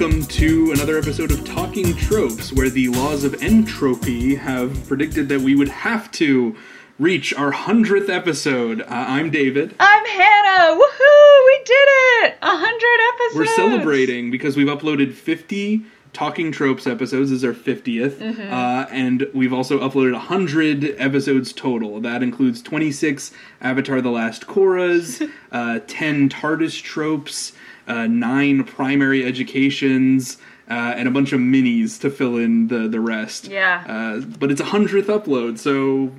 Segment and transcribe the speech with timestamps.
[0.00, 5.42] welcome to another episode of Talking Tropes, where the laws of entropy have predicted that
[5.42, 6.56] we would have to
[6.98, 8.80] reach our 100th episode.
[8.80, 9.74] Uh, I'm David.
[9.78, 10.74] I'm Hannah.
[10.74, 11.46] Woohoo!
[11.46, 11.88] We did
[12.22, 12.38] it!
[12.40, 13.36] A hundred episodes.
[13.36, 17.28] We're celebrating because we've uploaded 50 Talking Tropes episodes.
[17.28, 18.12] This is our 50th.
[18.12, 18.54] Mm-hmm.
[18.54, 22.00] Uh, and we've also uploaded 100 episodes total.
[22.00, 27.52] That includes 26 Avatar The Last Korras, uh, 10 TARDIS tropes,
[27.90, 33.00] uh, 9 primary educations, uh, and a bunch of minis to fill in the, the
[33.00, 33.48] rest.
[33.48, 33.84] Yeah.
[33.86, 36.12] Uh, but it's a 100th upload, so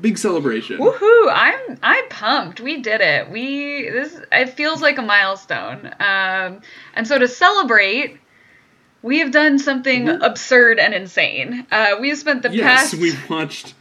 [0.00, 0.78] big celebration.
[0.78, 1.30] Woohoo!
[1.30, 2.60] I'm I'm pumped.
[2.60, 3.30] We did it.
[3.30, 5.86] We this it feels like a milestone.
[6.00, 6.62] Um,
[6.94, 8.18] and so to celebrate,
[9.02, 11.66] we have done something absurd and insane.
[11.70, 13.74] Uh, we have spent the Yes, past we've watched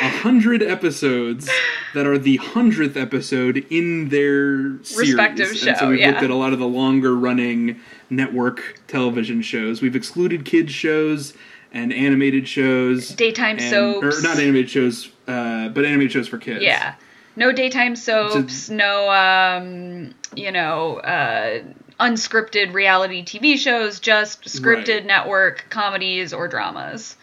[0.00, 1.48] a hundred episodes
[1.94, 5.10] that are the hundredth episode in their series.
[5.10, 7.78] Respective and show, so we've looked at a lot of the longer running
[8.10, 9.82] network television shows.
[9.82, 11.34] We've excluded kids shows
[11.72, 14.18] and animated shows, daytime and, soaps.
[14.18, 16.62] or not animated shows, uh, but animated shows for kids.
[16.62, 16.94] Yeah.
[17.34, 21.62] No daytime soaps, no um, you know, uh
[22.00, 25.06] unscripted reality TV shows, just scripted Right.
[25.06, 27.16] network comedies or dramas.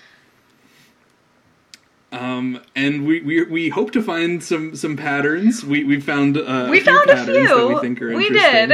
[2.11, 5.63] Um, and we, we we hope to find some some patterns.
[5.63, 7.47] We we found uh, we a few found a few.
[7.47, 8.69] that we think are we interesting.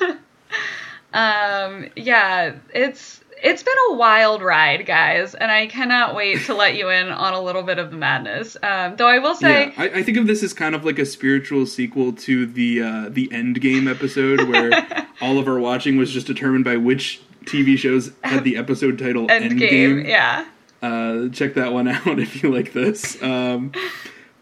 [0.00, 0.18] did.
[1.12, 6.76] um, yeah, it's it's been a wild ride, guys, and I cannot wait to let
[6.76, 8.56] you in on a little bit of the madness.
[8.62, 10.98] Um, though I will say, Yeah, I, I think of this as kind of like
[10.98, 15.96] a spiritual sequel to the uh, the End Game episode, where all of our watching
[15.98, 20.06] was just determined by which TV shows had the episode title Endgame, End Game.
[20.06, 20.46] yeah.
[20.86, 23.20] Uh, check that one out if you like this.
[23.22, 23.72] Um,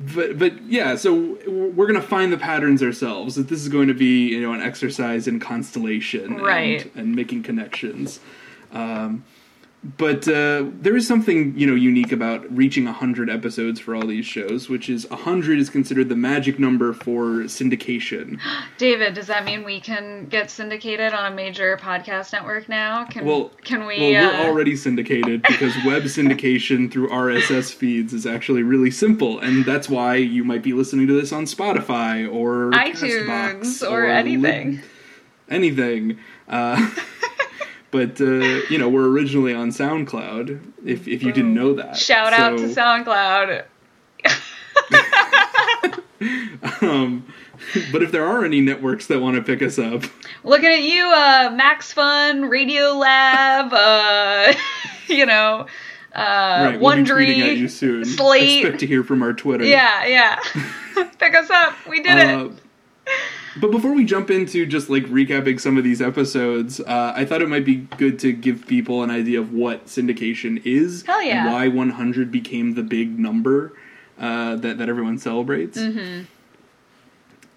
[0.01, 3.37] but but yeah, so we're gonna find the patterns ourselves.
[3.37, 6.83] That this is going to be you know an exercise in constellation, Right.
[6.83, 8.21] and, and making connections.
[8.73, 9.25] Um,
[9.99, 14.25] but uh, there is something you know unique about reaching hundred episodes for all these
[14.25, 18.41] shows, which is hundred is considered the magic number for syndication.
[18.79, 23.05] David, does that mean we can get syndicated on a major podcast network now?
[23.05, 23.99] Can Well, can we?
[23.99, 29.39] well, uh, we're already syndicated because web syndication through RSS feeds is actually really simple,
[29.39, 34.07] and that's why you might be listening to this on Spotify or iTunes Castbox or
[34.07, 34.81] anything.
[35.51, 36.19] Anything.
[36.49, 36.91] Uh,
[37.95, 38.25] but uh,
[38.69, 40.61] you know, we're originally on SoundCloud.
[40.85, 43.65] If if you didn't know that, Shout out to SoundCloud.
[46.81, 47.27] Um,
[47.93, 50.05] but if there are any networks that want to pick us up,
[50.43, 54.53] Looking at you, uh, Max Fun, Radio Lab, uh,
[55.09, 55.67] you know,
[56.15, 56.17] uh,
[56.71, 57.71] right, we'll be tweeting at you Wondery.
[57.71, 58.05] soon.
[58.05, 58.61] Slate.
[58.65, 59.65] Expect to hear from our Twitter.
[59.65, 60.39] Yeah, yeah.
[61.19, 61.75] Pick us up.
[61.89, 62.49] We did Uh,
[63.07, 63.13] it.
[63.61, 67.41] But before we jump into just like recapping some of these episodes, uh, I thought
[67.41, 71.45] it might be good to give people an idea of what syndication is Hell yeah.
[71.45, 73.73] and why 100 became the big number
[74.19, 75.79] uh, that that everyone celebrates.
[75.79, 76.25] Mm-hmm.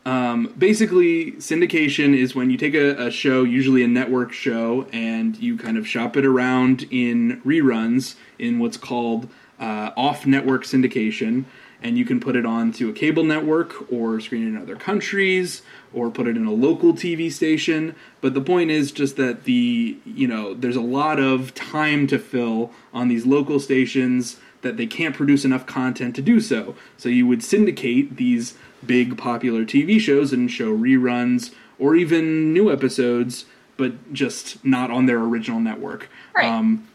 [0.07, 5.35] Um, basically, syndication is when you take a, a show, usually a network show, and
[5.37, 9.27] you kind of shop it around in reruns in what's called
[9.59, 11.43] uh, off-network syndication,
[11.83, 15.61] and you can put it on to a cable network or screen in other countries
[15.93, 17.95] or put it in a local TV station.
[18.21, 22.19] But the point is just that the you know there's a lot of time to
[22.19, 26.75] fill on these local stations that they can't produce enough content to do so.
[26.97, 28.55] So you would syndicate these
[28.85, 33.45] big popular TV shows and show reruns or even new episodes,
[33.77, 36.09] but just not on their original network.
[36.35, 36.45] Right.
[36.45, 36.87] Um,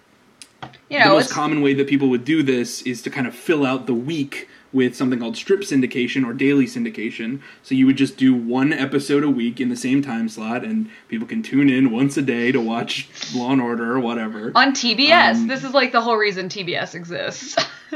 [0.89, 3.65] You the most common way that people would do this is to kind of fill
[3.65, 7.41] out the week with something called strip syndication or daily syndication.
[7.63, 10.89] So you would just do one episode a week in the same time slot, and
[11.09, 14.53] people can tune in once a day to watch Law and Order or whatever.
[14.55, 15.35] on TBS.
[15.35, 17.57] um, this is like the whole reason TBS exists.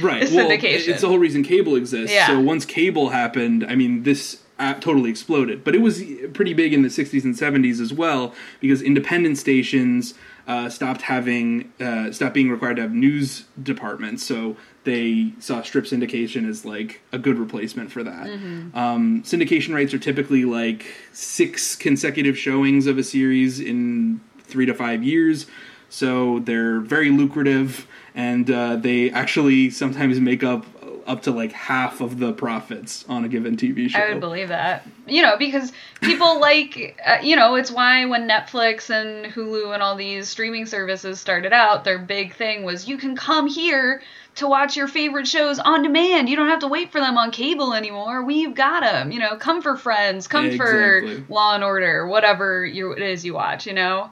[0.00, 0.30] right.
[0.30, 0.88] well, syndication.
[0.88, 2.14] it's the whole reason cable exists.
[2.14, 2.28] Yeah.
[2.28, 5.64] So once cable happened, I mean, this app totally exploded.
[5.64, 6.02] But it was
[6.32, 10.14] pretty big in the 60s and 70s as well because independent stations
[10.46, 14.24] uh, stopped having, uh, stopped being required to have news departments.
[14.24, 18.26] So they saw strip syndication as like a good replacement for that.
[18.26, 18.76] Mm-hmm.
[18.76, 24.74] Um, syndication rates are typically like six consecutive showings of a series in three to
[24.74, 25.46] five years.
[25.88, 30.64] So they're very lucrative, and uh, they actually sometimes make up
[31.06, 33.98] up to like half of the profits on a given TV show.
[33.98, 34.86] I would believe that.
[35.06, 39.82] You know, because people like, uh, you know, it's why when Netflix and Hulu and
[39.82, 44.02] all these streaming services started out, their big thing was you can come here
[44.36, 46.28] to watch your favorite shows on demand.
[46.28, 48.24] You don't have to wait for them on cable anymore.
[48.24, 49.12] We've got them.
[49.12, 51.16] You know, come for Friends, come Exactly.
[51.24, 53.66] for Law and Order, whatever you, it is you watch.
[53.66, 54.10] You know,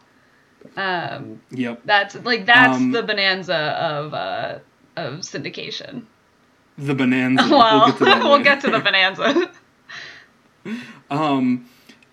[0.76, 1.82] um, Yep.
[1.84, 4.58] that's like that's Um, the bonanza of uh,
[4.96, 6.02] of syndication.
[6.80, 7.46] The bonanza.
[7.48, 9.52] Well, we'll get to we'll get to the bonanza.
[11.10, 11.66] Um,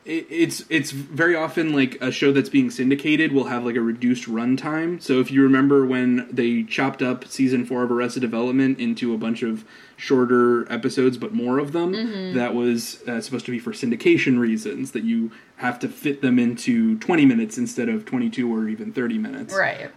[0.05, 3.81] it, it's it's very often like a show that's being syndicated will have like a
[3.81, 5.01] reduced runtime.
[5.01, 9.17] So if you remember when they chopped up season four of Arrested Development into a
[9.17, 9.65] bunch of
[9.97, 12.37] shorter episodes, but more of them, Mm-hmm.
[12.37, 14.91] that was uh, supposed to be for syndication reasons.
[14.93, 18.93] That you have to fit them into twenty minutes instead of twenty two or even
[18.93, 19.53] thirty minutes.
[19.53, 19.91] right.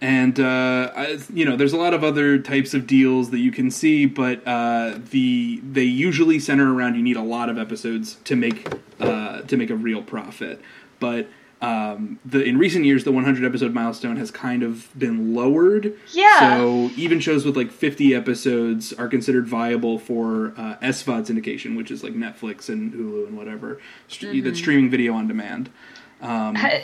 [0.00, 3.50] And uh, I, you know there's a lot of other types of deals that you
[3.50, 8.16] can see but uh, the they usually center around you need a lot of episodes
[8.24, 8.68] to make
[9.00, 10.60] uh, to make a real profit
[11.00, 11.28] but
[11.60, 16.38] um, the in recent years the 100 episode milestone has kind of been lowered Yeah.
[16.56, 21.90] so even shows with like 50 episodes are considered viable for uh, SVOD syndication which
[21.90, 24.44] is like Netflix and Hulu and whatever Mm-hmm.
[24.44, 25.70] that's streaming video on demand
[26.20, 26.80] Ha-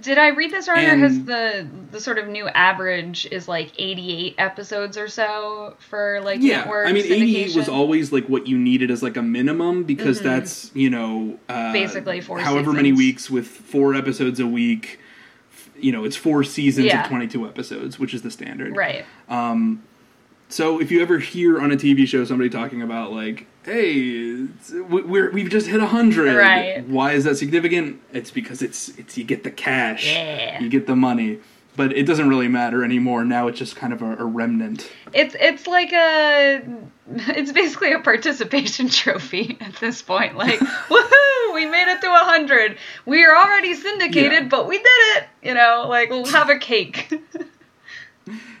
[0.00, 3.72] Did I read this right, or has the the sort of new average is like
[3.78, 8.26] eighty eight episodes or so for like Yeah, network I mean, 88 was always like
[8.28, 11.72] what you needed as like a minimum because that's you know uh, Mm-hmm.
[11.72, 15.00] Basically four however many weeks with four episodes a week.
[15.80, 17.02] You know, it's four seasons Yeah.
[17.04, 18.76] of 22 episodes, which is the standard.
[18.76, 19.04] right.
[20.50, 24.46] So if you ever hear on a TV show somebody talking about like, "Hey,
[24.88, 26.86] we're we've just hit hundred, Right.
[26.88, 28.00] Why is that significant?
[28.12, 30.60] It's because it's it's you get the cash, Yeah.
[30.60, 31.38] you get the money,
[31.76, 33.24] but it doesn't really matter anymore.
[33.24, 34.90] Now it's just kind of a, a remnant.
[35.12, 36.62] It's it's like a
[37.36, 40.36] it's basically a participation trophy at this point.
[40.36, 42.78] Like, woohoo, we made it to a hundred.
[43.06, 44.48] We are already syndicated, Yeah.
[44.48, 44.86] but we did
[45.16, 45.24] it.
[45.42, 47.12] You know, like we'll have a cake.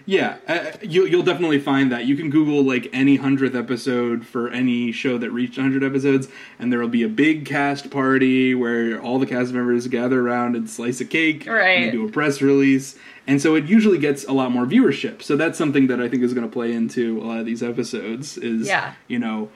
[0.06, 2.06] Yeah, uh, you, you'll definitely find that.
[2.06, 6.28] You can Google like any hundredth episode for any show that reached hundred episodes,
[6.58, 10.56] and there will be a big cast party where all the cast members gather around
[10.56, 11.82] and slice a cake, Right.
[11.84, 15.20] And do a press release, and so it usually gets a lot more viewership.
[15.22, 17.62] So that's something that I think is going to play into a lot of these
[17.62, 18.38] episodes.
[18.38, 18.94] Is Yeah.
[19.08, 19.50] you know,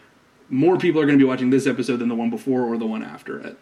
[0.51, 2.87] more people are going to be watching this episode than the one before or the
[2.87, 3.57] one after it.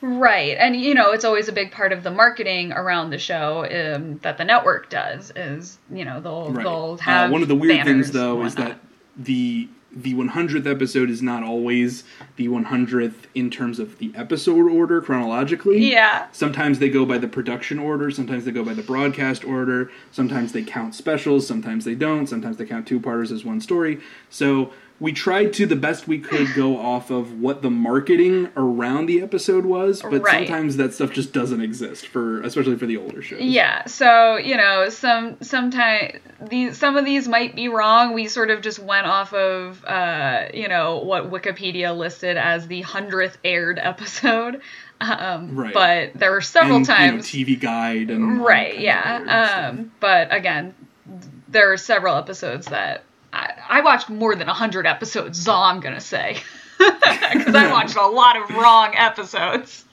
[0.00, 3.64] Right, and you know it's always a big part of the marketing around the show
[3.64, 5.32] um, that the network does.
[5.34, 6.62] Is you know they'll Right.
[6.64, 8.78] they'll Uh, have one of the weird things, though, is that
[9.16, 12.04] the the 100th episode is not always
[12.36, 15.90] the 100th in terms of the episode order chronologically.
[15.90, 19.90] yeah, Sometimes they go by the production order, sometimes they go by the broadcast order,
[20.12, 23.98] sometimes they count specials, sometimes they don't, sometimes they count two parters as one story.
[24.28, 29.06] So we tried to the best we could go off of what the marketing around
[29.06, 30.48] the episode was, but Right.
[30.48, 33.40] sometimes that stuff just doesn't exist for especially for the older shows.
[33.40, 33.86] yeah.
[33.86, 36.14] So you know some sometimes
[36.50, 38.12] these some of these might be wrong.
[38.12, 42.80] We sort of just went off of uh, you know what Wikipedia listed as the
[42.82, 44.60] hundredth aired episode.
[45.00, 45.72] Um, Right.
[45.72, 50.34] But there were several and, times you know, TV guide and right yeah um but
[50.34, 50.74] again
[51.46, 55.80] there are several episodes that i, I watched more than 100 episodes is all i'm
[55.80, 56.38] gonna say
[56.78, 59.84] because i watched a lot of wrong episodes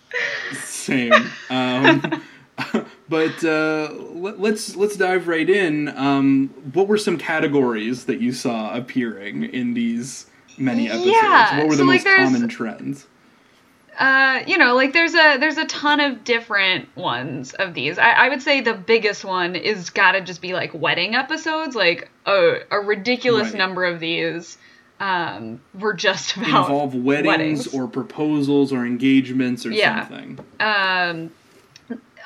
[0.54, 1.12] Same.
[1.50, 2.24] Um,
[3.10, 5.90] but uh, let, let's let's dive right in.
[5.90, 11.12] Um, what were some categories that you saw appearing in these many episodes?
[11.22, 13.08] Yeah, what were the so, most there's- common trends?
[13.98, 18.12] Uh you know like there's a there's a ton of different ones of these i,
[18.12, 22.60] I would say the biggest one is gotta just be like wedding episodes like a,
[22.72, 23.58] a ridiculous Right.
[23.58, 24.58] number of these
[25.00, 27.68] um were just about Involve weddings, weddings.
[27.68, 30.08] or proposals or engagements or Yeah.
[30.08, 30.40] something.
[30.60, 31.32] um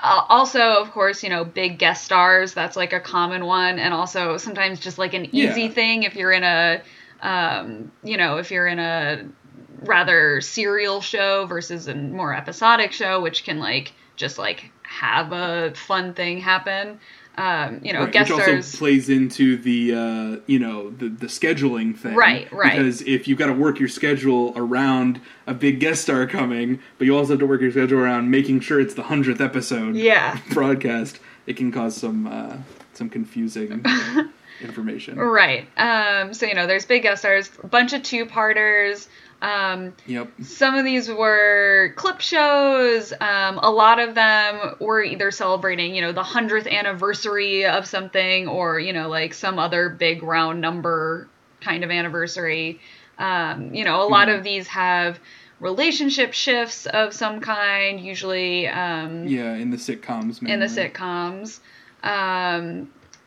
[0.04, 4.38] also of course you know big guest stars that's like a common one and also
[4.38, 5.70] sometimes just like an easy Yeah.
[5.70, 6.82] thing if you're in a
[7.22, 9.26] um you know if you're in a
[9.84, 15.74] rather serial show versus a more episodic show which can like just like have a
[15.76, 17.00] fun thing happen
[17.38, 21.08] um you know Right, guest which also stars plays into the uh, you know the
[21.08, 22.76] the scheduling thing, Right, right.
[22.76, 27.06] Because if you've got to work your schedule around a big guest star coming, but
[27.06, 30.38] you also have to work your schedule around making sure it's the hundredth episode, yeah
[30.52, 32.58] broadcast, it can cause some uh,
[32.94, 33.86] some confusing
[34.62, 35.18] information.
[35.18, 35.66] Right.
[35.78, 39.08] Um, so you know, there's big guest stars, a bunch of two parters,
[39.42, 40.30] Um, Yep.
[40.42, 43.14] some of these were clip shows.
[43.14, 48.48] Um, a lot of them were either celebrating, you know, the hundredth anniversary of something,
[48.48, 51.28] or you know, like some other big round number
[51.62, 52.80] kind of anniversary.
[53.18, 55.20] Um, you know, a lot of these have
[55.60, 60.40] relationship shifts of some kind, usually um, Yeah, in the sitcoms.
[60.42, 60.90] in the mainly.
[60.90, 61.60] sitcoms.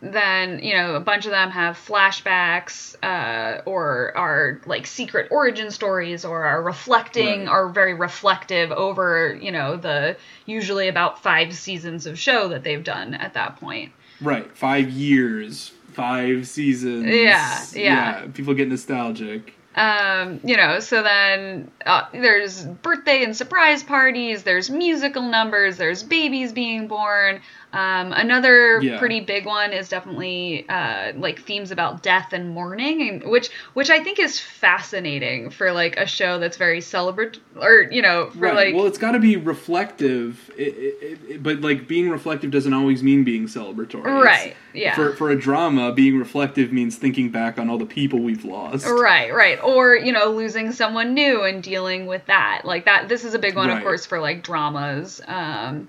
[0.03, 5.71] Then you know a bunch of them have flashbacks uh, or are like secret origin
[5.71, 7.49] stories or are reflecting Right.
[7.49, 12.83] are very reflective over you know the usually about five seasons of show that they've
[12.83, 13.93] done at that point.
[14.21, 14.51] Right.
[14.57, 17.07] Five years, five seasons.
[17.07, 18.27] Yeah, yeah.
[18.35, 19.55] People get nostalgic.
[19.75, 26.03] Um, you know, so then uh, there's birthday and surprise parties, there's musical numbers, there's
[26.03, 27.41] babies being born.
[27.73, 28.99] Um, another Yeah.
[28.99, 33.89] pretty big one is definitely uh, like themes about death and mourning, and which which
[33.89, 38.41] I think is fascinating for like a show that's very celebratory, or you know, for
[38.41, 38.55] right.
[38.55, 42.75] like well, it's got to be reflective, it, it, it, but like being reflective doesn't
[42.75, 44.01] always mean being celebratory.
[44.01, 44.95] It's- right, yeah.
[44.95, 48.87] For for a drama, being reflective means thinking back on all the people we've lost.
[48.87, 49.59] Right, right.
[49.63, 52.63] Or, you know, losing someone new and dealing with that.
[52.65, 55.21] Like that this is a big one of course for like dramas.
[55.27, 55.89] Um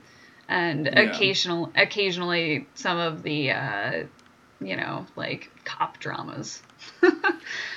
[0.49, 0.99] and Yeah.
[0.99, 4.03] occasional occasionally some of the uh
[4.61, 6.61] you know, like cop dramas.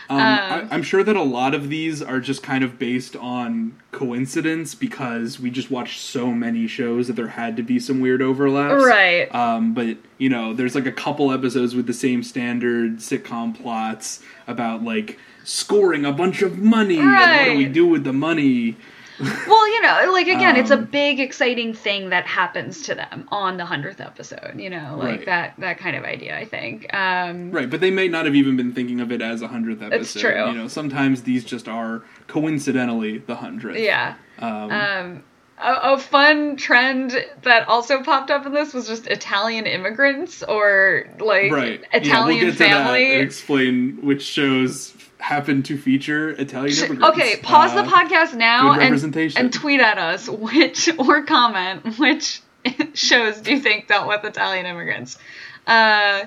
[0.09, 3.77] Um, I, I'm sure that a lot of these are just kind of based on
[3.91, 8.23] coincidence because we just watched so many shows that there had to be some weird
[8.23, 8.85] overlaps.
[8.85, 9.35] Right.
[9.35, 14.23] Um, but you know, there's like a couple episodes with the same standard sitcom plots
[14.47, 18.77] about like scoring a bunch of money and what do we do with the money.
[19.47, 23.27] Well, you know, like again, it's a Um, big exciting thing that happens to them
[23.31, 25.27] on the 100th episode, you know, like Right.
[25.27, 26.93] that that kind of idea, I think.
[26.95, 29.83] Um Right, but they may not have even been thinking of it as a hundredth
[29.83, 30.01] episode.
[30.01, 30.47] It's true.
[30.49, 33.79] You know, sometimes these just are coincidentally the hundredth.
[33.79, 34.15] yeah.
[34.39, 35.23] Um, Um,
[35.59, 41.07] a, a fun trend that also popped up in this was just Italian immigrants or
[41.19, 41.83] like right.
[41.95, 43.05] Italian yeah, we'll get family.
[43.05, 47.19] to that and explain which shows happen to feature Italian immigrants.
[47.19, 52.43] Okay, pause Uh, the podcast now and, and tweet at us which or comment which
[52.95, 55.19] shows do you think dealt with Italian immigrants.
[55.67, 56.25] Uh,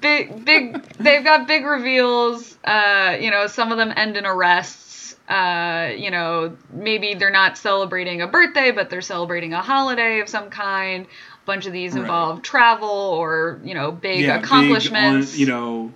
[0.00, 2.56] big big they've got big reveals.
[2.64, 5.16] Uh, you know, some of them end in arrests.
[5.28, 10.28] Uh, you know, maybe they're not celebrating a birthday, but they're celebrating a holiday of
[10.28, 11.06] some kind.
[11.06, 12.02] A bunch of these Right.
[12.02, 15.32] involve travel or you know big yeah, accomplishments.
[15.32, 15.92] Big on, you know,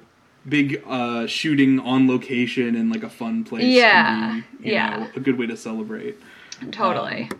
[0.48, 3.64] big uh, shooting on location in like a fun place.
[3.64, 4.96] Yeah, be, yeah.
[4.96, 6.16] know, a good way to celebrate.
[6.70, 7.30] totally.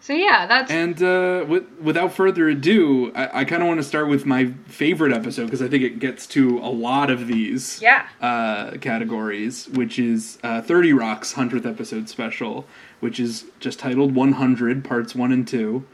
[0.00, 3.84] so yeah, that's And uh, with, without further ado, I, I kind of want to
[3.84, 7.80] start with my favorite episode because I think it gets to a lot of these
[7.80, 8.06] yeah.
[8.20, 12.66] uh, categories, which is uh, 30 Rock's 100th episode special,
[13.00, 15.84] which is just titled 100, parts 1 and 2.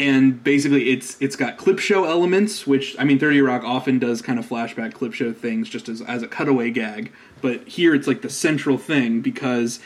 [0.00, 4.22] And basically, it's it's got clip show elements, which I mean, Thirty Rock often does
[4.22, 7.12] kind of flashback clip show things, just as as a cutaway gag.
[7.42, 9.78] But here, it's like the central thing because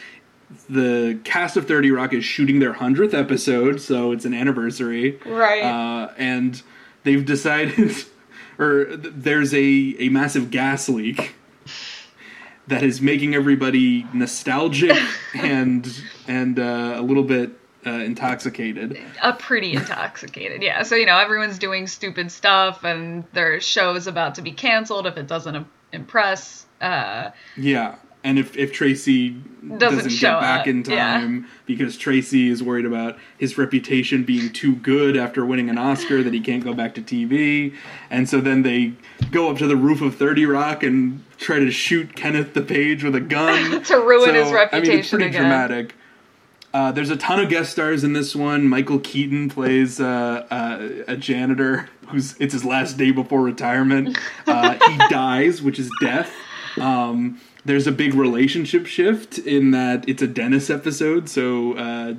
[0.70, 5.62] the cast of Thirty Rock is shooting their hundredth episode, so it's an anniversary, Right.
[5.62, 6.62] uh, and
[7.02, 7.96] they've decided,
[8.58, 11.34] or th- there's a a massive gas leak
[12.68, 14.96] that is making everybody nostalgic
[15.34, 17.50] and and uh, a little bit
[17.86, 18.98] uh, intoxicated.
[19.22, 20.62] A pretty intoxicated.
[20.62, 20.82] Yeah.
[20.82, 25.16] So, you know, everyone's doing stupid stuff and their show's about to be canceled if
[25.16, 26.66] it doesn't impress.
[26.80, 29.30] Uh, Yeah, and if if Tracy
[29.78, 31.18] doesn't, show get back up, in yeah.
[31.20, 36.22] time because Tracy is worried about his reputation being too good after winning an Oscar
[36.22, 37.74] that he can't go back to TV,
[38.10, 38.94] and so then they
[39.30, 43.04] go up to the roof of Thirty Rock and try to shoot Kenneth the Page
[43.04, 45.40] with a gun To ruin So, his I mean, it's reputation pretty again.
[45.42, 45.94] dramatic.
[46.74, 48.68] Uh, there's a ton of guest stars in this one.
[48.68, 54.18] Michael Keaton plays uh, uh, a janitor who's it's his last day before retirement.
[54.46, 56.30] Uh, he dies, which is death.
[56.78, 62.14] Um, there's a big relationship shift in that it's a Dennis episode, so uh,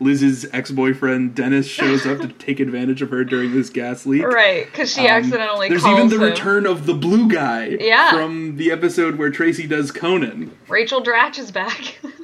[0.00, 4.24] Liz's ex-boyfriend Dennis shows up to take advantage of her during this gas leak.
[4.26, 4.66] right.
[4.66, 6.22] Because she Um, accidentally There's even the him.
[6.22, 8.10] return of the blue guy Yeah.
[8.10, 10.50] from the episode where Tracy does Conan.
[10.68, 11.98] Rachel Dratch is back.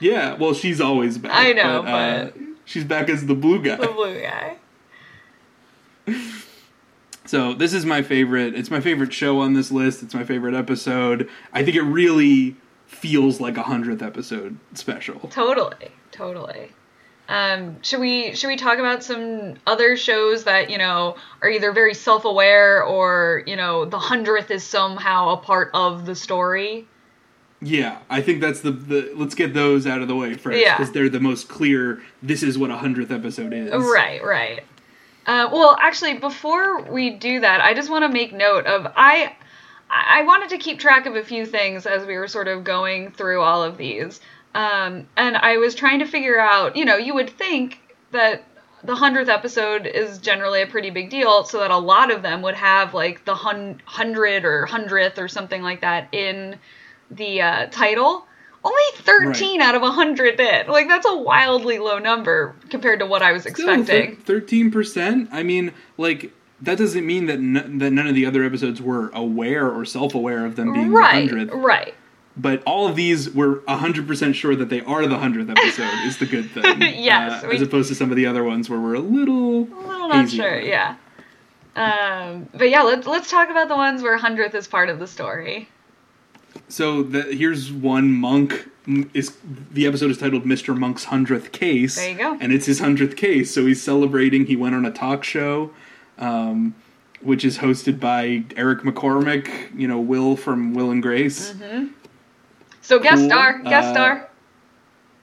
[0.00, 1.32] Yeah, well, she's always back.
[1.34, 2.30] I know, uh,
[2.64, 3.76] she's back as the blue guy.
[3.76, 4.56] the blue guy.
[7.26, 8.54] So this is my favorite.
[8.54, 10.02] It's my favorite show on this list.
[10.02, 11.28] It's my favorite episode.
[11.52, 12.56] I think it really
[12.86, 15.20] feels like a hundredth episode special.
[15.30, 15.90] Totally.
[16.12, 16.70] Totally.
[17.26, 21.72] Um, should we should we talk about some other shows that you know are either
[21.72, 26.86] very self aware or you know the hundredth is somehow a part of the story?
[27.64, 30.76] Yeah, I think that's the, the let's get those out of the way first Yeah.
[30.76, 32.02] because they're the most clear.
[32.22, 33.70] This is what a hundredth episode is.
[33.72, 34.62] Right, right.
[35.26, 39.34] Uh, well, actually, before we do that, I just want to make note of I.
[39.90, 43.12] I wanted to keep track of a few things as we were sort of going
[43.12, 44.20] through all of these,
[44.54, 46.74] um, and I was trying to figure out.
[46.76, 47.78] You know, you would think
[48.10, 48.44] that
[48.82, 52.42] the hundredth episode is generally a pretty big deal, so that a lot of them
[52.42, 56.56] would have like the hun- hundred or hundredth or something like that in
[57.10, 58.26] the uh, title.
[58.66, 60.68] Only 13 out of 100 did.
[60.68, 64.16] Like, that's a wildly low number compared to what I was expecting.
[64.16, 65.28] Thirteen percent.
[65.32, 66.32] I mean, like
[66.62, 70.46] that doesn't mean that n- that none of the other episodes were aware or self-aware
[70.46, 71.52] of them being right, the hundredth.
[71.52, 71.94] right.
[72.38, 75.92] But all of these were hundred percent sure that they are the hundredth episode.
[76.06, 76.80] is the good thing.
[76.80, 79.64] Yes, uh, we- as opposed to some of the other ones where we're a little.
[79.64, 80.96] A little not sure, yeah.
[81.76, 85.06] Um, but yeah, let's let's talk about the ones where 100th is part of the
[85.06, 85.68] story.
[86.68, 88.68] So the, here's one monk
[89.14, 89.36] is
[89.72, 90.76] the episode is titled Mr.
[90.76, 91.96] Monk's hundredth case.
[91.96, 92.36] There you go.
[92.40, 94.46] And it's his hundredth case, so he's celebrating.
[94.46, 95.70] He went on a talk show,
[96.18, 96.74] um,
[97.22, 99.78] which is hosted by Eric McCormack.
[99.78, 101.52] You know, Will from Will and Grace.
[101.52, 101.86] Mm-hmm.
[102.82, 103.28] So guest Cool.
[103.30, 104.30] star, guest Uh, star.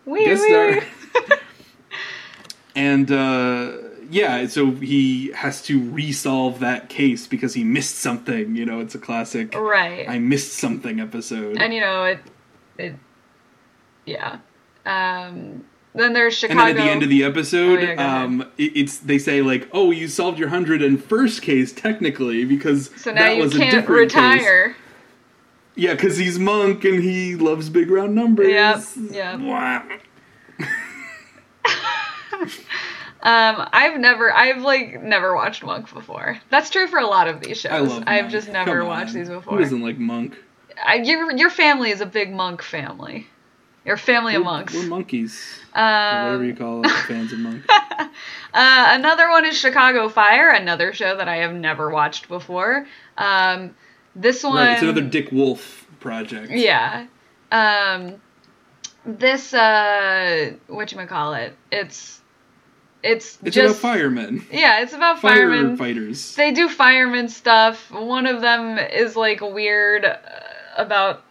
[0.06, 0.50] Wee, guest wee.
[0.50, 1.38] star.
[2.76, 3.74] And uh,
[4.12, 8.56] yeah, so he has to resolve that case because he missed something.
[8.56, 10.08] You know, it's a classic right.
[10.08, 11.58] "I missed something" episode.
[11.60, 12.20] and you know it,
[12.78, 12.96] it,
[14.06, 14.40] yeah.
[14.86, 15.64] Um,
[15.94, 16.66] then there's And Chicago.
[16.74, 19.68] then at the end of the episode, Oh, yeah, um, it, it's they say like,
[19.72, 23.56] "Oh, you solved your hundred and first case technically because so now that you was
[23.56, 24.76] a can't different case." retire.
[25.76, 28.50] Yeah, because he's monk and he loves big round numbers.
[28.50, 29.40] Yep, yep.
[29.40, 29.84] Wah.
[33.24, 36.40] Um, I've never, I've like never watched Monk before.
[36.50, 37.72] That's true for a lot of these shows.
[37.72, 38.04] I love.
[38.08, 39.60] I've just never watched these Who before.
[39.60, 40.36] doesn't like monk?
[40.84, 43.28] I, your your family is a big Monk family.
[43.86, 44.74] Your family of We're- monks.
[44.74, 45.60] We're monkeys.
[45.76, 47.64] or whatever you Um, call it, fans of monk.
[47.70, 48.08] uh,
[48.54, 52.86] another one is Chicago Fire, another show that I have never watched before.
[53.18, 53.76] Um,
[54.16, 56.52] this one, Right, it's another Dick Wolf project.
[56.52, 57.08] Yeah.
[57.52, 58.16] Um
[59.06, 61.56] this uh what you call it?
[61.72, 62.21] It's
[63.04, 65.78] it's, It's just about firemen, Yeah, it's about firemen.
[65.78, 66.36] firefighters.
[66.36, 67.90] They do fireman stuff.
[67.92, 70.18] One of them is like weird uh,
[70.78, 71.24] about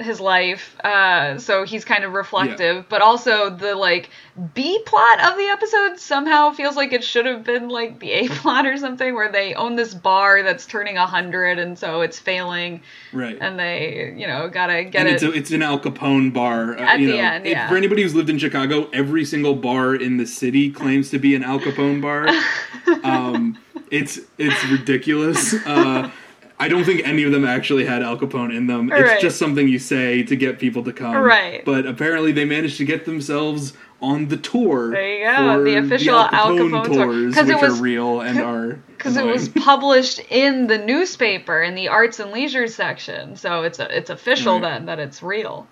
[0.00, 0.76] his life.
[0.84, 4.10] Uh so he's kind of reflective, but also the like
[4.54, 8.28] B plot of the episode somehow feels like it should have been like the A
[8.40, 12.18] plot or something where they own this bar that's turning a 100 and so it's
[12.18, 12.80] failing
[13.12, 13.36] Right.
[13.40, 15.14] and they, you know, gotta get and it.
[15.14, 16.78] it's, a, it's an Al Capone bar.
[16.78, 17.68] Uh, At the know, end, if- yeah.
[17.68, 21.34] For anybody who's lived in Chicago, every single bar in the city claims to be
[21.34, 22.28] an Al Capone bar.
[23.04, 23.58] um,
[23.90, 25.54] it's it's ridiculous.
[25.66, 26.10] Uh,
[26.60, 28.90] I don't think any of them actually had Al Capone in them.
[28.92, 31.14] It's just something you say to get people to come.
[31.16, 31.64] Right.
[31.64, 34.90] But apparently, they managed to get themselves on the tour.
[34.90, 37.04] There you go, the official Al Al Capone, Capone tour.
[37.06, 41.62] tours, it which was- are real and are because it was published in the newspaper
[41.62, 44.62] in the arts and leisure section, so it's a, it's official Right.
[44.62, 45.66] then that it's real.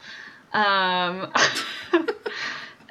[0.52, 1.30] Um,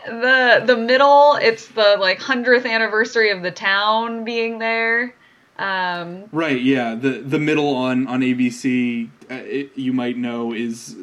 [0.05, 5.15] the the middle, it's the like hundredth anniversary of the town being there.
[5.57, 6.95] Um, Right, yeah.
[6.95, 10.95] The the middle on on ABC, uh, it, you might know is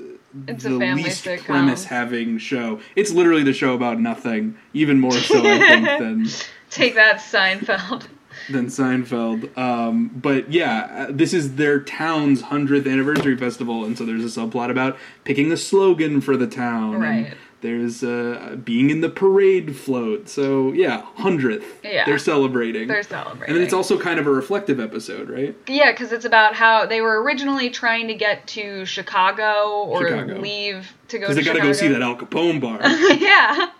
[0.46, 1.44] It's a the family least sitcom.
[1.44, 2.80] premise having show.
[2.96, 6.26] It's literally the show about nothing, even more so I think than
[6.70, 8.06] take that, Seinfeld.
[8.50, 9.56] than Seinfeld.
[9.56, 14.40] Um, but yeah, uh, this is their town's hundredth anniversary festival, and so there's a
[14.40, 16.94] subplot about picking a slogan for the town.
[16.94, 17.34] and Right.
[17.62, 20.29] There's uh, being in the parade float.
[20.29, 21.64] So yeah, hundredth.
[21.83, 22.05] Yeah.
[22.05, 22.88] They're celebrating.
[22.88, 23.46] They're celebrating.
[23.48, 25.57] and then it's also kind of a reflective episode, right?
[25.66, 30.38] Yeah, because it's about how they were originally trying to get to Chicago or Chicago.
[30.40, 32.81] leave to go Because to they got to go see that Al Capone bar.
[33.16, 33.70] yeah.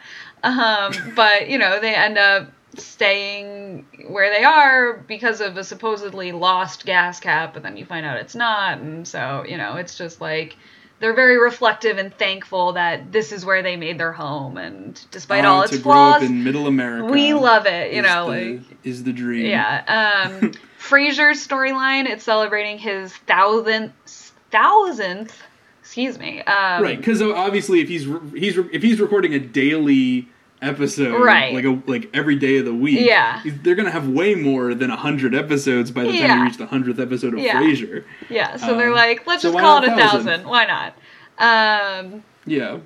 [0.45, 6.33] Um, but, you know, they end up staying where they are because of a supposedly
[6.33, 8.79] lost gas cap, but then you find out it's not.
[8.79, 10.57] And so, you know, it's just like
[11.02, 14.56] they're very reflective and thankful that this is where they made their home.
[14.56, 17.12] And despite all its to grow flaws, up in Middle America.
[17.12, 18.30] we love it, you is know.
[18.30, 19.46] the, like, is the dream.
[19.46, 20.30] yeah.
[20.40, 25.36] Um, Frasier's storyline, it's celebrating his thousandth, thousandth,
[25.80, 26.40] excuse me.
[26.42, 26.98] Um, right.
[26.98, 30.28] Because obviously, if he's he's if he's recording a daily
[30.62, 31.53] episode, Right.
[31.53, 33.40] like a like every day of the week, Yeah.
[33.62, 36.38] they're gonna have way more than hundred episodes by the time Yeah.
[36.38, 37.61] you reach the hundredth episode of Yeah.
[37.61, 38.05] Frasier.
[38.31, 40.25] Yeah, so they're Um, like, let's so just call it a 1,000?
[40.27, 40.46] thousand.
[40.48, 40.94] Why not?
[41.38, 42.79] Um, Yeah.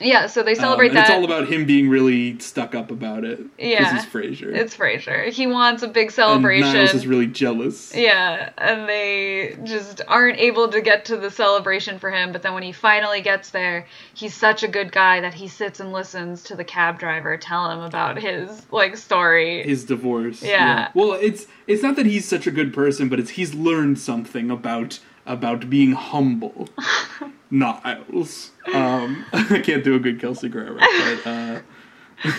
[0.00, 1.02] Yeah, so they celebrate Um, that.
[1.08, 3.40] It's all about him being really stuck up about it.
[3.58, 3.94] Yeah.
[3.94, 4.52] This is Frasier.
[4.52, 5.30] It's Frasier.
[5.30, 6.66] He wants a big celebration.
[6.66, 6.76] and.
[6.76, 7.94] Niles is really jealous.
[7.94, 12.32] Yeah, and they just aren't able to get to the celebration for him.
[12.32, 15.78] But then when he finally gets there, he's such a good guy that he sits
[15.78, 19.62] and listens to the cab driver tell him about his like story.
[19.62, 20.42] His divorce.
[20.42, 20.88] Yeah.
[20.94, 24.50] Well, it's it's not that he's such a good person, but it's he's learned something
[24.50, 26.68] about about being humble.
[27.50, 28.50] Niles.
[28.72, 31.60] Um, I can't do a good Kelsey Grammer, but uh,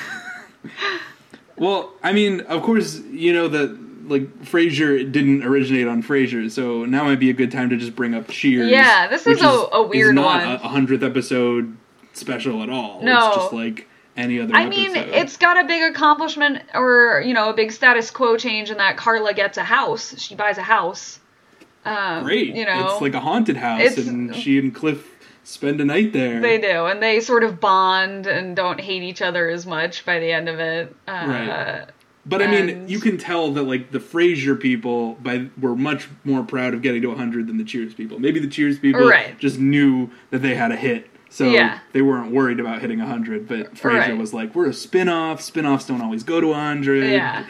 [1.57, 6.85] well, I mean, of course, you know that like Frasier didn't originate on Frasier, so
[6.85, 8.69] now might be a good time to just bring up Cheers.
[8.69, 10.55] Yeah, this is a- a weird is not one.
[10.55, 11.75] a hundredth episode
[12.13, 13.01] special at all.
[13.01, 13.27] No.
[13.27, 14.53] it's just like any other.
[14.53, 18.69] I mean, it's got a big accomplishment or, you know, a big status quo change
[18.71, 20.17] in that Carla gets a house.
[20.19, 21.19] She buys a house.
[21.85, 22.55] Um, great.
[22.55, 25.11] You know, it's like a haunted house, and she and Cliff
[25.43, 26.39] spend a night there.
[26.41, 26.85] they do.
[26.87, 30.49] And they sort of bond and don't hate each other as much by the end
[30.49, 30.95] of it.
[31.07, 31.85] Uh, Right.
[32.27, 36.07] But I mean, And- you can tell that like the Frasier people by were much
[36.23, 38.17] more proud of getting to 100 than the Cheers people.
[38.17, 39.37] Maybe the Cheers people Right.
[39.37, 41.07] just knew that they had a hit.
[41.29, 41.77] So Yeah.
[41.93, 44.17] they weren't worried about hitting 100, but Frasier Right.
[44.17, 45.39] was like, "We're a spin-off.
[45.41, 47.43] Spin-offs don't always go to 100." Yeah.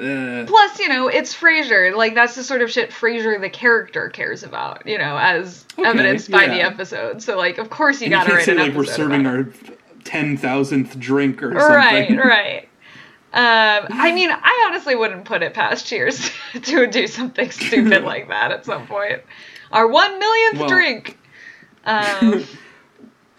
[0.00, 1.94] Uh, Plus, you know, it's Frasier.
[1.94, 4.86] Like that's the sort of shit Frasier the character cares about.
[4.86, 7.22] You know, as Okay, evidenced by the episode.
[7.22, 9.44] So like, of course you gotta can't write say an like we're serving our
[10.04, 11.56] 10,000th drink or it.
[11.56, 12.16] Right, something.
[12.16, 12.62] right.
[13.32, 16.30] Um, I mean, I honestly wouldn't put it past Cheers
[16.62, 19.22] to do something stupid like that at some point.
[19.70, 21.18] Our one millionth Well- drink.
[21.84, 22.44] Um,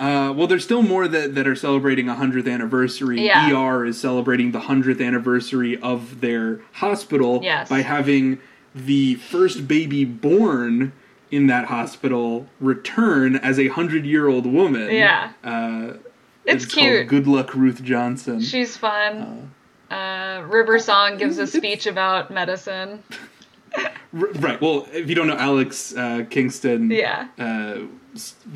[0.01, 3.23] Uh, well, there's still more that, that are celebrating a 100th anniversary.
[3.23, 3.51] Yeah.
[3.55, 7.69] ER is celebrating the 100th anniversary of their hospital Yes.
[7.69, 8.39] by having
[8.73, 10.91] the first baby born
[11.29, 14.89] in that hospital return as a 100 year old woman.
[14.89, 15.33] Yeah.
[15.43, 15.93] Uh,
[16.45, 17.07] It's called cute.
[17.07, 18.41] Good Luck Ruth Johnson.
[18.41, 19.51] she's fun.
[19.91, 23.03] Uh, River Song gives a speech about medicine.
[24.11, 24.59] Right.
[24.59, 27.27] Well, if you don't know, Alex uh, Kingston Yeah.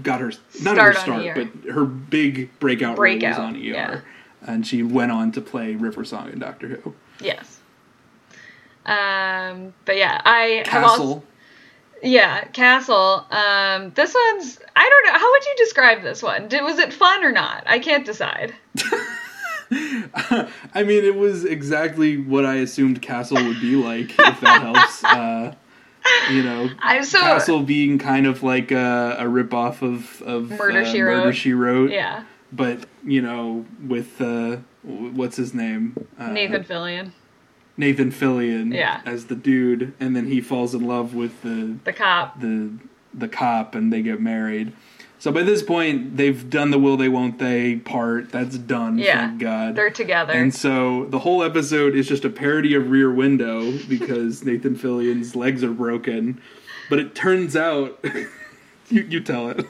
[0.04, 1.34] Got her not Start her start, ER.
[1.34, 4.00] but her big breakout, role was on ER, yeah.
[4.42, 6.94] and she went on to play River Song in Doctor Who.
[7.20, 7.60] Yes.
[8.86, 11.24] Um, but yeah, I have also Castle.
[12.04, 13.26] Yeah, Castle.
[13.32, 15.20] Um, this one's I don't know.
[15.20, 16.48] How would you describe this one?
[16.48, 17.64] Did, was it fun or not?
[17.66, 18.54] I can't decide.
[19.72, 25.04] I mean, it was exactly what I assumed Castle would be like, if that helps.
[25.04, 25.56] Uh,
[26.32, 26.70] you know,
[27.04, 31.32] so Castle being kind of like a, a ripoff of, of Murder, uh, She Wrote.
[31.36, 31.92] She Wrote.
[31.92, 35.96] yeah, But, you know, with, uh, what's his name?
[36.20, 37.12] Uh, Nathan Fillion,
[37.78, 39.02] Nathan Fillion Yeah.
[39.06, 42.40] as the dude, and then he falls in love with the the cop.
[42.40, 42.72] the
[43.14, 44.74] the cop, and they get married.
[45.20, 48.32] So by this point, they've done the will they won't they part.
[48.32, 48.98] That's done.
[48.98, 49.76] Yeah, thank God.
[49.76, 50.34] They're together.
[50.34, 55.36] And so the whole episode is just a parody of Rear Window because Nathan Fillion's
[55.36, 56.42] legs are broken.
[56.90, 58.04] But it turns out,
[58.90, 59.66] you you tell it.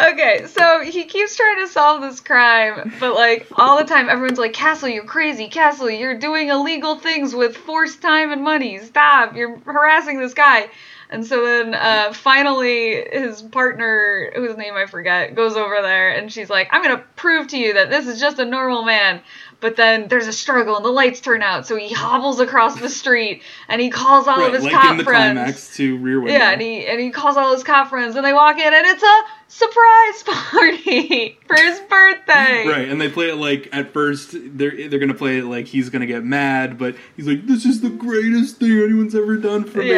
[0.00, 4.38] Okay, so he keeps trying to solve this crime, but like all the time, everyone's
[4.38, 5.48] like, Castle, you're crazy.
[5.48, 8.78] Castle, you're doing illegal things with forced time and money.
[8.78, 9.36] Stop.
[9.36, 10.70] You're harassing this guy.
[11.14, 16.32] And so then uh, finally, his partner, whose name I forget, goes over there and
[16.32, 19.22] she's like, I'm going to prove to you that this is just a normal man.
[19.60, 22.90] But then there's a struggle and the lights turn out, so he hobbles across the
[22.90, 25.74] street and he calls all right, of his like cop in the friends.
[25.76, 26.38] to Rear Window.
[26.38, 28.86] Yeah, and he and he calls all his cop friends, and they walk in, and
[28.86, 32.68] it's a surprise party for his birthday.
[32.68, 35.88] Right, and they play it like at first they're they're gonna play it like he's
[35.88, 39.78] gonna get mad, but he's like, "This is the greatest thing anyone's ever done for
[39.78, 39.92] me."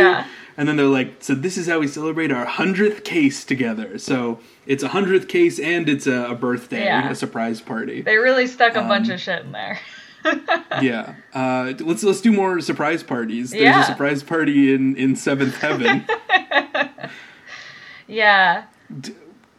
[0.58, 4.40] And then they're like, "So this is how we celebrate our hundredth case together." So
[4.66, 7.10] it's a hundredth case and it's a, a birthday, Yeah.
[7.10, 8.00] a surprise party.
[8.02, 9.78] They really stuck a Um, bunch of shit in there.
[10.82, 13.50] yeah, uh, let's let's do more surprise parties.
[13.50, 13.82] There's Yeah.
[13.82, 16.04] a surprise party in in Seventh Heaven.
[18.06, 18.64] yeah.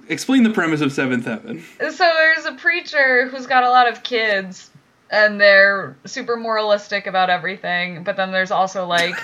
[0.09, 1.63] Explain the premise of Seventh Heaven.
[1.79, 4.69] So there's a preacher who's got a lot of kids,
[5.11, 8.03] and they're super moralistic about everything.
[8.03, 9.15] But then there's also like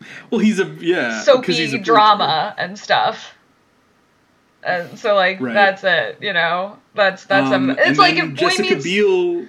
[0.30, 1.84] Well, he's a yeah, 'cause he's a soapy preacher.
[1.84, 3.34] drama and stuff.
[4.62, 5.54] And so like Right.
[5.54, 6.78] that's it, you know.
[6.94, 7.72] That's that's Um, a.
[7.74, 9.46] It's and like if Boy Jessica Meets Biel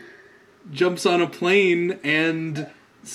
[0.71, 2.67] jumps on a plane and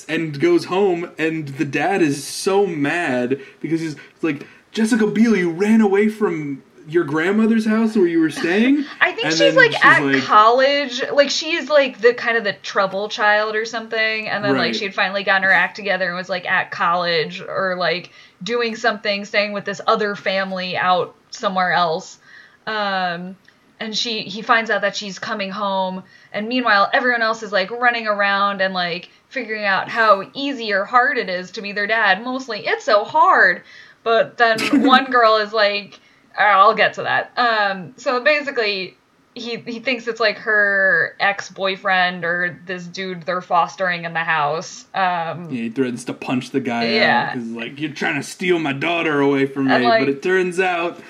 [0.08, 5.50] and goes home, and the dad is so mad because he's like, Jessica Biel, you
[5.50, 8.84] ran away from your grandmother's house where you were staying.
[9.00, 11.02] I think And she's like she's at like- college.
[11.12, 14.28] Like she's like the kind of the trouble child or something.
[14.28, 17.40] And then like she had finally gotten her act together and was like at college
[17.40, 18.10] or like
[18.42, 22.18] doing something, staying with this other family out somewhere else.
[22.66, 23.36] Um
[23.80, 27.70] and she he finds out that she's coming home and meanwhile everyone else is like
[27.72, 31.88] running around and like figuring out how easy or hard it is to be their
[31.88, 33.62] dad mostly it's so hard
[34.04, 35.98] but then one girl is like
[36.38, 38.96] i'll get to that um so basically
[39.36, 44.84] he he thinks it's like her ex-boyfriend or this dude they're fostering in the house
[44.94, 47.34] um Yeah, he threatens to punch the guy Yeah.
[47.34, 50.60] He's like, "You're trying to steal my daughter away from me," like- but it turns
[50.60, 51.00] out,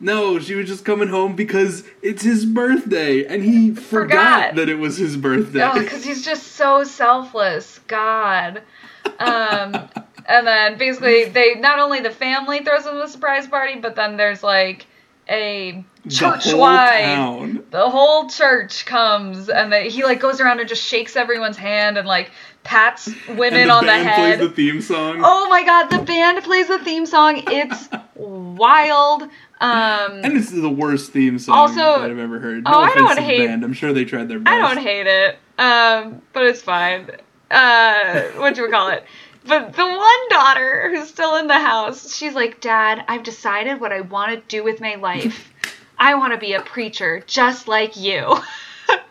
[0.00, 4.54] no, she was just coming home because it's his birthday, and he forgot, Forgot.
[4.56, 5.62] that it was his birthday.
[5.62, 7.80] Oh, because he's just so selfless.
[7.86, 8.62] God.
[9.18, 9.88] Um,
[10.28, 14.16] and then basically, they not only the family throws him a surprise party, but then
[14.16, 14.86] there's like
[15.28, 17.62] a church wide.
[17.70, 21.98] The whole church comes, and they, he like goes around and just shakes everyone's hand
[21.98, 22.30] and like
[22.64, 24.38] pats women the on the band head.
[24.38, 25.20] plays the theme song.
[25.24, 27.42] Oh my god, the band plays the theme song.
[27.48, 29.22] It's wild.
[29.58, 32.64] Um, And it's the worst theme song Also- that I've ever heard.
[32.64, 33.64] No Oh, I don't hate- band.
[33.64, 34.54] I'm sure they tried their best.
[34.54, 37.10] I don't hate it, um, but it's fine.
[37.50, 39.04] Uh, what do we call it?
[39.46, 43.92] But the one daughter who's still in the house, she's like, Dad, I've decided what
[43.92, 45.52] I want to do with my life.
[45.98, 48.36] I want to be a preacher, just like you.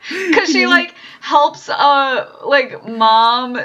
[0.07, 3.57] Because she like helps, uh, like mom,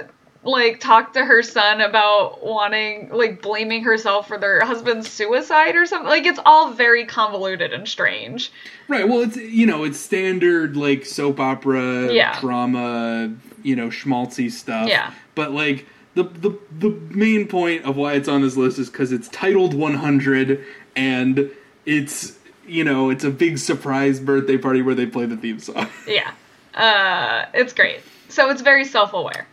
[0.42, 5.84] like talk to her son about wanting, like blaming herself for their husband's suicide or
[5.84, 6.08] something.
[6.08, 8.50] Like it's all very convoluted and strange.
[8.88, 9.06] Right.
[9.06, 12.40] Well, it's you know it's standard like soap opera, Yeah.
[12.40, 14.88] drama, you know schmaltzy stuff.
[14.88, 15.12] Yeah.
[15.34, 19.12] But like the the the main point of why it's on this list is because
[19.12, 20.64] it's titled 100
[20.96, 21.50] and
[21.86, 25.88] it's you know it's a big surprise birthday party where they play the theme song.
[26.06, 26.32] Yeah.
[26.74, 28.00] Uh, it's great.
[28.28, 29.46] So it's very self aware.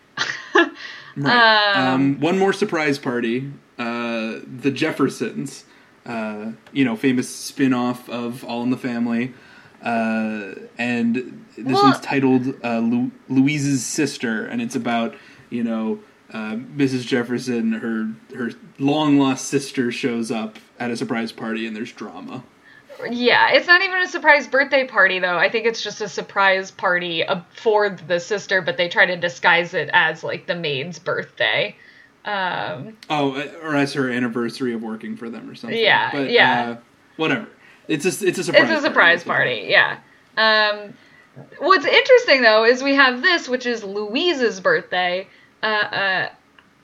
[1.15, 1.75] Right.
[1.75, 3.51] Um, Um, one more surprise party.
[3.79, 5.63] Uh, the Jeffersons,
[6.05, 9.33] uh, you know, famous spin off of All in the Family.
[9.83, 15.15] Uh, and this Well- one's titled uh, Lu- Louise's Sister, and it's about,
[15.49, 15.99] you know,
[16.33, 17.05] uh, Mrs.
[17.05, 22.43] Jefferson, her her long lost sister shows up at a surprise party, and there's drama.
[23.09, 25.37] yeah, it's not even a surprise birthday party, though.
[25.37, 29.15] I think it's just a surprise party uh, for the sister, but they try to
[29.15, 31.75] disguise it as, like, the maid's birthday.
[32.25, 35.79] Um, Oh, uh, or as her anniversary of working for them or something.
[35.79, 36.71] Yeah, but, yeah.
[36.71, 36.77] Uh,
[37.17, 37.47] whatever.
[37.87, 38.69] It's a it's a surprise.
[38.69, 39.99] it's a surprise party, yeah.
[40.35, 40.93] Um,
[41.59, 45.27] what's interesting, though, is we have this, which is Louise's birthday,
[45.63, 46.29] uh, uh,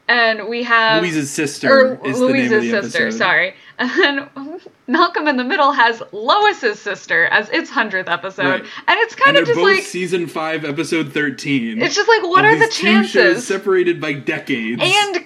[0.08, 1.02] and we have.
[1.02, 3.18] Louise's sister or is the name of Louise's the sister, episode.
[3.18, 3.54] sorry.
[3.80, 4.30] And
[4.88, 8.62] Malcolm in the Middle has Lois's sister as its hundredth episode, Right.
[8.62, 11.82] and it's kind And of just like season five, episode thirteen.
[11.82, 13.48] it's just like what are the these two shows chances?
[13.48, 15.26] separated by decades And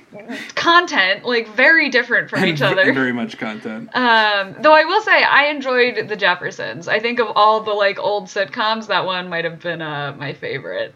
[0.55, 2.93] content like very different from and each other.
[2.93, 3.89] Very much content.
[3.95, 6.87] Um, though I will say I enjoyed The Jeffersons.
[6.87, 10.33] I think of all the like old sitcoms, that one might have been uh, my
[10.33, 10.93] favorite.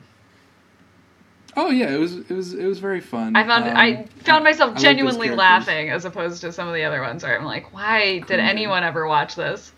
[1.58, 3.36] Oh yeah, it was it was it was very fun.
[3.36, 6.84] I found Um, I found myself I genuinely laughing as opposed to some of the
[6.84, 9.74] other ones where I'm like, why did anyone ever watch this?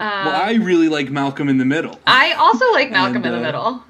[0.00, 3.32] Um, Well, I really like Malcolm in the Middle, I also like Malcolm And, in
[3.32, 3.84] the uh, Middle.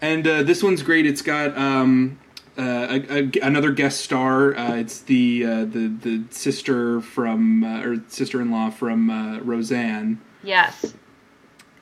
[0.00, 1.04] and uh, this one's great.
[1.06, 2.18] It's got um,
[2.56, 4.56] uh, a, a, another guest star.
[4.56, 9.38] Uh, it's the uh, the the sister from uh, or sister in law from uh,
[9.40, 10.20] Roseanne.
[10.44, 10.94] Yes.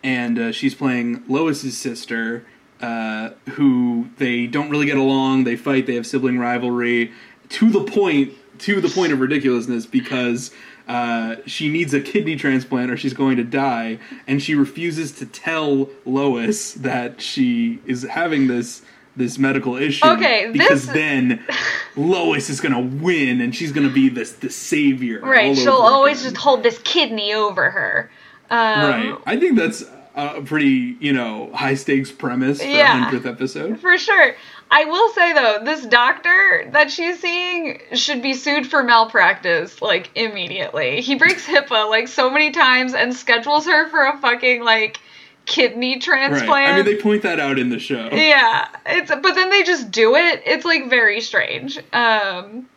[0.03, 2.47] and uh, she's playing Lois's sister,
[2.81, 5.45] uh, who they don't really get along.
[5.45, 5.87] They fight.
[5.87, 7.13] They have sibling rivalry
[7.51, 10.51] to the point to the point of ridiculousness because
[10.89, 15.27] uh, she needs a kidney transplant or she's going to die, and she refuses to
[15.27, 18.83] tell Lois that she is having this.
[19.19, 21.43] This medical issue, Okay, because then
[21.97, 25.21] Lois is gonna win, and she's gonna be this the savior.
[25.21, 25.57] Right.
[25.57, 26.35] She'll always again.
[26.35, 28.11] just hold this kidney over her.
[28.51, 29.19] Um, Right.
[29.25, 29.83] I think that's
[30.17, 33.05] a pretty, you know, high stakes premise for Yeah.
[33.05, 33.81] hundredth episode.
[33.81, 34.35] For sure.
[34.71, 40.11] I will say though, this doctor that she's seeing should be sued for malpractice like
[40.17, 41.01] immediately.
[41.03, 44.99] He breaks HIPAA like so many times and schedules her for a fucking like
[45.45, 46.49] kidney transplant.
[46.49, 46.69] Right.
[46.71, 48.09] I mean, they point that out in the show.
[48.11, 50.43] yeah, it's but then they just do it.
[50.47, 51.79] It's like very strange.
[51.93, 52.69] Um,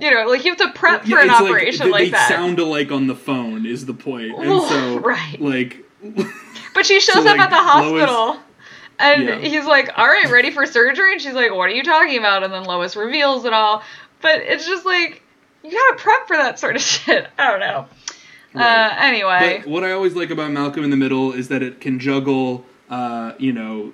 [0.00, 2.28] you know, like you have to prep Yeah, for an operation they, like, they that.
[2.28, 4.34] sound alike on the phone is the point.
[4.34, 5.40] point, and so right.
[5.40, 5.84] like,
[6.74, 8.36] But she shows So, up like, at the hospital.
[8.98, 9.38] And Yeah.
[9.38, 12.42] he's like, "All right, ready for surgery?" And she's like, "What are you talking about?"
[12.44, 13.82] And then Lois reveals it all.
[14.20, 15.22] But it's just like
[15.64, 17.26] you gotta prep for that sort of shit.
[17.38, 17.86] I don't know.
[18.54, 21.80] Uh, anyway, but what I always like about Malcolm in the Middle is that it
[21.80, 23.92] can juggle, uh, you know.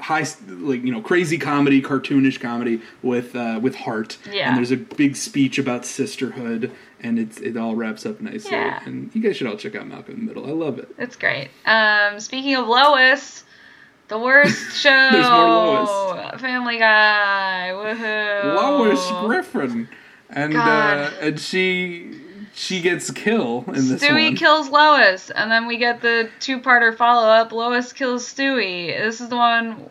[0.00, 4.48] High, like you know, crazy comedy, cartoonish comedy with uh, with heart, Yeah.
[4.48, 6.70] and there's a big speech about sisterhood,
[7.04, 8.52] and it's it all wraps up nicely.
[8.52, 8.82] Yeah.
[8.84, 10.48] And you guys should all check out Malcolm in the Middle.
[10.48, 10.88] I love it.
[10.98, 11.50] It's great.
[11.66, 13.44] Um, speaking of Lois,
[14.08, 15.08] the worst show.
[15.12, 16.40] There's more Lois.
[16.40, 17.70] Family Guy.
[17.72, 18.54] Woohoo.
[18.56, 19.88] Lois Griffin,
[20.30, 22.20] and uh, and she
[22.54, 24.36] she gets kill in this Stewie one.
[24.36, 27.52] kills Lois, and then we get the two-parter follow-up.
[27.52, 28.96] Lois kills Stewie.
[28.96, 29.90] This is the one.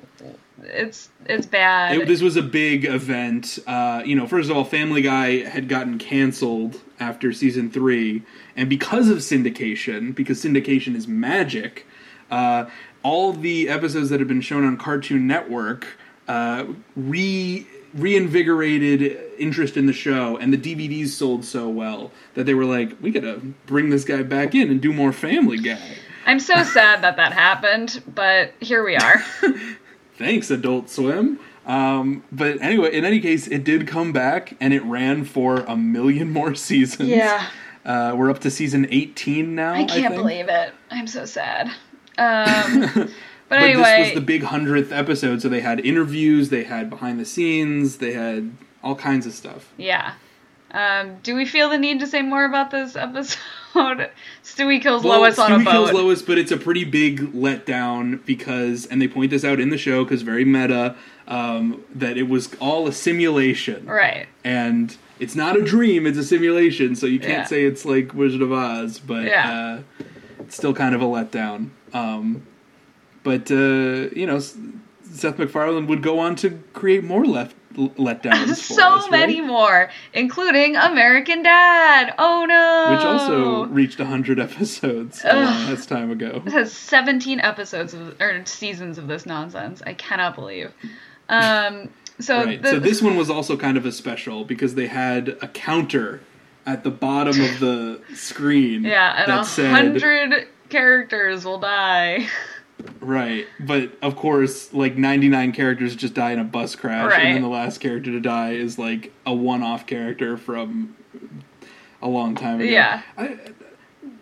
[0.64, 1.98] It's it's bad.
[1.98, 3.60] It, this was a big event.
[3.68, 8.24] Uh, you know, first of all, Family Guy had gotten canceled after season three,
[8.56, 11.86] and because of syndication, because syndication is magic,
[12.32, 12.66] uh,
[13.04, 15.86] all the episodes that have been shown on Cartoon Network
[16.28, 22.54] uh, re reinvigorated interest in the show, and the DVDs sold so well that they
[22.54, 26.40] were like, "We gotta bring this guy back in and do more Family Guy." I'm
[26.40, 29.20] so sad that that happened, but here we are.
[30.18, 31.38] Thanks, Adult Swim.
[31.66, 35.78] Um, but anyway, in any case, it did come back and it ran for a
[35.78, 37.10] million more seasons.
[37.10, 37.48] Yeah.
[37.86, 39.74] Uh, we're up to season 18 now.
[39.74, 40.16] I can't think.
[40.16, 40.74] believe it.
[40.92, 41.72] I'm so sad.
[42.16, 43.10] Um, but,
[43.50, 47.20] But anyway, this was the big hundredth episode, so they had interviews, they had behind
[47.20, 48.52] the scenes, they had
[48.84, 49.74] all kinds of stuff.
[49.78, 50.14] yeah.
[50.70, 53.38] Um, do we feel the need to say more about this episode?
[54.44, 58.24] Stewie kills Well, Lois on a Stewie kills Lois, but it's a pretty big letdown
[58.26, 60.96] because, and they point this out in the show because very meta,
[61.28, 63.86] um, that it was all a simulation.
[63.86, 64.28] Right.
[64.44, 66.96] and it's not a dream; it's a simulation.
[66.96, 67.46] So you can't Yeah.
[67.46, 69.82] say it's like Wizard of Oz, but Yeah.
[70.00, 70.04] uh,
[70.40, 71.70] it's still kind of a letdown.
[71.94, 72.44] Um,
[73.24, 78.48] but uh, you know, Seth MacFarlane would go on to create more left letdowns.
[78.50, 79.12] for so us, right?
[79.12, 82.14] many more, including American Dad.
[82.18, 82.96] Oh no.
[82.96, 86.42] which also reached hundred episodes a long time ago.
[86.46, 89.82] It has 17 episodes of, or seasons of this nonsense.
[89.86, 90.74] I cannot believe.
[91.34, 92.62] Um, so, Right.
[92.62, 96.22] the- so this one was also kind of a special because they had a counter
[96.66, 98.84] at the bottom of the screen.
[98.86, 102.28] yeah, and a hundred characters will die.
[103.00, 107.26] right, but of course, like ninety nine characters just die in a bus crash, Right.
[107.26, 110.96] and then the last character to die is like a one off character from
[112.02, 112.70] a long time ago.
[112.70, 113.02] Yeah.
[113.18, 113.38] I,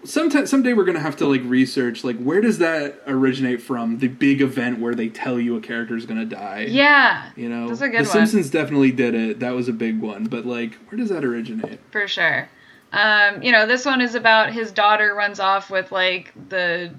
[0.03, 4.07] sometime someday we're gonna have to like research like where does that originate from the
[4.07, 6.65] big event where they tell you a character is gonna die.
[6.69, 8.11] Yeah, You know, That's a good The one.
[8.27, 9.39] Simpsons definitely did it.
[9.39, 10.25] That was a big one.
[10.25, 11.79] But like, where does that originate?
[11.91, 12.49] for sure.
[12.93, 16.93] Um, you know, this one is about his daughter runs off with like the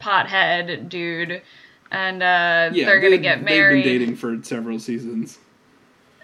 [0.00, 1.42] pothead dude,
[1.90, 5.38] and uh, Yeah, they're gonna get married They've been dating for several seasons.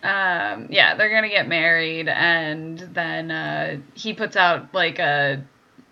[0.04, 5.42] um yeah they're gonna get married and then uh he puts out like a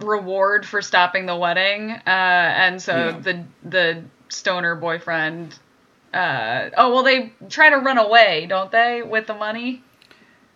[0.01, 3.19] reward for stopping the wedding uh and so Yeah.
[3.21, 5.59] the the stoner boyfriend
[6.13, 9.83] uh oh well they try to run away don't they with the money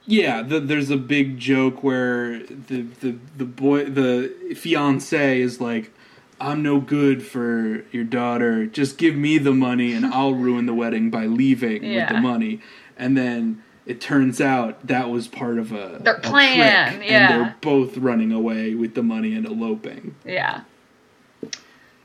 [0.06, 5.92] Yeah, the, there's a big joke where the the the boy the fiance is like,
[6.40, 8.66] "I'm no good for your daughter.
[8.66, 12.60] Just give me the money, and I'll ruin the wedding by leaving with the money."
[12.98, 17.32] And then it turns out that was part of a Their a plan, trick, yeah.
[17.32, 20.14] And they're both running away with the money and eloping.
[20.24, 20.62] yeah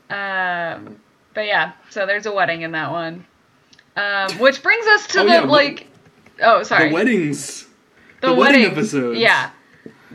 [0.08, 0.96] um
[1.34, 3.26] but yeah so there's a wedding in that one
[3.96, 5.86] um which brings us to Oh, the yeah, like
[6.42, 7.66] oh sorry The weddings.
[8.20, 8.72] the, The wedding weddings.
[8.94, 9.18] episodes.
[9.18, 9.50] Yeah.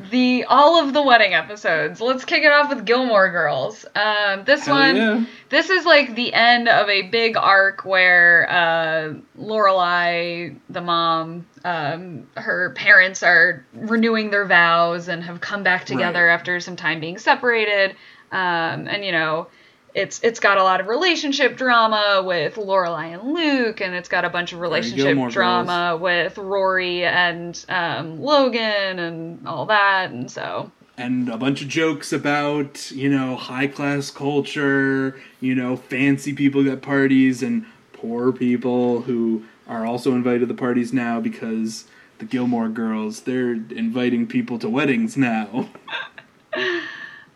[0.09, 1.99] The all of the wedding episodes.
[1.99, 3.85] Let's kick it off with Gilmore Girls.
[3.93, 5.25] Um, this Hell one, yeah.
[5.49, 12.27] this is like the end of a big arc where uh, Lorelai, the mom, um,
[12.37, 16.33] her parents are renewing their vows and have come back together Right.
[16.33, 17.91] after some time being separated.
[18.31, 19.47] Um, and you know,
[19.93, 24.25] it's it's got a lot of relationship drama with Lorelai and Luke, and it's got
[24.25, 25.33] a bunch of relationship Gilmore Girls.
[25.33, 30.71] drama with Rory and um, Logan and all that, and so.
[30.97, 36.69] And a bunch of jokes about you know high class culture you know fancy people
[36.69, 41.85] at parties and poor people who are also invited to the parties now because
[42.19, 45.69] the gilmore girls they're inviting people to weddings now.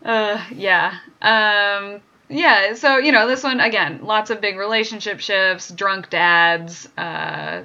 [0.06, 2.74] Uh, yeah, um, yeah.
[2.74, 7.62] So you know, this one again, lots of big relationship shifts, drunk dads, uh,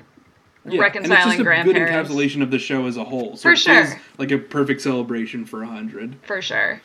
[0.65, 3.49] Yeah, reconciling and it's just a good encapsulation of the show as a whole so
[3.49, 3.87] For sure.
[4.17, 6.81] like a perfect celebration for a hundred for sure.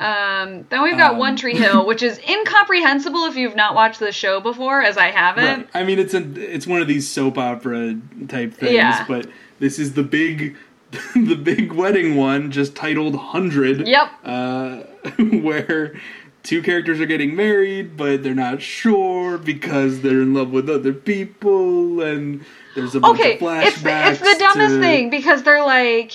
[0.00, 4.00] Um, then we've got Um, One Tree Hill, which is incomprehensible if you've not watched
[4.00, 5.44] the show before, as I haven't.
[5.60, 5.68] Right.
[5.72, 7.96] I mean, it's a it's one of these soap opera
[8.28, 9.04] type things, Yeah.
[9.06, 9.28] but
[9.60, 10.56] this is the big
[11.14, 13.86] the big wedding one, just titled Hundred.
[13.86, 14.08] Yep.
[14.24, 14.76] Uh,
[15.42, 15.94] where
[16.44, 20.92] two characters are getting married, but they're not sure because they're in love with other
[20.92, 22.44] people, and
[22.76, 23.66] there's a bunch Okay, of flashbacks.
[24.12, 26.12] it's the, it's the dumbest to- thing because they're like,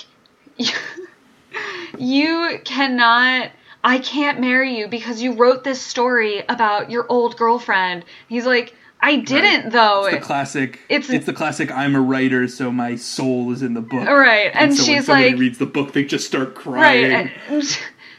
[1.98, 3.50] you cannot.
[3.82, 8.04] I can't marry you because you wrote this story about your old girlfriend.
[8.28, 9.72] He's like, I didn't Right.
[9.72, 10.04] though.
[10.06, 10.80] It's the classic.
[10.90, 11.70] It's- It's, the classic.
[11.72, 14.06] I'm a writer, so my soul is in the book.
[14.06, 17.10] Right, and so when she's somebody like- reads the book, they just start crying.
[17.10, 17.32] Right.
[17.48, 17.78] And,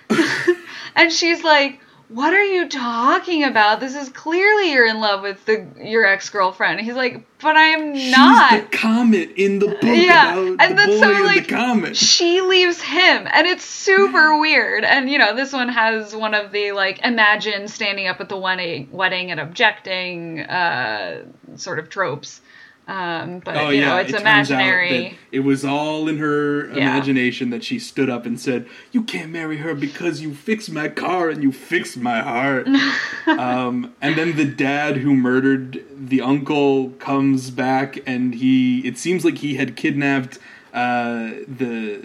[0.95, 1.79] and she's like,
[2.13, 3.79] "What are you talking about?
[3.79, 7.95] This is clearly you're in love with the your ex-girlfriend." He's like, "But I'm not.
[7.95, 11.95] She's not." the comet in the book Yeah, and the then so, like, the comet.
[11.95, 14.83] She leaves him, and it's super weird.
[14.83, 18.37] And you know, this one has one of the like imagine standing up at the
[18.37, 21.23] wedding, wedding and objecting uh,
[21.55, 22.41] sort of tropes.
[22.87, 25.17] Um, but Oh you yeah, know, it's it imaginary.
[25.31, 26.77] it was all in her Yeah.
[26.77, 30.89] imagination that she stood up and said, "You can't marry her because you fixed my
[30.89, 32.67] car and you fixed my heart."
[33.27, 38.79] um, and then the dad who murdered the uncle comes back, and he.
[38.79, 40.39] It seems like he had kidnapped
[40.73, 41.97] uh, the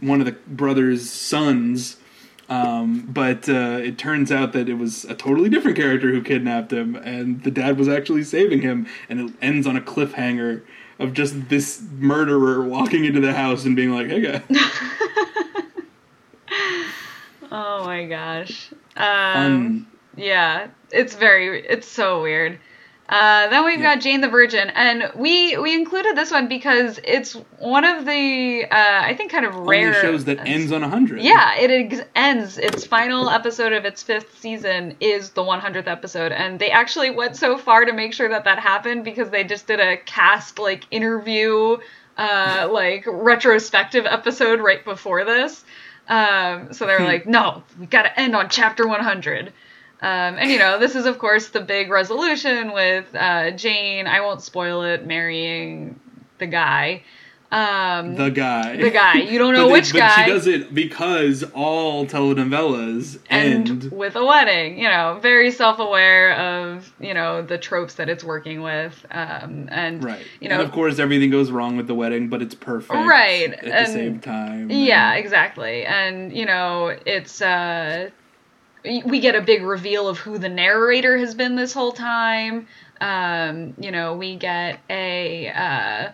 [0.00, 1.96] one of the brother's sons.
[2.50, 6.72] Um, but uh, it turns out that it was a totally different character who kidnapped
[6.72, 8.88] him, and the dad was actually saving him.
[9.08, 10.62] And it ends on a cliffhanger
[10.98, 14.42] of just this murderer walking into the house and being like, "Hey, guy."
[17.52, 18.70] oh my gosh.
[18.96, 19.86] Um, Um,
[20.16, 22.58] Yeah, it's very, it's so weird.
[23.10, 23.96] Uh, then we've Yeah.
[23.96, 28.64] got Jane the Virgin, and we we included this one because it's one of the
[28.70, 31.20] uh, I think kind of rare only shows that ends on a hundred.
[31.20, 32.56] Yeah, it ex- ends.
[32.56, 37.36] Its final episode of its fifth season is the 100th episode, and they actually went
[37.36, 40.84] so far to make sure that that happened because they just did a cast like
[40.92, 41.78] interview,
[42.16, 45.64] uh, like retrospective episode right before this.
[46.08, 49.52] Um, so they're like, no, we got to end on chapter 100.
[50.02, 54.06] Um, and you know, this is of course the big resolution with uh, Jane.
[54.06, 55.06] I won't spoil it.
[55.06, 55.98] Marrying
[56.38, 57.02] the guy.
[57.52, 58.76] Um, the guy.
[58.76, 59.14] the guy.
[59.14, 60.24] You don't know But which but guy.
[60.24, 63.90] she does it because all telenovelas end end.
[63.92, 64.78] with a wedding.
[64.78, 70.02] You know, very self-aware of you know the tropes that it's working with, um, and
[70.04, 70.24] Right.
[70.40, 72.94] you know, and of course, everything goes wrong with the wedding, but it's perfect.
[72.94, 74.70] Right, At the same time.
[74.70, 75.84] yeah, and- exactly.
[75.84, 78.10] And you know, it's uh,
[78.84, 82.66] we get a big reveal of who the narrator has been this whole time.
[83.00, 86.12] Um, you know, we get a uh,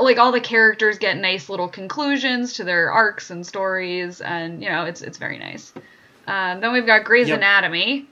[0.00, 4.68] like all the characters get nice little conclusions to their arcs and stories, and you
[4.68, 5.72] know, it's it's very nice.
[6.26, 7.38] Um, then we've got Grey's Yep.
[7.38, 8.06] Anatomy.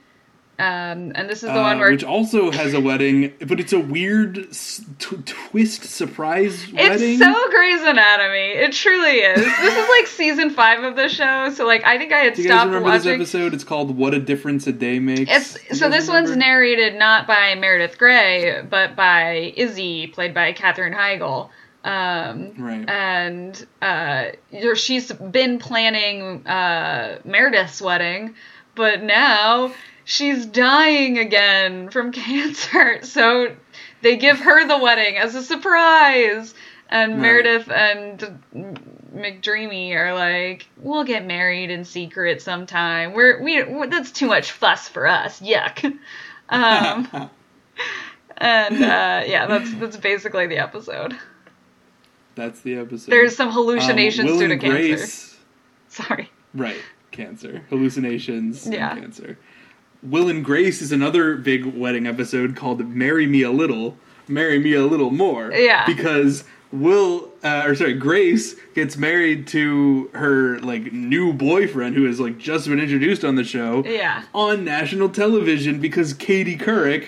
[0.59, 3.71] Um, and this is the Uh, one where which also has a wedding, but it's
[3.71, 7.17] a weird s- t- twist surprise It's wedding.
[7.17, 8.51] so Grey's Anatomy.
[8.59, 9.39] It truly is.
[9.39, 12.41] This is like season five of the show, so like I think I had Do
[12.41, 13.53] you guys stopped remember this episode?
[13.53, 17.25] It's called "What a Difference a Day Makes." It's so guys this one's narrated not
[17.25, 21.49] by Meredith Grey, but by Izzie, played by Katherine Heigl.
[21.85, 22.89] Um, Right.
[22.89, 28.35] and uh, you're- she's been planning uh, Meredith's wedding,
[28.75, 29.71] but now
[30.09, 33.03] she's dying again from cancer.
[33.03, 33.55] So
[34.01, 36.53] they give her the wedding as a surprise.
[36.89, 37.21] And Right.
[37.21, 38.79] Meredith and
[39.13, 43.13] McDreamy are like, "We'll get married in secret sometime.
[43.13, 45.39] We're we that's too much fuss for us.
[45.41, 45.97] Yuck."
[46.51, 47.07] Um,
[48.37, 51.15] and uh, yeah, that's that's basically the episode.
[52.33, 53.11] That's the episode.
[53.11, 55.37] There's some Um, hallucinations Will due to and cancer.
[55.89, 56.31] Sorry.
[56.55, 56.81] Right,
[57.11, 58.95] cancer, hallucinations, Yeah.
[58.95, 59.37] cancer.
[60.01, 63.97] Will and Grace is another big wedding episode called "Marry Me a Little,
[64.27, 65.85] Marry Me a Little More." Yeah.
[65.85, 72.19] because Will, uh, or sorry, Grace gets married to her like new boyfriend who has
[72.19, 74.23] like just been introduced on the show Yeah.
[74.33, 77.07] on national television because Katie Couric,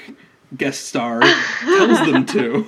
[0.57, 1.21] guest star,
[1.61, 2.67] tells them to.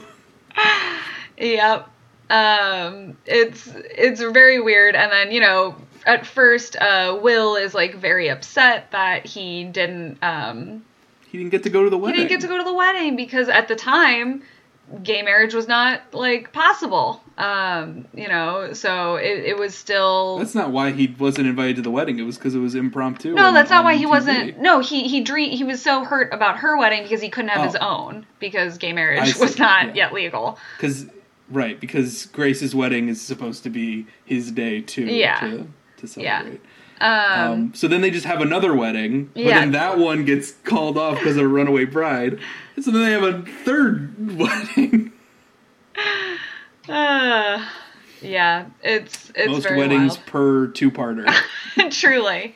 [1.38, 1.90] Yep.
[2.30, 7.96] Um, it's it's very weird, and then you know, at first, uh, Will is like
[7.96, 10.84] very upset that he didn't um
[11.30, 12.22] He didn't get to go to the wedding.
[12.22, 14.44] he didn't get to go to the wedding because at the time,
[15.02, 17.22] gay marriage was not like possible.
[17.38, 20.38] Um, you know, so it, it was still.
[20.38, 22.20] That's not why he wasn't invited to the wedding.
[22.20, 23.34] It was because it was impromptu.
[23.34, 24.10] no, on- that's not why he TV.
[24.10, 24.60] wasn't.
[24.60, 27.66] No, he he dream, he was so hurt about her wedding because he couldn't have
[27.66, 28.08] his Oh.
[28.08, 29.94] own because gay marriage was not yeah.
[30.06, 30.60] yet legal.
[30.78, 31.08] Because
[31.50, 35.06] right, because Grace's wedding is supposed to be his day too.
[35.06, 35.40] Yeah.
[35.40, 35.68] To,
[36.08, 36.44] to Yeah.
[37.02, 39.60] Um, Um, so then they just have another wedding, but Yeah.
[39.60, 42.40] then that one gets called off because of a runaway bride.
[42.76, 45.12] And so then they have a third wedding.
[46.88, 47.66] Uh,
[48.22, 50.26] yeah, it's it's Most weddings wild.
[50.28, 51.34] per two-parter.
[51.92, 52.56] Truly.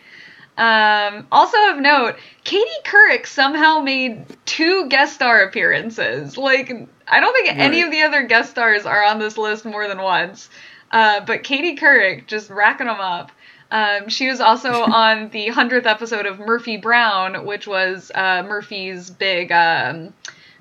[0.57, 6.35] Um, also of note, Katie Couric somehow made two guest star appearances.
[6.37, 6.71] Like,
[7.07, 9.99] I don't think any of the other guest stars are on this list more than
[10.01, 10.49] once.
[10.91, 13.31] Uh, but Katie Couric just racking them up.
[13.71, 19.09] Um, she was also on the hundredth episode of Murphy Brown, which was uh, Murphy's
[19.09, 20.13] big um,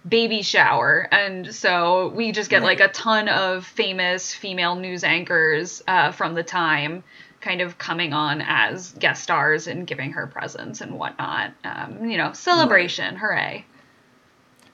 [0.09, 5.83] baby shower, and so we just get like a ton of famous female news anchors
[5.87, 7.05] uh, from the time.
[7.41, 11.53] Kind of coming on as guest stars and giving her presents and whatnot.
[11.63, 13.65] Um, you know, celebration, hooray.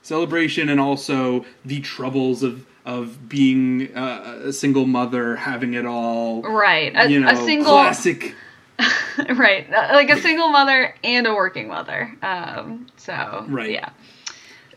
[0.00, 6.42] celebration and also the troubles of of being uh, a single mother, having it all.
[6.42, 6.92] Right.
[6.96, 8.34] A, you know, a single classic.
[9.36, 9.72] right.
[9.72, 12.12] uh, Like a single mother and a working mother.
[12.22, 13.70] Um, so Right.
[13.70, 13.90] yeah.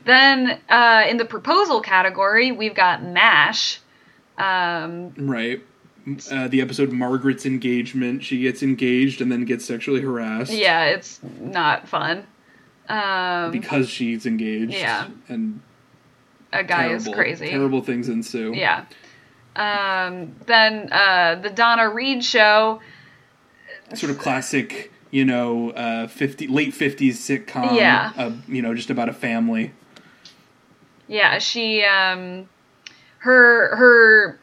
[0.03, 3.79] Then uh, in the proposal category, we've got MASH.
[4.37, 5.63] Um, Right.
[6.31, 8.23] Uh, the episode Margaret's engagement.
[8.23, 10.51] She gets engaged and then gets sexually harassed.
[10.51, 12.27] yeah, it's not fun.
[12.87, 14.73] Um, Because she's engaged.
[14.73, 15.07] Yeah.
[15.27, 15.61] And
[16.59, 17.49] a guy terrible, is crazy.
[17.49, 18.53] Terrible things ensue.
[18.55, 18.85] Yeah.
[19.55, 22.81] Um, then uh, the Donna Reed show.
[23.93, 27.75] Sort of classic, you know, uh, fifty late fifties sitcom.
[27.75, 28.11] Yeah.
[28.17, 29.71] Uh, you know, just about a family.
[31.07, 32.49] Yeah, she um,
[33.19, 34.39] her her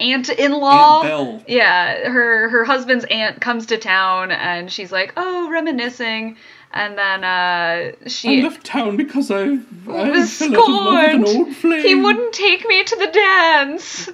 [0.00, 1.40] aunt in law.
[1.46, 6.36] Yeah, her her husband's aunt comes to town and she's like, "Oh, reminiscing,"
[6.78, 9.42] and then uh, she I left town because I,
[9.88, 11.46] I was fell out love with an scorned.
[11.48, 11.82] old flame.
[11.82, 14.08] He wouldn't take me to the dance.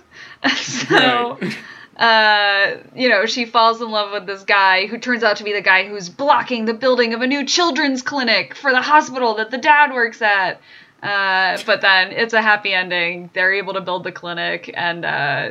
[0.57, 1.57] so, Right.
[1.97, 5.53] uh, you know, she falls in love with this guy who turns out to be
[5.53, 9.51] the guy who's blocking the building of a new children's clinic for the hospital that
[9.51, 10.61] the dad works at.
[11.03, 13.31] Uh, but then it's a happy ending.
[13.35, 15.51] They're able to build the clinic, and uh,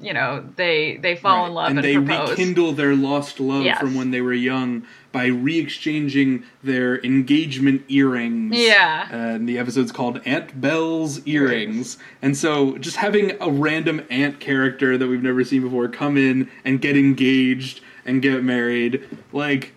[0.00, 2.30] you know they they fall in love and, and they propose.
[2.30, 3.80] rekindle their lost love Yes.
[3.80, 8.56] from when they were young by re-exchanging their engagement earrings.
[8.56, 9.08] Yeah.
[9.10, 11.98] Uh, and the episode's called Aunt Belle's earrings.
[12.22, 16.50] And so, just having a random aunt character that we've never seen before come in
[16.64, 19.74] and get engaged and get married, like.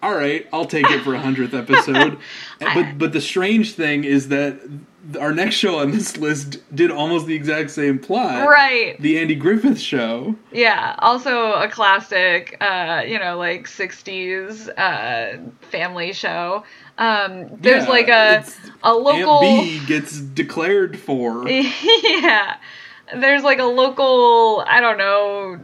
[0.00, 2.18] All right, I'll take it for a hundredth episode.
[2.60, 4.60] but but the strange thing is that
[5.20, 8.48] our next show on this list did almost the exact same plot.
[8.48, 9.00] Right.
[9.00, 10.34] The Andy Griffith Show.
[10.52, 15.38] Yeah, also a classic, uh, you know, like '60s uh,
[15.70, 16.64] family show.
[16.98, 18.44] Um, there's Yeah, like a
[18.82, 21.48] a local, Aunt Bee gets declared for.
[21.48, 22.56] yeah.
[23.14, 25.60] There's like a local, I don't know,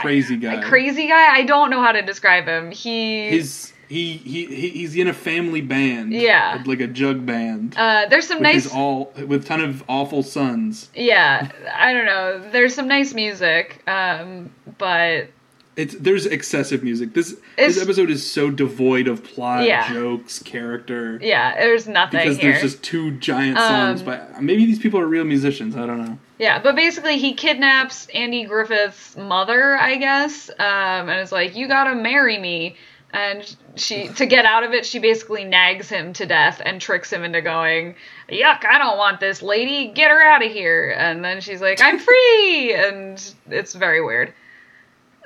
[0.00, 0.54] Crazy guy.
[0.54, 1.34] a crazy guy.
[1.34, 2.70] I don't know how to describe him.
[2.70, 6.12] He His he, he he he's in a family band.
[6.12, 6.62] Yeah.
[6.66, 7.74] like a jug band.
[7.76, 10.88] uh, there's some nice, all with ton of awful sons.
[10.94, 11.50] yeah.
[11.74, 12.40] I don't know.
[12.50, 15.28] There's some nice music, um, but
[15.76, 17.14] It's there's excessive music.
[17.14, 19.90] This this episode is so devoid of plot, Yeah.
[19.92, 21.18] jokes, character.
[21.22, 22.50] yeah, there's nothing Because here.
[22.52, 25.76] there's just two giant songs Um, by maybe these people are real musicians.
[25.76, 26.18] I don't know.
[26.38, 31.68] Yeah, but basically he kidnaps Andy Griffith's mother, I guess, um, and is like, "You
[31.68, 32.76] gotta marry me."
[33.14, 37.12] And she, to get out of it, she basically nags him to death and tricks
[37.12, 37.94] him into going,
[38.30, 38.64] "Yuck!
[38.64, 39.88] I don't want this lady.
[39.88, 44.32] Get her out of here." And then she's like, "I'm free," and it's very weird.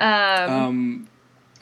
[0.01, 1.09] Um, Um,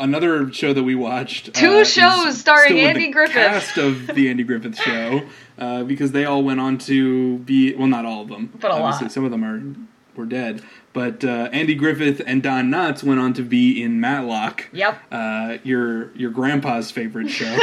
[0.01, 1.53] another show that we watched.
[1.55, 3.35] Two uh, shows starring Andy the Griffith.
[3.35, 5.22] Cast of the Andy Griffith Show,
[5.59, 8.75] uh, because they all went on to be well, not all of them, But a
[8.75, 9.12] obviously lot.
[9.12, 10.62] some of them are were dead.
[10.95, 14.70] But uh, Andy Griffith and Don Knotts went on to be in Matlock.
[14.72, 14.99] Yep.
[15.11, 17.45] Uh, your your grandpa's favorite show.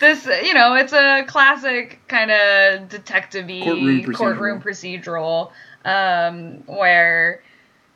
[0.00, 4.14] this you know it's a classic kind of detective Courtroom procedural.
[4.14, 5.52] courtroom procedural
[5.84, 7.42] um, where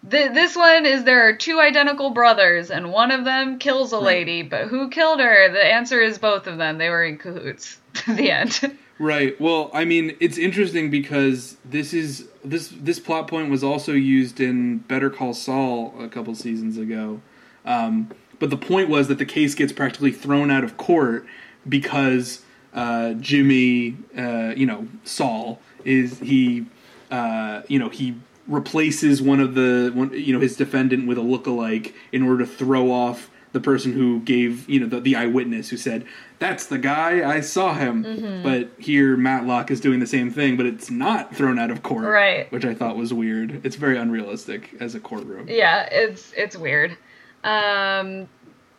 [0.09, 3.99] th- this one is there are two identical brothers and one of them kills a
[3.99, 7.79] lady but who killed her the answer is both of them they were in cahoots
[8.09, 9.39] the end Right.
[9.39, 14.41] Well, I mean, it's interesting because this is this this plot point was also used
[14.41, 17.21] in Better Call Saul a couple seasons ago.
[17.67, 21.27] Um, but the point was that the case gets practically thrown out of court
[21.69, 22.41] because
[22.73, 26.65] uh, Jimmy, uh, you know, Saul is he,
[27.11, 28.15] uh, you know, he
[28.49, 32.51] replaces one of the one, you know his defendant with a lookalike in order to
[32.51, 36.05] throw off the person who gave you know the, the eyewitness who said
[36.39, 38.05] that's the guy I saw him.
[38.05, 38.43] Mm-hmm.
[38.43, 42.05] But here Matlock is doing the same thing, but it's not thrown out of court,
[42.05, 42.51] Right.
[42.53, 43.65] Which I thought was weird.
[43.65, 45.47] It's very unrealistic as a courtroom.
[45.49, 46.97] yeah it's it's weird
[47.45, 48.29] um,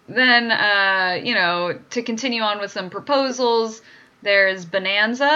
[0.07, 3.81] then uh, you know to continue on with some proposals
[4.21, 5.27] there's bonanza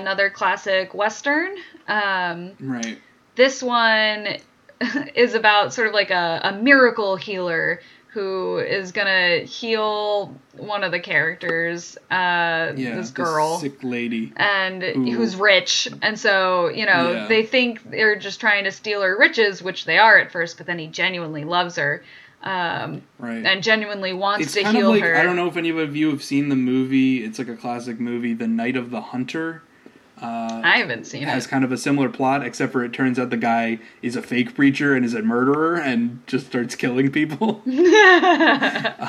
[0.00, 1.56] another classic western
[1.88, 2.98] um, Right.
[3.34, 4.38] this one
[5.14, 7.80] is about sort of like a, a miracle healer
[8.20, 13.58] who is gonna heal one of the characters, uh, Yeah, this girl.
[13.58, 14.32] sick lady.
[14.36, 17.26] and Who- who's rich and so you know Yeah.
[17.28, 20.66] they think they're just trying to steal her riches which they are at first but
[20.66, 22.02] then he genuinely loves her
[22.42, 23.44] um, Right.
[23.44, 25.68] and genuinely wants it's to kind heal of like her I don't know if any
[25.68, 27.22] of you have seen the movie.
[27.22, 29.62] It's like a classic movie, The Night of the Hunter.
[30.20, 32.92] Uh, i haven't seen has it Has kind of a similar plot, except for it
[32.94, 36.74] turns out the guy is a fake preacher and is a murderer and just starts
[36.74, 37.60] killing people.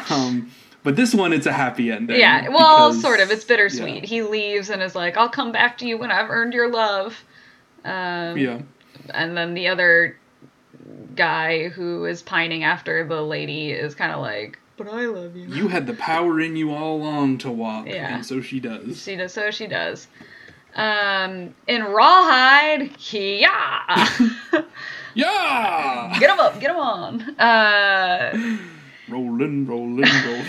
[0.10, 0.52] um,
[0.84, 2.20] but this one, it's a happy ending.
[2.20, 4.08] yeah well because- sort of it's bittersweet yeah.
[4.08, 7.24] he leaves and is like i'll come back to you when i've earned your love
[7.86, 8.62] um, Yeah,
[9.14, 10.18] and then the other
[11.16, 15.46] guy who is pining after the lady is kind of like but i love you
[15.48, 18.16] you had the power in you all along to walk, Yeah.
[18.16, 19.02] and so she does.
[19.02, 20.08] She does, so she does.
[20.78, 24.10] Um, in Rawhide, yeah,
[25.16, 27.22] Yeah, get him up, get him on.
[27.40, 28.58] Uh,
[29.10, 30.46] rolling, rolling, rolling.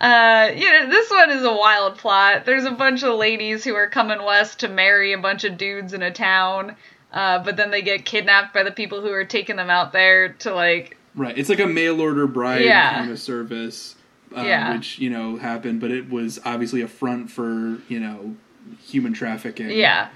[0.00, 2.44] uh, you know, this one is a wild plot.
[2.44, 5.94] There's a bunch of ladies who are coming west to marry a bunch of dudes
[5.94, 6.76] in a town,
[7.12, 10.34] uh, but then they get kidnapped by the people who are taking them out there
[10.34, 12.94] to like, right, it's like a mail order bride Yeah.
[12.98, 13.96] kind of service.
[14.36, 14.74] Uh, Yeah.
[14.76, 18.36] which you know happened, but it was obviously a front for you know
[18.84, 19.70] human trafficking.
[19.70, 20.08] yeah.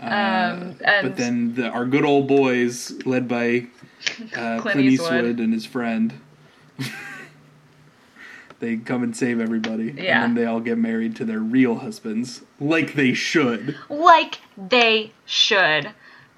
[0.00, 3.66] Uh, Um, and- but then the, our good old boys, led by
[4.08, 5.12] uh, Clint Clint, Eastwood.
[5.24, 5.40] Eastwood.
[5.40, 6.14] and his friend,
[8.60, 9.94] they come and save everybody.
[9.96, 10.24] Yeah.
[10.24, 13.76] And then they all get married to their real husbands, like they should.
[13.88, 15.86] Like they should.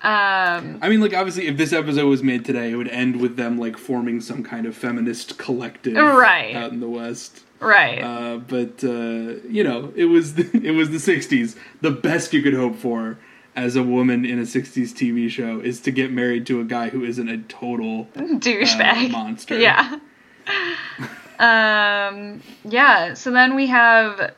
[0.04, 3.36] Um, I mean, like obviously, if this episode was made today, it would end with
[3.36, 6.54] them like forming some kind of feminist collective, Right.
[6.56, 7.42] out in the West.
[7.62, 8.02] Right.
[8.02, 11.56] Uh, but uh, you know, it was the, it was the '60s.
[11.80, 13.18] The best you could hope for
[13.54, 16.88] as a woman in a '60s TV show is to get married to a guy
[16.88, 19.58] who isn't a total douchebag uh, monster.
[19.58, 19.98] Yeah.
[21.38, 22.42] um.
[22.64, 23.14] Yeah.
[23.14, 24.34] So then we have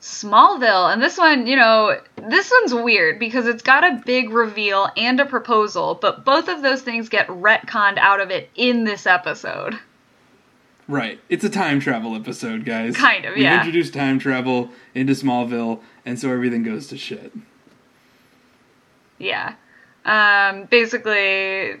[0.00, 4.88] Smallville, and this one, you know, this one's weird because it's got a big reveal
[4.96, 9.06] and a proposal, but both of those things get retconned out of it in this
[9.06, 9.78] episode.
[10.88, 11.20] Right.
[11.28, 12.96] It's a time travel episode, guys.
[12.96, 13.58] Kind of, We've yeah.
[13.58, 17.30] introduced time travel into Smallville, and so everything goes to shit.
[19.18, 19.54] Yeah.
[20.06, 21.74] Um, basically,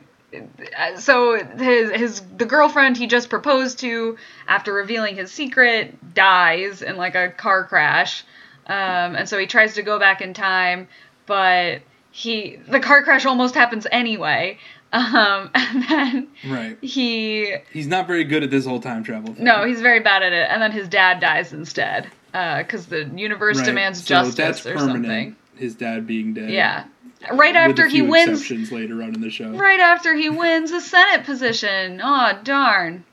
[0.98, 6.96] so his his the girlfriend he just proposed to after revealing his secret dies in
[6.96, 8.24] like a car crash,
[8.66, 10.88] um, and so he tries to go back in time,
[11.24, 11.80] but
[12.10, 14.58] he the car crash almost happens anyway,
[14.92, 16.78] um, and then Right.
[16.82, 19.44] he He's not very good at this whole time travel thing.
[19.44, 23.58] no he's very bad at it, and then his dad dies instead because the universe
[23.58, 23.66] Right.
[23.66, 25.04] demands So justice that's or permanent.
[25.04, 25.36] something.
[25.56, 26.50] His dad being dead.
[26.50, 26.84] Yeah,
[27.32, 29.50] right after he wins later on in the show.
[29.50, 32.00] right after he wins a Senate position.
[32.02, 33.04] Oh darn.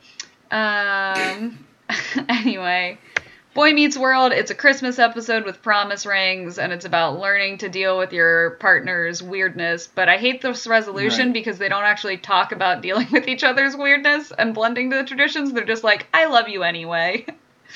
[0.51, 1.59] Um.
[2.30, 2.97] anyway,
[3.56, 4.34] Boy Meets World.
[4.34, 8.51] It's a Christmas episode with promise rings, and it's about learning to deal with your
[8.60, 9.88] partner's weirdness.
[9.88, 11.34] But I hate this resolution Right.
[11.34, 15.53] because they don't actually talk about dealing with each other's weirdness and blending the traditions.
[15.53, 17.26] They're just like, "I love you anyway."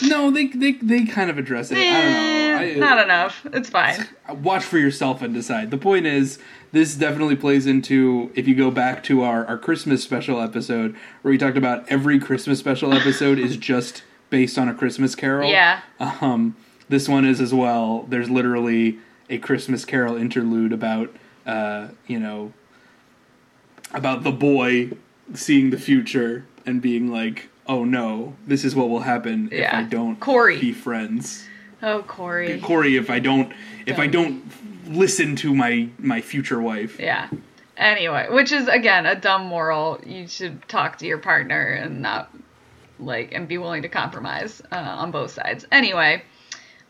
[0.03, 1.77] No, they they they kind of address it.
[1.77, 2.57] I don't know.
[2.59, 3.45] I, Eh, Not enough.
[3.53, 4.05] It's fine.
[4.43, 5.71] watch for yourself and decide.
[5.71, 6.39] The point is,
[6.73, 11.31] this definitely plays into if you go back to our, our Christmas special episode where
[11.31, 15.49] we talked about every Christmas special episode is just based on a Christmas carol.
[15.49, 15.81] Yeah.
[15.99, 16.55] Um,
[16.87, 18.05] this one is as well.
[18.09, 18.97] There's literally
[19.29, 21.13] a Christmas carol interlude about,
[21.45, 22.53] uh, you know,
[23.93, 24.91] about the boy
[25.33, 29.83] seeing the future and being like, "Oh no, this is what will happen if I
[29.83, 30.59] don't Corey.
[30.59, 31.47] be friends."
[31.81, 32.59] Oh, Corey.
[32.59, 33.53] Corey, if I don't,
[33.85, 34.43] if I don't
[34.87, 36.99] listen to my my future wife.
[36.99, 37.29] Yeah.
[37.77, 40.01] Anyway, which is again a dumb moral.
[40.05, 42.29] You should talk to your partner and not
[42.99, 45.65] like and be willing to compromise uh, on both sides.
[45.71, 46.23] Anyway,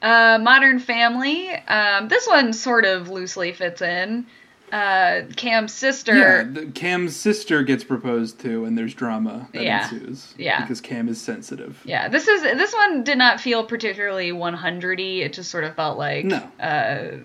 [0.01, 1.49] uh, Modern Family.
[1.51, 4.25] Um, this one sort of loosely fits in.
[4.71, 6.15] Uh, Cam's sister.
[6.15, 9.83] Yeah, the, Cam's sister gets proposed to, and there's drama that Yeah.
[9.91, 10.35] ensues.
[10.37, 10.61] Yeah.
[10.61, 11.81] because Cam is sensitive.
[11.85, 15.21] Yeah, this is this one did not feel particularly 100y.
[15.21, 16.37] It just sort of felt like No.
[16.59, 17.17] uh,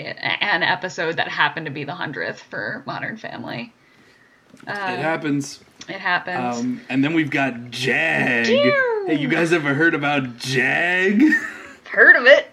[0.00, 3.72] an episode that happened to be the hundredth for Modern Family.
[4.66, 5.60] Uh, it happens.
[5.88, 6.58] It happens.
[6.58, 8.46] Um, and then we've got Jag.
[8.46, 11.22] Hey, you guys ever heard about Jag?
[11.84, 12.52] Heard of it?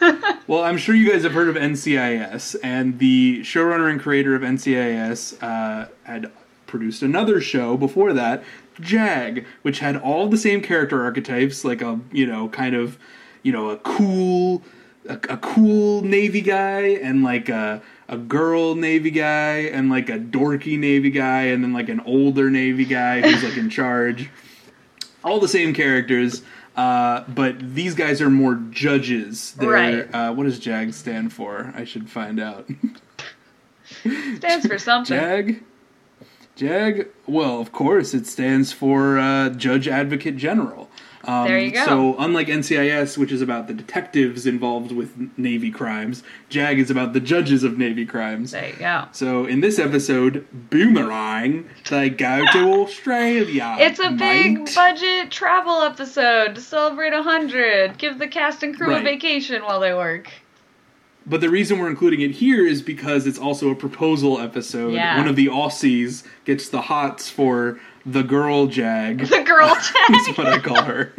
[0.48, 4.42] well, I'm sure you guys have heard of NCIS, and the showrunner and creator of
[4.42, 6.32] NCIS uh, had
[6.66, 8.42] produced another show before that,
[8.80, 12.98] Jag, which had all the same character archetypes, like a you know kind of
[13.44, 14.62] you know a cool
[15.08, 17.80] a, a cool navy guy and like a
[18.10, 22.50] a girl Navy guy and like a dorky Navy guy and then like an older
[22.50, 24.28] Navy guy who's like in charge.
[25.22, 26.42] All the same characters,
[26.76, 29.52] uh, but these guys are more judges.
[29.52, 30.14] They're, Right.
[30.14, 31.72] Uh, what does JAG stand for?
[31.76, 32.68] I should find out.
[34.36, 35.16] Stands for something.
[35.16, 35.62] JAG?
[36.56, 37.08] JAG?
[37.26, 40.89] Well, of course, it stands for uh, Judge Advocate General.
[41.24, 41.84] Um, There you go.
[41.84, 47.12] So, unlike NCIS, which is about the detectives involved with Navy crimes, JAG is about
[47.12, 48.52] the judges of Navy crimes.
[48.52, 49.04] There you go.
[49.12, 53.76] So, in this episode, Boomerang, they go to Australia.
[53.78, 57.98] It's a big budget travel episode to celebrate a hundred.
[57.98, 59.02] Give the cast and crew Right.
[59.02, 60.30] a vacation while they work.
[61.26, 64.94] But the reason we're including it here is because it's also a proposal episode.
[64.94, 65.18] Yeah.
[65.18, 67.78] One of the Aussies gets the hots for
[68.12, 69.20] the girl Jag.
[69.26, 69.68] The girl
[70.08, 70.38] That's tag.
[70.38, 71.12] what I call her.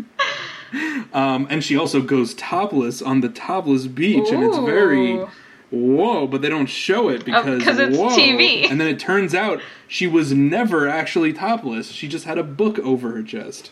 [1.14, 5.26] Um, and she also goes topless on the topless beach, and it's very
[5.70, 6.28] whoa.
[6.28, 8.10] But they don't show it because 'cause it's whoa.
[8.10, 8.70] TV.
[8.70, 11.92] And then it turns out she was never actually topless.
[11.92, 13.72] She just had a book over her chest.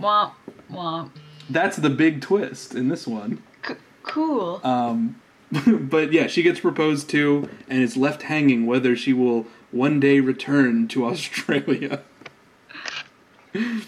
[0.00, 0.32] Womp
[0.72, 1.10] womp.
[1.48, 3.40] That's the big twist in this one.
[3.66, 4.60] C- cool.
[4.64, 5.20] Um,
[5.88, 10.20] but yeah, she gets proposed to, and it's left hanging whether she will one day
[10.20, 12.00] return to Australia.
[13.54, 13.58] uh,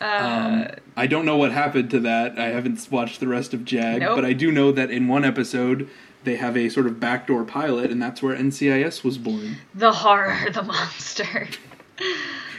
[0.00, 0.66] Um,
[0.96, 2.36] I don't know what happened to that.
[2.36, 4.16] I haven't watched the rest of Jag, Nope.
[4.16, 5.88] but I do know that in one episode
[6.24, 9.58] they have a sort of backdoor pilot, and that's where NCIS was born.
[9.76, 11.48] the horror, the monster.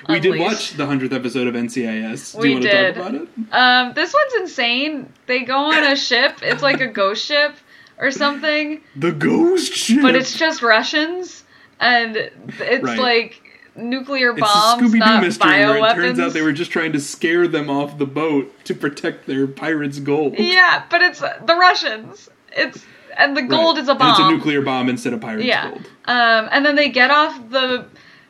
[0.10, 2.34] We did watch the hundredth episode of NCIS.
[2.34, 2.96] Do We you want to did.
[2.96, 3.30] talk about it?
[3.54, 5.12] Um, this one's insane.
[5.28, 6.40] They go on a ship.
[6.42, 7.56] It's like a ghost ship
[7.98, 10.02] or something, The ghost ship.
[10.02, 11.43] but it's just Russians,
[11.84, 13.00] and it's Right.
[13.00, 13.42] like
[13.76, 16.72] nuclear It's a bombs, Scooby Doo not mystery where it turns out they were just
[16.72, 20.36] trying to scare them off the boat to protect their pirates' gold.
[20.38, 22.30] Yeah, but it's the Russians.
[22.56, 22.86] It's
[23.18, 23.84] and the gold Right.
[23.84, 24.10] is a bomb.
[24.10, 25.70] And it's a nuclear bomb instead of pirates' Yeah.
[25.70, 25.86] gold.
[26.06, 27.86] Um, and then they get off the.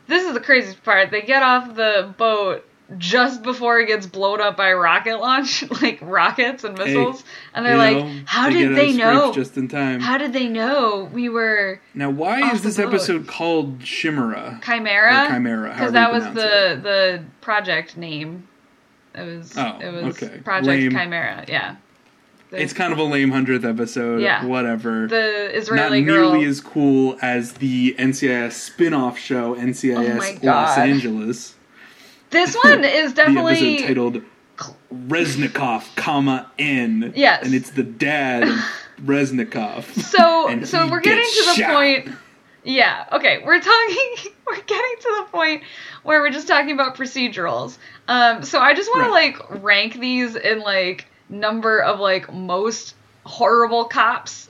[0.07, 1.11] This is the craziest part.
[1.11, 2.65] They get off the boat
[2.97, 7.23] just before it gets blown up by rocket launch, like rockets and Hey, missiles.
[7.53, 9.31] and they're like, know, "How they did they know?
[9.33, 9.99] just in time?
[9.99, 12.87] How did they know we were now, why is this boat?
[12.87, 14.59] episode called Chimera?
[14.63, 15.25] Chimera?
[15.25, 18.47] Or Chimera, Because that was the the project name.
[19.15, 19.53] It was.
[19.57, 20.39] Oh, it was okay.
[20.39, 20.91] Project Lame.
[20.91, 21.45] Chimera.
[21.47, 21.75] Yeah.
[22.49, 24.21] The, It's kind of a lame hundredth episode.
[24.21, 24.45] Yeah.
[24.45, 25.07] Whatever.
[25.07, 26.31] the Not Israeli girl.
[26.31, 31.55] nearly as cool as the NCIS spin-off show NCIS Oh Los Angeles.
[32.33, 34.21] This one is definitely The episode titled
[34.93, 37.13] Reznikov, comma N.
[37.15, 37.45] Yes.
[37.45, 38.49] And it's the dad of
[39.05, 39.83] Reznikov.
[40.01, 41.73] So so we're getting to the shot.
[41.73, 42.09] point.
[42.63, 43.05] Yeah.
[43.11, 43.41] Okay.
[43.45, 44.15] We're talking.
[44.47, 45.63] We're getting to the point
[46.03, 47.77] where we're just talking about procedurals.
[48.09, 48.43] Um.
[48.43, 49.33] So I just want Right.
[49.35, 54.49] to like rank these in like number of like most horrible cops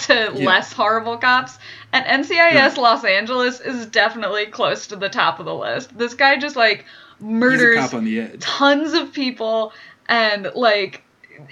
[0.00, 1.58] to less horrible cops.
[1.92, 2.76] And NCIS Right.
[2.76, 5.96] Los Angeles is definitely close to the top of the list.
[5.96, 6.84] This guy just like
[7.20, 8.40] murders on the edge.
[8.40, 9.72] tons of people
[10.08, 11.02] and like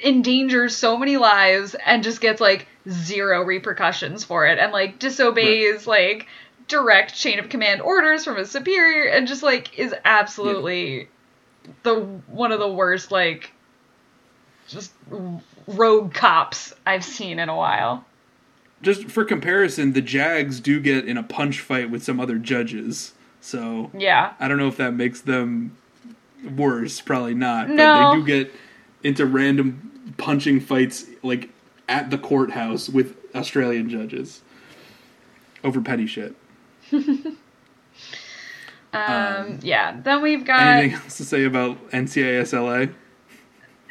[0.04, 5.86] endangers so many lives and just gets like zero repercussions for it and like disobeys
[5.86, 6.26] like
[6.68, 11.08] direct chain of command orders from his superior and just like is absolutely
[11.84, 11.94] the
[12.26, 13.52] one of the worst like
[14.68, 14.92] just
[15.68, 18.04] rogue cops I've seen in a while.
[18.82, 23.14] Just for comparison, the Jags do get in a punch fight with some other judges.
[23.40, 24.34] So Yeah.
[24.38, 25.76] I don't know if that makes them
[26.56, 27.00] worse.
[27.00, 27.68] Probably not.
[27.70, 27.76] No.
[27.76, 28.54] But they do get
[29.02, 31.50] into random punching fights, like
[31.88, 34.42] at the courthouse with Australian judges
[35.64, 36.34] over petty shit.
[38.92, 40.00] Um, yeah.
[40.02, 42.90] Then we've got Anything else to say about NCIS LA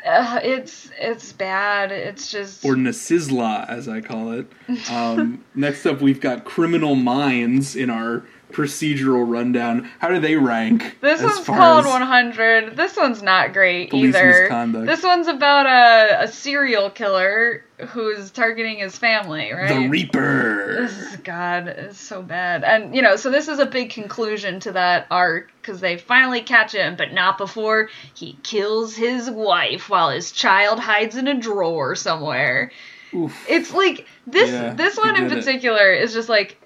[0.05, 1.91] uh, it's it's bad.
[1.91, 4.51] It's just or NASISLA as I call it?
[4.89, 9.89] Um, next up, we've got Criminal Minds in our procedural rundown.
[9.99, 10.97] How do they rank?
[11.01, 12.75] This one's called as- 100.
[12.77, 14.41] This one's not great either.
[14.41, 14.85] misconduct.
[14.87, 19.67] This one's about a, a serial killer who's targeting his family, right?
[19.67, 20.81] The Reaper.
[20.81, 22.63] This is God, it's so bad.
[22.63, 26.41] And you know, so this is a big conclusion to that arc because they finally
[26.41, 31.33] catch him, but not before he kills his wife while his child hides in a
[31.39, 32.71] drawer somewhere.
[33.13, 33.45] Oof.
[33.49, 36.57] It's like this Yeah, this one in particular is just like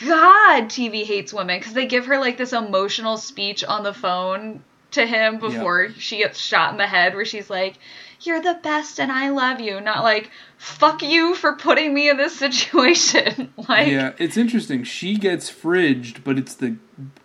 [0.00, 4.62] God, TV hates women because they give her like this emotional speech on the phone
[4.92, 7.78] to him before she gets shot in the head, where she's like,
[8.20, 12.16] "You're the best and I love you," not like "fuck you for putting me in
[12.16, 14.84] this situation." like, yeah, it's interesting.
[14.84, 16.76] She gets fridged, but it's the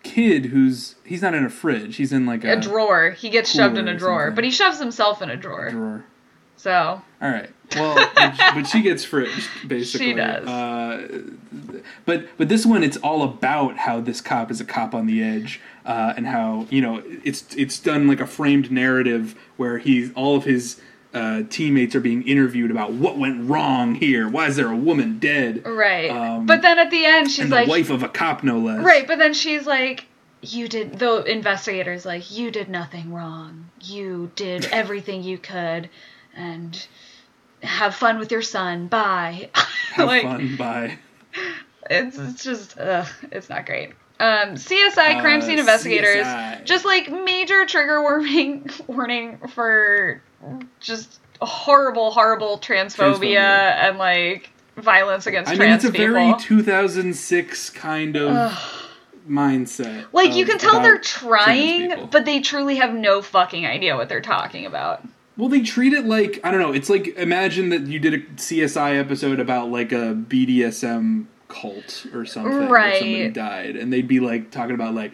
[0.03, 1.95] kid who's he's not in a fridge.
[1.97, 3.11] He's in like a, a drawer.
[3.11, 5.69] He gets shoved in a drawer, but he shoves himself in a drawer.
[5.69, 6.05] drawer.
[6.63, 7.49] So All right.
[7.75, 10.07] Well, but, but she gets fridged basically.
[10.07, 10.47] She does.
[10.47, 11.23] Uh,
[12.05, 15.21] but but this one it's all about how this cop is a cop on the
[15.21, 20.13] edge uh, and how you know it's it's done like a framed narrative where he's
[20.13, 20.79] all of his
[21.13, 24.29] uh, teammates are being interviewed about what went wrong here.
[24.29, 25.67] Why is there a woman dead?
[25.67, 26.09] Right.
[26.09, 28.81] Um, but then at the end, she's the like, wife of a cop, no less.
[28.85, 29.05] right.
[29.05, 30.05] But then she's like,
[30.41, 30.97] you did.
[30.97, 33.69] The investigator's like, you did nothing wrong.
[33.81, 35.89] You did everything you could,
[36.35, 36.87] and
[37.61, 38.87] have fun with your son.
[38.87, 39.49] Bye.
[39.93, 40.55] Have like, fun.
[40.57, 40.97] Bye.
[41.89, 43.89] It's it's just ugh, it's not great.
[44.19, 46.65] Um, CSI crime Uh, scene investigators, CSI.
[46.65, 50.21] just like major trigger warning warning for
[50.79, 53.37] just horrible, horrible transphobia, Transphobia.
[53.37, 55.59] and like violence against trans.
[55.59, 58.51] I mean, trans it's a very 2006 kind of
[59.29, 60.05] mindset.
[60.13, 64.21] like you can tell they're trying, but they truly have no fucking idea what they're
[64.21, 65.03] talking about.
[65.37, 66.73] Well, they treat it like I don't know.
[66.73, 72.25] It's like imagine that you did a CSI episode about like a BDSM cult or
[72.25, 72.99] something, where Right.
[72.99, 75.11] somebody died, and they'd be like talking about like,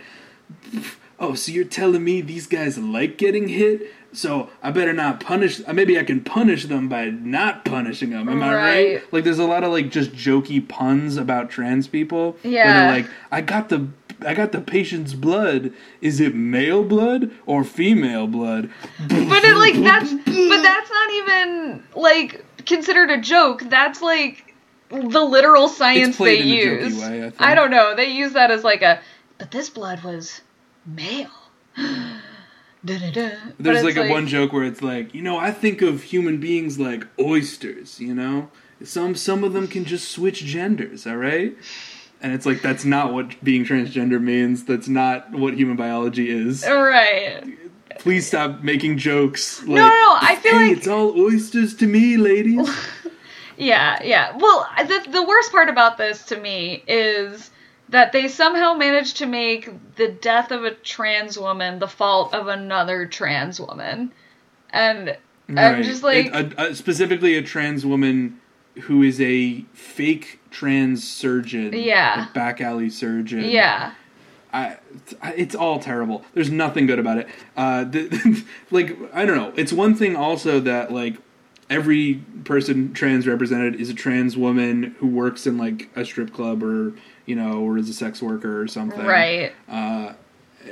[1.20, 3.94] oh, so you're telling me these guys like getting hit?
[4.12, 5.62] So I better not punish.
[5.68, 8.28] uh, Maybe I can punish them by not punishing them.
[8.28, 8.94] Am I right?
[8.96, 9.14] Right.
[9.14, 12.36] Like, there's a lot of like just jokey puns about trans people.
[12.42, 12.74] Where Yeah.
[12.92, 13.88] they're like, I got the.
[14.26, 15.74] I got the patient's blood.
[16.02, 18.70] Is it male blood or female blood?
[19.08, 23.64] But it like that's but that's not even like considered a joke.
[23.64, 24.54] That's like
[24.90, 27.00] the literal science they use.
[27.00, 27.52] way, I.
[27.52, 27.96] I don't know.
[27.96, 29.02] They use that as like a
[29.38, 30.42] but this blood was
[30.86, 31.32] male.
[32.86, 33.32] Da-da-da.
[33.60, 36.40] There's it's like, a one joke where it's like, you know, I think of human
[36.40, 38.50] beings like oysters, you know?
[38.84, 41.58] Some some of them can just switch genders, all right?
[42.22, 44.66] And it's like that's not what being transgender means.
[44.66, 46.66] That's not what human biology is.
[46.68, 47.42] Right.
[48.00, 49.60] Please stop making jokes.
[49.62, 52.70] Like, no, no, I feel hey, like- it's all oysters to me, ladies.
[53.62, 54.38] Yeah, yeah.
[54.38, 57.52] Well, the the worst part about this to me is
[57.90, 62.48] that they somehow managed to make the death of a trans woman the fault of
[62.48, 64.14] another trans woman.
[64.70, 65.18] And
[65.50, 68.40] I'm just like It- a, a, specifically a trans woman
[68.84, 71.74] who is a fake trans surgeon.
[71.74, 72.28] Yeah.
[72.34, 73.44] Back alley surgeon.
[73.46, 73.94] yeah.
[74.52, 74.78] I,
[75.22, 76.26] I- it's all terrible.
[76.34, 77.28] There's nothing good about it.
[77.56, 79.54] Uh, the, like I don't know.
[79.56, 81.18] It's one thing also that like
[81.70, 86.64] every person trans represented is a trans woman who works in like a strip club
[86.64, 86.94] or
[87.28, 89.06] you know or is a sex worker or something.
[89.06, 89.54] Right.
[89.68, 90.14] Uh,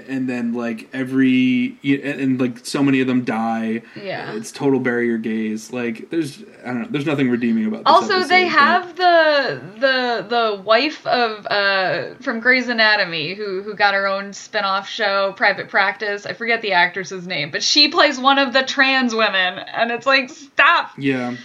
[0.08, 3.82] and then like every and, and like so many of them die.
[3.96, 4.34] Yeah.
[4.34, 5.72] It's total barrier gaze.
[5.72, 6.88] Like there's I don't know.
[6.90, 7.86] There's nothing redeeming about.
[7.86, 13.62] This Also, episode, they have the the the wife of uh from Grey's Anatomy who
[13.62, 16.26] who got her own spin-off show, Private Practice.
[16.26, 20.06] I forget the actress's name, but she plays one of the trans women, and it's
[20.06, 21.36] like stop, Yeah.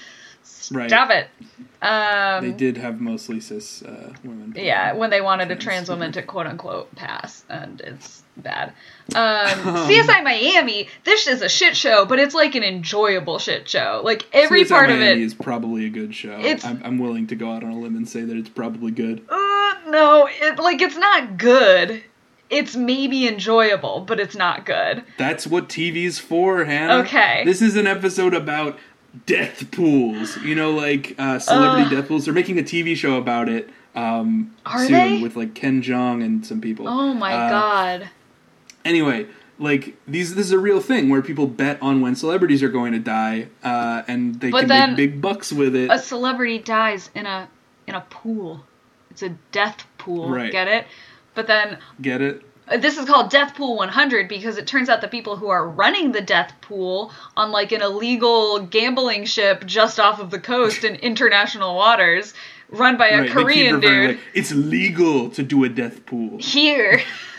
[0.71, 0.89] Right.
[0.89, 1.29] stop it.
[1.83, 4.55] Um, They did have mostly cis uh, women.
[4.57, 8.73] Yeah, when they wanted a Trans trans woman to quote unquote pass, and it's bad.
[9.15, 14.01] Um, CSI Miami, this is a shit show, but it's like an enjoyable shit show.
[14.03, 15.19] Like every CSI part of it.
[15.19, 16.35] is probably a good show.
[16.35, 19.27] I'm, I'm willing to go out on a limb and say that it's probably good.
[19.29, 22.03] Uh, no, it like it's not good.
[22.49, 25.05] It's maybe enjoyable, but it's not good.
[25.19, 27.03] That's what TV's for, Hannah.
[27.03, 27.43] Okay.
[27.45, 28.79] This is an episode about
[29.27, 30.37] death pools.
[30.39, 31.91] You know, like uh, celebrity Ugh.
[31.91, 32.25] death pools.
[32.25, 35.23] They're making a TV show about it um, soon they?
[35.23, 36.89] with like Ken Jeong and some people.
[36.89, 38.11] Oh my Uh, god.
[38.85, 39.27] Anyway,
[39.59, 42.93] like these, this is a real thing where people bet on when celebrities are going
[42.93, 45.91] to die, uh, and they But can make big bucks with it.
[45.91, 47.49] A celebrity dies in a
[47.87, 48.65] in a pool.
[49.11, 50.31] It's a death pool.
[50.31, 50.51] Right.
[50.51, 50.87] Get it?
[51.35, 52.43] But then Get it?
[52.79, 56.13] This is called Death Pool 100 because it turns out the people who are running
[56.13, 60.95] the death pool on like an illegal gambling ship just off of the coast in
[61.11, 62.35] international waters,
[62.71, 66.39] run by a Right, Korean dude like, it's legal to do a death pool.
[66.39, 67.03] here.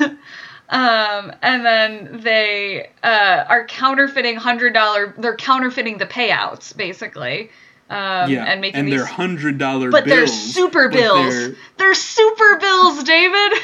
[0.70, 5.16] um, and then they uh, are counterfeiting hundred dollar.
[5.18, 7.50] They're counterfeiting the payouts basically.
[7.90, 10.18] Um, Yeah, and making and these they're hundred dollar but bills.
[10.18, 11.34] they're super bills.
[11.34, 13.54] They're, They're super bills, David.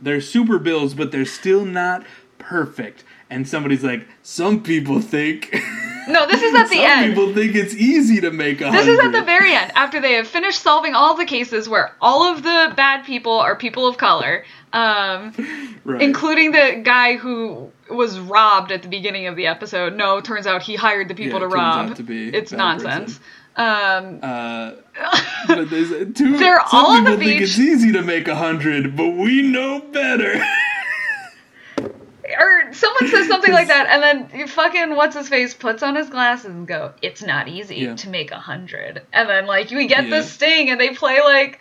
[0.00, 2.04] they're super bills, but they're still not
[2.38, 3.04] perfect.
[3.30, 5.54] And somebody's like, some people think.
[6.08, 7.14] No, this is at the some end.
[7.14, 10.14] people think it's easy to make a This is at the very end, after they
[10.14, 13.98] have finished solving all the cases where all of the bad people are people of
[13.98, 14.42] color,
[14.72, 15.34] um,
[15.84, 16.00] right.
[16.00, 19.96] including the guy who was robbed at the beginning of the episode.
[19.96, 21.90] No, turns out he hired the people Yeah, to turns rob.
[21.90, 23.20] out to it's nonsense.
[23.58, 24.72] Um, Uh,
[25.48, 26.38] but there's two.
[26.38, 29.42] They're some all on the people think it's easy to make a hundred, but we
[29.42, 30.40] know better.
[32.38, 36.08] or someone says something like that, and then fucking what's his face puts on his
[36.08, 37.94] glasses and go, "It's not easy Yeah.
[37.96, 39.02] to make a hundred.
[39.12, 40.20] And then like we get Yeah.
[40.20, 41.58] the sting, and they play like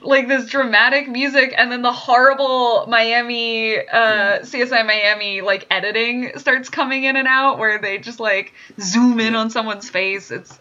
[0.00, 6.68] like this dramatic music and then the horrible Miami uh CSI Miami like editing starts
[6.68, 10.30] coming in and out where they just like zoom in on someone's face.
[10.30, 10.58] It's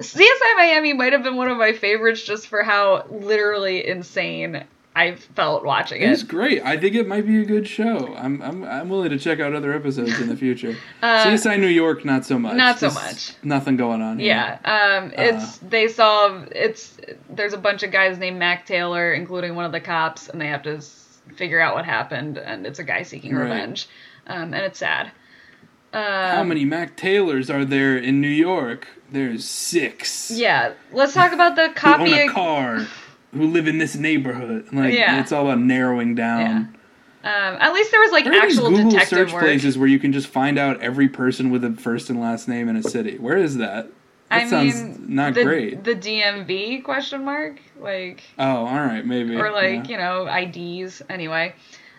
[0.00, 4.64] CSI Miami might have been one of my favorites just for how literally insane
[4.98, 6.10] I felt watching it.
[6.10, 6.28] It's it.
[6.28, 6.62] great.
[6.64, 8.14] I think it might be a good show.
[8.16, 10.74] I'm I'm I'm willing to check out other episodes in the future.
[11.02, 12.56] Uh, CSI New York, not so much.
[12.56, 13.44] not so This- much.
[13.44, 14.18] Nothing going on.
[14.18, 14.28] Here.
[14.64, 16.96] Yeah, um, it's they solve it's
[17.30, 20.48] there's a bunch of guys named Mac Taylor, including one of the cops, and they
[20.48, 20.80] have to
[21.36, 23.42] figure out what happened, and it's a guy seeking Right.
[23.44, 23.88] revenge,
[24.26, 25.12] um, and it's sad.
[25.92, 28.88] Um, How many Mac Taylors are there in New York?
[29.10, 30.30] There's six.
[30.30, 32.12] Yeah, let's talk about the Who own copy.
[32.12, 32.86] a car?
[33.34, 34.68] Who live in this neighborhood?
[34.72, 35.20] Like Yeah.
[35.20, 36.74] it's all about narrowing down.
[37.24, 39.42] Um, at least there was like these actual Google detective search work.
[39.42, 42.68] places where you can just find out every person with a first and last name
[42.68, 43.18] in a city?
[43.18, 43.88] Where is that?
[44.30, 45.84] That I sounds mean, not the, great.
[45.84, 49.34] The DMV question mark like Oh, all right, maybe.
[49.36, 49.90] or like yeah.
[49.90, 51.54] you know IDs anyway.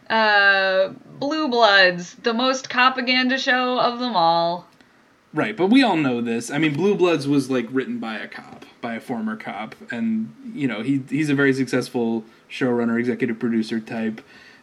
[0.09, 4.67] Uh, Blue Bloods, the most propaganda show of them all.
[5.33, 6.49] Right, but we all know this.
[6.49, 10.33] I mean, Blue Bloods was like written by a cop, by a former cop, and
[10.53, 14.21] you know he he's a very successful showrunner, executive producer type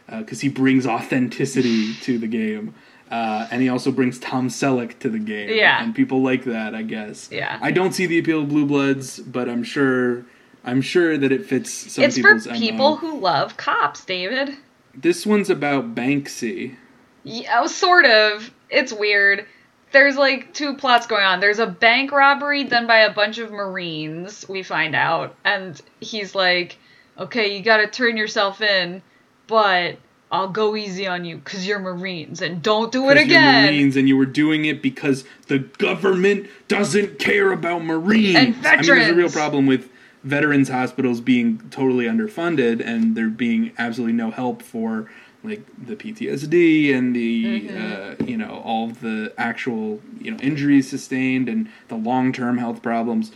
[0.09, 2.73] because he brings authenticity to the game,
[3.11, 5.49] uh, and he also brings Tom Selleck to the game.
[5.49, 5.83] Yeah.
[5.83, 7.29] and people like that, I guess.
[7.31, 7.57] Yeah.
[7.61, 10.25] I don't see the appeal of Blue Bloods, but I'm sure
[10.63, 12.95] I'm sure that it fits some it's for people's people MO.
[12.97, 14.57] who love cops, David.
[14.93, 16.75] This one's about Banksy.
[17.23, 18.51] Yeah, oh, sort of.
[18.69, 19.45] It's weird.
[19.91, 21.39] There's like two plots going on.
[21.39, 25.35] There's a bank robbery done by a bunch of Marines, we find out.
[25.45, 26.77] And he's like,
[27.17, 29.01] okay, you gotta turn yourself in,
[29.47, 29.97] but
[30.31, 33.65] I'll go easy on you because you're Marines and don't do it again.
[33.65, 38.35] Marines, and you were doing it because the government doesn't care about Marines.
[38.35, 39.89] And I mean, there's a real problem with
[40.23, 45.09] veterans hospitals being totally underfunded, and there being absolutely no help for
[45.47, 48.23] like the PTSD and the Mm-hmm.
[48.23, 52.81] uh, you know all the actual you know injuries sustained and the long term health
[52.81, 53.31] problems.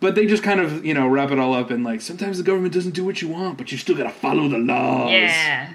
[0.00, 2.44] But they just kind of, you know, wrap it all up in like sometimes the
[2.44, 5.10] government doesn't do what you want, but you still gotta follow the laws.
[5.12, 5.72] Yeah.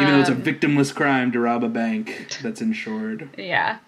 [0.00, 3.28] Even though it's a Um, victimless crime to rob a bank that's insured.
[3.38, 3.78] Yeah.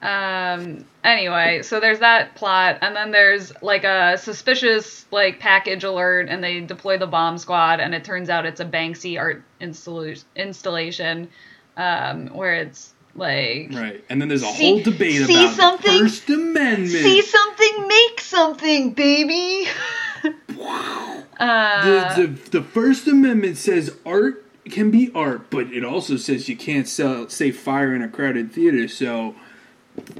[0.00, 6.28] Um anyway, so there's that plot and then there's like a suspicious like package alert
[6.28, 10.22] and they deploy the bomb squad and it turns out it's a Banksy art installa-
[10.36, 11.28] installation
[11.76, 14.04] um where it's like Right.
[14.08, 15.92] And then there's a See- whole debate see about something?
[15.92, 16.90] the First Amendment.
[16.90, 19.68] see something make something baby.
[21.40, 26.48] uh the, the, the First Amendment says art can be art, but it also says
[26.48, 29.34] you can't sell, say fire in a crowded theater, so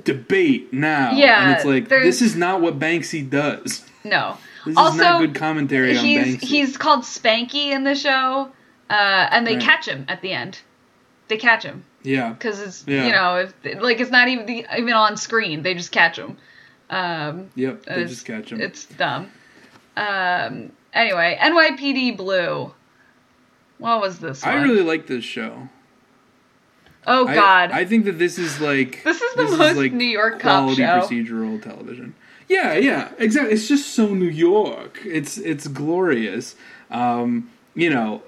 [0.04, 1.12] debate now.
[1.12, 3.84] Yeah, And it's like, this is not what Banksy does.
[4.04, 4.36] no.
[4.66, 6.40] This also is not good commentary on he's Banksy.
[6.44, 8.50] he's called Spanky in the show.
[8.90, 8.92] Uh
[9.30, 9.62] and they Right.
[9.62, 10.60] catch him at the end.
[11.28, 11.84] They catch him.
[12.02, 12.30] yeah.
[12.32, 13.06] because it's Yeah.
[13.06, 16.36] you know if like it's not even even on screen they just catch him
[16.90, 17.84] um Yep.
[17.84, 18.60] They just catch him.
[18.60, 19.30] it's dumb
[19.96, 22.72] um anyway nypd blue
[23.78, 24.54] what was this one?
[24.56, 25.68] I really like this show.
[27.08, 30.40] Oh god I, think that this is like This is the most like New York
[30.40, 31.00] cop quality show.
[31.00, 32.14] procedural television.
[32.48, 33.52] Yeah, yeah, exactly.
[33.52, 35.00] It's just so New York.
[35.04, 36.56] It's it's glorious.
[36.90, 38.22] Um, you know,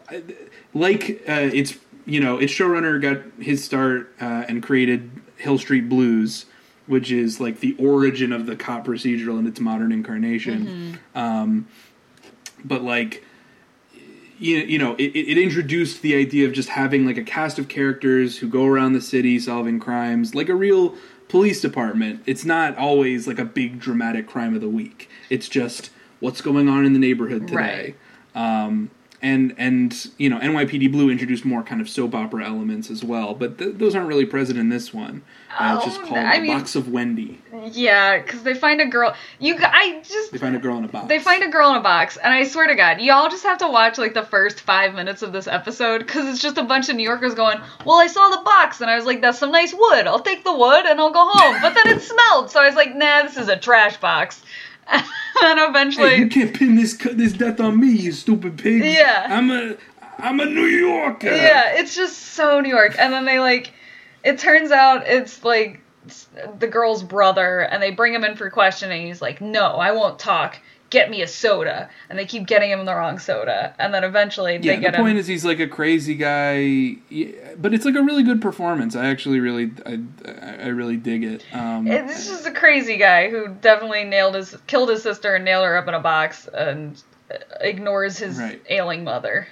[0.75, 5.89] like uh, it's you know its showrunner got his start uh, and created Hill Street
[5.89, 6.47] Blues,
[6.87, 10.67] which is like the origin of the cop procedural in its modern incarnation.
[11.15, 11.19] Mm-hmm.
[11.19, 11.69] Um,
[12.63, 13.25] but like
[14.41, 17.69] you, you know it, it introduced the idea of just having like a cast of
[17.69, 20.95] characters who go around the city solving crimes like a real
[21.29, 22.23] police department.
[22.27, 25.09] It's not always like a big dramatic crime of the week.
[25.29, 27.95] It's just what's going on in the neighborhood today.
[28.35, 28.91] Um,
[29.23, 33.35] and and you know NYPD Blue introduced more kind of soap opera elements as well,
[33.35, 35.23] but th- those aren't really present in this one.
[35.59, 37.39] Uh, it's just Oh, called I a mean- box of Wendy.
[37.73, 40.89] yeah because they find a girl you i just They find a girl in a
[40.89, 41.09] box.
[41.09, 43.59] they find a girl in a box, and I swear to God, y'all just have
[43.59, 46.89] to watch like the first five minutes of this episode because it's just a bunch
[46.89, 49.51] of New Yorkers going, "Well, I saw the box, and I was like, that's some
[49.53, 50.07] nice wood.
[50.07, 52.77] I'll take the wood and I'll go home." But then it smelled, so I was
[52.77, 54.43] like, "Nah, this is a trash box."
[54.91, 55.05] And
[55.41, 58.85] then eventually, Hey, you can't pin this this death on me, you stupid pig.
[58.85, 59.27] Yeah.
[59.29, 59.77] I'm a
[60.19, 61.29] I'm a New Yorker.
[61.35, 62.95] yeah, it's just so New York.
[62.99, 63.73] And then they like,
[64.23, 66.29] it turns out it's like s-
[66.59, 69.07] the girl's brother, and they bring him in for questioning.
[69.07, 70.59] He's like, "No, I won't talk.
[70.91, 74.55] Get me a soda." And they keep getting him the wrong soda, and then eventually
[74.61, 75.19] Yeah, they get the point him.
[75.19, 76.97] is he's like a crazy guy,
[77.57, 78.95] but it's like a really good performance.
[78.97, 80.01] I actually really, I,
[80.65, 81.45] I really dig it.
[81.53, 85.65] Um, It's just a crazy guy who definitely nailed his, killed his sister and nailed
[85.65, 87.01] her up in a box, and
[87.61, 88.61] ignores his Right.
[88.69, 89.47] ailing mother.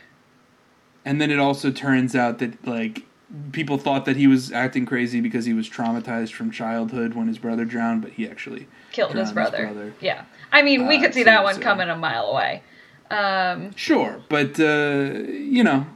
[1.04, 3.04] And then it also turns out that like
[3.52, 7.38] people thought that he was acting crazy because he was traumatized from childhood when his
[7.38, 9.94] brother drowned, but he actually Killed his drowned brother.
[10.00, 10.24] Yeah.
[10.52, 12.62] I mean, we Uh, could see that one so- coming a mile away.
[13.10, 15.86] Um, Sure, but uh, you know,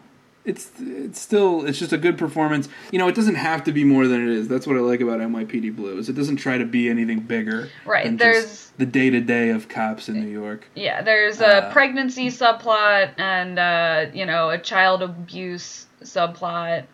[0.44, 2.68] it's it's still it's just a good performance.
[2.90, 4.48] You know, it doesn't have to be more than it is.
[4.48, 7.68] That's what I like about NYPD Blue is it doesn't try to be anything bigger.
[7.84, 10.66] Right, than there's- the day to day of cops in New York.
[10.74, 16.84] yeah, there's a Uh, pregnancy subplot and, uh, you know, a child abuse subplot.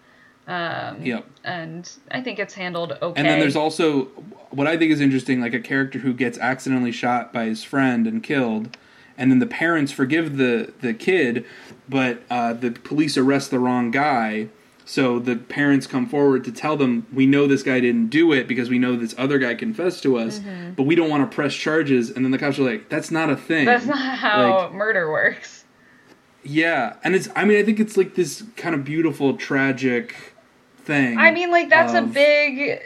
[0.49, 1.27] Um, Yep.
[1.45, 3.21] And I think it's handled okay.
[3.21, 4.07] And then there's also
[4.51, 8.07] what I think is interesting, like a character who gets accidentally shot by his friend
[8.07, 8.77] and killed,
[9.19, 11.45] and then the parents forgive the the kid,
[11.89, 14.49] but uh, the police arrest the wrong guy.
[14.87, 18.49] So the parents come forward to tell them, "We know this guy didn't do it
[18.49, 20.73] because we know this other guy confessed to us, Mm-hmm.
[20.77, 23.29] but we don't want to press charges." And then the cops are like, "That's not
[23.29, 25.65] a thing." That's not how Like- murder works.
[26.43, 27.29] Yeah, and it's.
[27.37, 30.15] I mean, I think it's like this kind of beautiful, tragic
[30.89, 31.19] thing.
[31.19, 32.81] I mean, like that's a big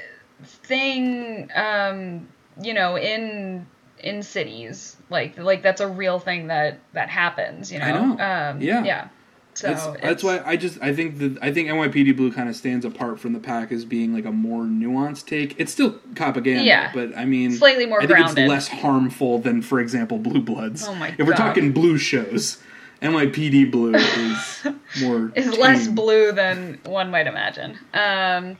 [0.44, 2.28] thing, um,
[2.60, 3.66] you know, in
[3.98, 4.96] in cities.
[5.10, 7.72] Like like that's a real thing that that happens.
[7.72, 7.84] You know.
[7.86, 8.10] I know.
[8.12, 8.84] Um, Yeah.
[8.84, 9.08] Yeah.
[9.54, 12.56] So that's, that's why I just I think that I think NYPD Blue kind of
[12.56, 15.54] stands apart from the pack as being like a more nuanced take.
[15.60, 16.90] It's still propaganda, Yeah.
[16.94, 18.38] but I mean Slightly more I think grounded.
[18.44, 20.86] it's less harmful than, for example, Blue Bloods.
[20.88, 22.62] Oh my If we're talking blue shows,
[23.02, 24.66] NYPD Blue is
[25.02, 27.78] more is less blue than one might imagine.
[27.92, 28.56] Um,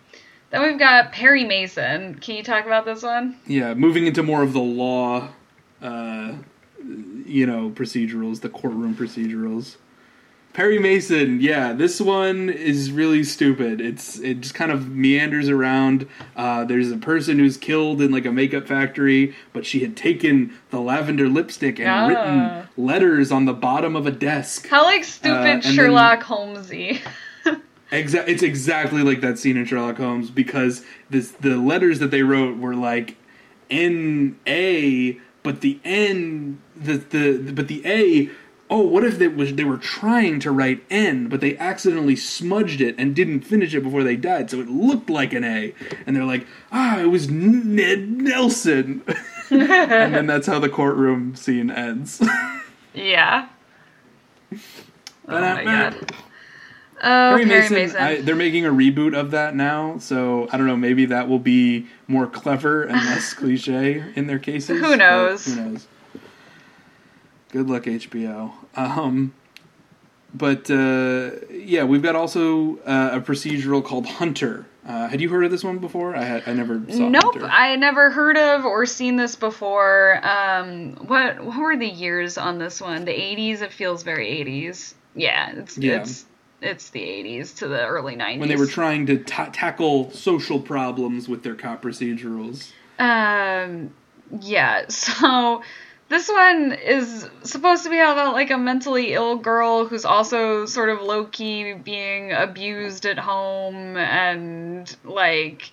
[0.50, 2.16] then we've got Perry Mason.
[2.16, 3.36] Can you talk about this one?
[3.46, 5.28] Yeah, moving into more of the law,
[5.80, 6.34] uh,
[7.24, 9.76] you know, procedurals, the courtroom procedurals.
[10.52, 13.80] Perry Mason, yeah, this one is really stupid.
[13.80, 16.06] It's it just kind of meanders around.
[16.36, 20.52] Uh, there's a person who's killed in like a makeup factory, but she had taken
[20.68, 22.06] the lavender lipstick and Ah.
[22.06, 24.68] written letters on the bottom of a desk.
[24.68, 27.00] How like stupid Uh, then- Sherlock Holmesy.
[27.90, 32.22] Exa- it's exactly like that scene in Sherlock Holmes because this the letters that they
[32.22, 33.16] wrote were like
[33.70, 38.28] N A, but the N the, the but the A.
[38.74, 42.80] Oh, what if they was they were trying to write N, but they accidentally smudged
[42.80, 45.74] it and didn't finish it before they died, so it looked like an A.
[46.06, 49.02] And they're like, ah, it was Ned Nelson.
[49.50, 52.22] and then that's how the courtroom scene ends.
[52.94, 53.48] yeah.
[55.28, 56.14] Oh my god.
[57.04, 57.96] Oh, Perry Perry Mason, Mason.
[57.98, 60.78] I, they're making a reboot of that now, so I don't know.
[60.78, 64.80] Maybe that will be more clever and less cliche in their cases.
[64.80, 65.44] Who knows?
[65.44, 65.86] Who knows?
[67.52, 68.52] Good luck, HBO.
[68.76, 69.34] Um,
[70.34, 74.66] but uh, yeah, we've got also uh, a procedural called Hunter.
[74.86, 76.16] Uh, had you heard of this one before?
[76.16, 76.42] I had.
[76.48, 77.48] I never saw Nope, Hunter.
[77.48, 80.18] I had never heard of or seen this before.
[80.26, 83.04] Um, what what were the years on this one?
[83.04, 83.60] The 80s.
[83.62, 84.94] It feels very 80s.
[85.14, 86.00] Yeah, it's Yeah.
[86.00, 86.24] it's
[86.62, 88.38] it's the 80s to the early 90s.
[88.40, 92.70] when they were trying to ta- tackle social problems with their cop procedurals.
[92.98, 93.92] Um,
[94.40, 94.86] yeah.
[94.88, 95.62] So
[96.12, 100.88] this one is supposed to be about like a mentally ill girl who's also sort
[100.90, 105.70] of low key being abused at home, and like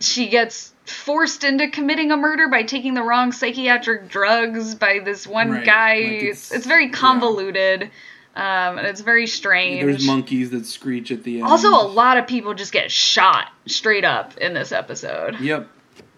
[0.00, 5.26] she gets forced into committing a murder by taking the wrong psychiatric drugs by this
[5.26, 5.94] one Right, guy.
[6.00, 6.92] like it's, it's- very yeah.
[6.92, 7.90] convoluted.
[8.34, 9.84] Um, and it's very strange.
[9.84, 11.46] There's monkeys that screech at the end.
[11.48, 15.38] also, a lot of people just get shot straight up in this episode.
[15.38, 15.68] Yep.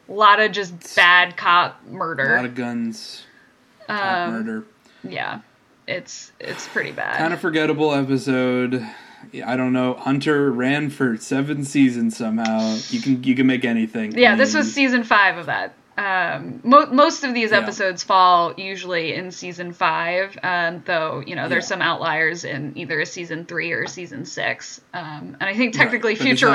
[0.08, 2.34] A lot of just bad cop murder.
[2.34, 3.23] A lot of guns.
[3.88, 4.64] Um, murder.
[5.02, 5.40] Yeah,
[5.86, 7.18] it's it's pretty bad.
[7.18, 8.86] kind of forgettable episode.
[9.44, 9.94] I don't know.
[9.94, 12.76] Hunter ran for seven seasons somehow.
[12.88, 14.16] You can you can make anything.
[14.18, 15.74] yeah, this was season five of that.
[15.96, 17.58] Um, mo- most of these Yeah.
[17.58, 21.68] episodes fall usually in season five, um, though you know there's Yeah.
[21.68, 24.80] some outliers in either a season three or season six.
[24.92, 26.50] Um, and I think technically but there's not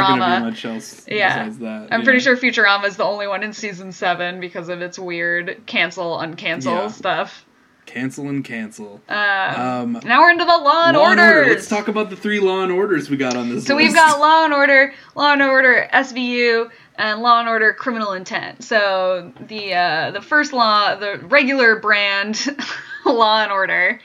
[0.51, 1.07] be Futurama.
[1.07, 1.43] Yeah.
[1.91, 2.03] I'm yeah.
[2.03, 6.17] pretty sure Futurama is the only one in season seven because of its weird cancel
[6.17, 6.87] uncancel Yeah.
[6.89, 7.45] stuff.
[7.89, 9.01] Cancel and cancel.
[9.09, 11.19] Um, Um, now we're into the Law and Law and.
[11.19, 11.49] Order.
[11.49, 13.65] Let's talk about the three Law and Orders we got on this.
[13.65, 18.13] So we've got Law and Order, Law and Order SVU, and Law and Order Criminal
[18.13, 18.63] Intent.
[18.63, 22.45] So the uh, the first law, the regular brand
[23.07, 23.99] Law and Order.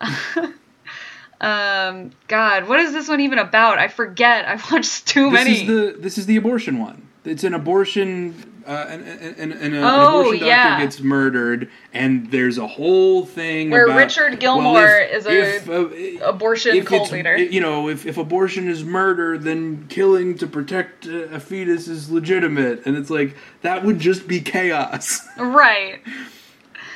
[1.40, 3.78] um, God, what is this one even about?
[3.78, 4.46] I forget.
[4.48, 5.52] I've watched too This many.
[5.52, 7.06] is the this is the abortion one.
[7.24, 8.46] It's an abortion.
[8.66, 10.80] Uh, and, and, and, and a, Oh, an abortion doctor yeah.
[10.80, 15.56] gets murdered, and there's a whole thing Where about, Richard well, Gilmore if- is a
[15.56, 17.36] if, uh, abortion if cult leader.
[17.36, 22.10] You know, if, if abortion is murder, then killing to protect a a fetus is
[22.10, 25.20] legitimate, and it's like that would just be chaos.
[25.38, 26.00] right.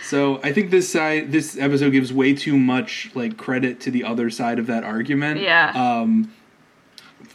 [0.03, 3.91] So So I think this side, this episode gives way too much like credit to
[3.91, 5.41] the other side of that argument.
[5.41, 5.71] Yeah.
[5.75, 6.31] Um,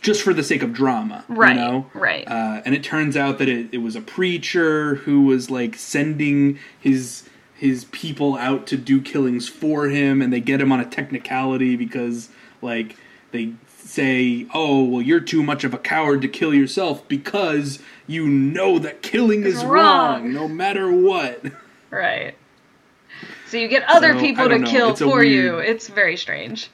[0.01, 2.27] just for the sake of drama, Right, You know, right.
[2.27, 6.59] Uh, and it turns out that it, it was a preacher who was like sending
[6.79, 7.23] his
[7.53, 11.75] his people out to do killings for him, and they get him on a technicality
[11.75, 12.29] because
[12.61, 12.95] like
[13.31, 18.27] they say, "Oh, well, you're too much of a coward to kill yourself because you
[18.27, 21.43] know that killing is wrong." wrong, no matter what."
[21.91, 22.35] Right.
[23.47, 25.57] So you get other So, people to know, kill it's for you.
[25.57, 26.69] It's very strange.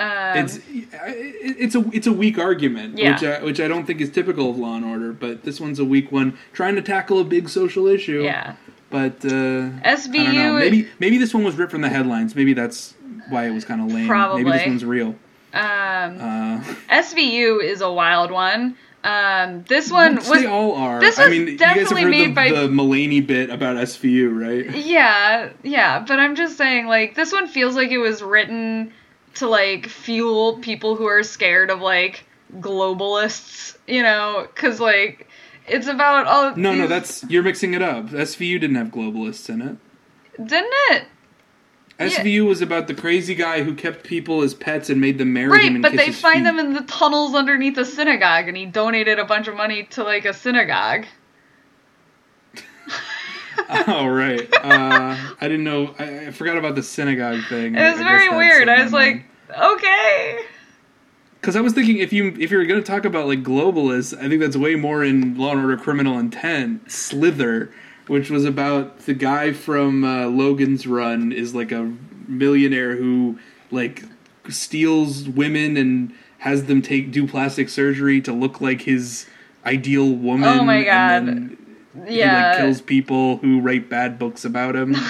[0.00, 3.12] Um, it's it's a it's a weak argument, Yeah.
[3.14, 5.12] which I, which I don't think is typical of Law and Order.
[5.12, 8.22] But this one's a weak one, trying to tackle a big social issue.
[8.22, 8.54] yeah.
[8.90, 9.94] But uh, I.
[9.94, 12.34] SVU Maybe maybe this one was ripped from the headlines.
[12.34, 12.94] Maybe that's
[13.28, 14.08] why it was kind of lame.
[14.08, 14.42] Probably.
[14.42, 15.14] Maybe this one's real.
[15.52, 16.60] um, Uh,
[16.90, 18.76] SVU is a wild one.
[19.02, 21.00] Um, this one which was they all are.
[21.00, 23.76] this I was mean, you guys have heard made the, by- the Mulaney bit about
[23.76, 24.76] SVU, right?
[24.76, 28.92] Yeah, yeah, but I'm just saying, like, this one feels like it was written
[29.34, 32.24] to, like, fuel people who are scared of, like,
[32.58, 34.46] globalists, you know?
[34.54, 35.28] Because, like,
[35.66, 36.56] it's about all.
[36.56, 38.06] No, no, that's you're mixing it up.
[38.06, 39.76] SVU didn't have globalists in it.
[40.36, 41.04] Didn't it?
[41.98, 42.06] Yeah.
[42.06, 45.66] SVU was about the crazy guy who kept people as pets and made them marry
[45.66, 46.44] him Right, but they find feet.
[46.44, 50.02] them in the tunnels underneath a synagogue, and he donated a bunch of money to,
[50.02, 51.04] like, a synagogue.
[53.88, 54.48] oh right.
[54.52, 55.94] Uh, I didn't know.
[55.98, 57.74] I, I forgot about the synagogue thing.
[57.74, 58.68] It was very weird.
[58.68, 60.44] I was like, okay.
[61.40, 64.28] because I was thinking if you if you're going to talk about like globalists, I
[64.28, 66.90] think that's way more in Law and Order: Criminal Intent.
[66.90, 67.72] Slither,
[68.06, 71.92] which was about the guy from uh, Logan's Run, is like a
[72.26, 73.38] millionaire who
[73.70, 74.04] like
[74.48, 79.26] steals women and has them take do plastic surgery to look like his
[79.64, 80.48] ideal woman.
[80.48, 81.56] Oh my God.
[82.04, 82.50] Then He Yeah.
[82.50, 84.96] like kills people who write bad books about him.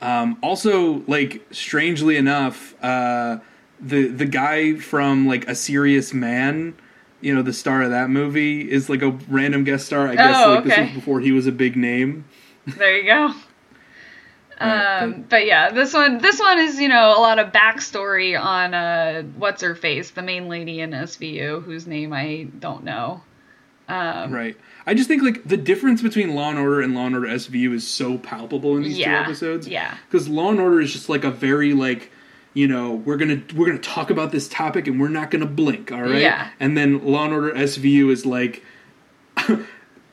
[0.00, 3.38] um, also, like strangely enough, uh,
[3.80, 6.74] the the guy from like A Serious Man,
[7.20, 10.06] you know, the star of that movie, is like a random guest star.
[10.08, 10.82] I guess Oh, like this okay.
[10.84, 12.24] was before he was a big name.
[12.66, 13.34] There you go.
[14.60, 18.40] Right, Um, but yeah, this one, this one is you know a lot of backstory
[18.40, 23.22] on uh, what's her face, the main lady in SVU, whose name I don't know.
[23.88, 24.56] Um, Right.
[24.86, 27.72] I just think like the difference between Law and Order and Law and Order SVU
[27.74, 29.68] is so palpable in these Yeah, two episodes.
[29.68, 29.96] yeah.
[30.10, 32.10] Because Law and Order is just like a very like,
[32.54, 35.92] you know, we're gonna we're gonna talk about this topic and we're not gonna blink,
[35.92, 36.20] all right?
[36.22, 36.48] Yeah.
[36.60, 38.62] And then Law and Order SVU is like.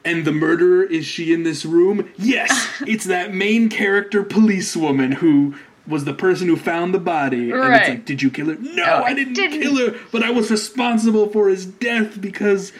[0.03, 2.07] And the murderer is she in this room?
[2.15, 5.55] Yes, it's that main character policewoman who
[5.87, 7.49] was the person who found the body.
[7.51, 7.89] And it's Right.
[7.89, 8.55] like, did you kill her?
[8.55, 9.61] No, No, I I didn't, didn't.
[9.61, 12.71] kill her, but I was responsible for his death because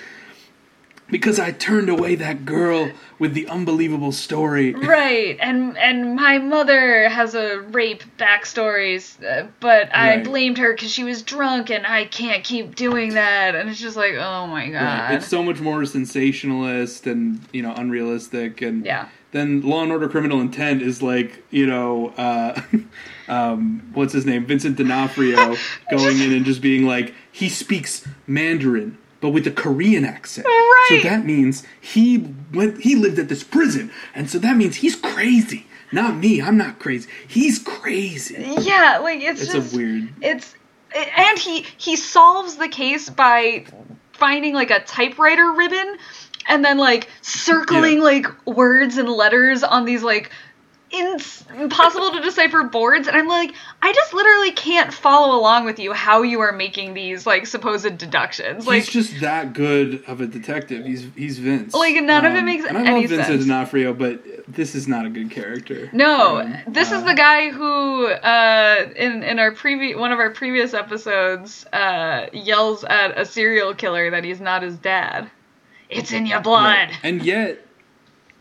[1.10, 4.74] because I turned away that girl with the unbelievable story.
[4.74, 10.24] Right, and and my mother has a rape backstory, uh, but I Right.
[10.24, 13.56] blamed her because she was drunk, and I can't keep doing that.
[13.56, 14.82] And it's just like, oh my god.
[14.82, 15.14] Right.
[15.16, 19.08] It's so much more sensationalist and you know unrealistic and Yeah.
[19.32, 22.60] then Law and Order Criminal Intent is like you know uh,
[23.28, 25.56] um, what's his name Vincent D'Onofrio
[25.92, 30.46] going in and just being like he speaks Mandarin but with a Korean accent.
[30.46, 30.86] Right.
[31.02, 33.90] so that means he went he lived at this prison.
[34.14, 35.66] And so that means he's crazy.
[35.92, 37.10] Not me I'm not crazy.
[37.28, 38.36] He's crazy.
[38.62, 40.54] Yeah, like it's, it's just a weird it's
[40.94, 43.66] and he he solves the case by
[44.14, 45.98] finding like a typewriter ribbon
[46.48, 48.04] and then like circling Yeah.
[48.04, 50.30] like words and letters on these like
[51.58, 55.94] impossible to decipher boards and i'm like i just literally can't follow along with you
[55.94, 60.28] how you are making these like supposed deductions like he's just that good of a
[60.28, 60.86] detective.
[60.86, 61.74] He's he's Vince.
[61.74, 63.46] Like, none of it makes and I any love Vincent sense.
[63.46, 65.90] D'Onofrio, but this is not a good character.
[65.94, 66.74] No, him.
[66.74, 70.74] this is Uh, the guy who, uh, in in our previous one of our previous
[70.74, 75.30] episodes, uh, yells at a serial killer that he's not his dad.
[75.90, 76.90] It's in your blood.
[76.90, 77.00] right.
[77.04, 77.65] And yet,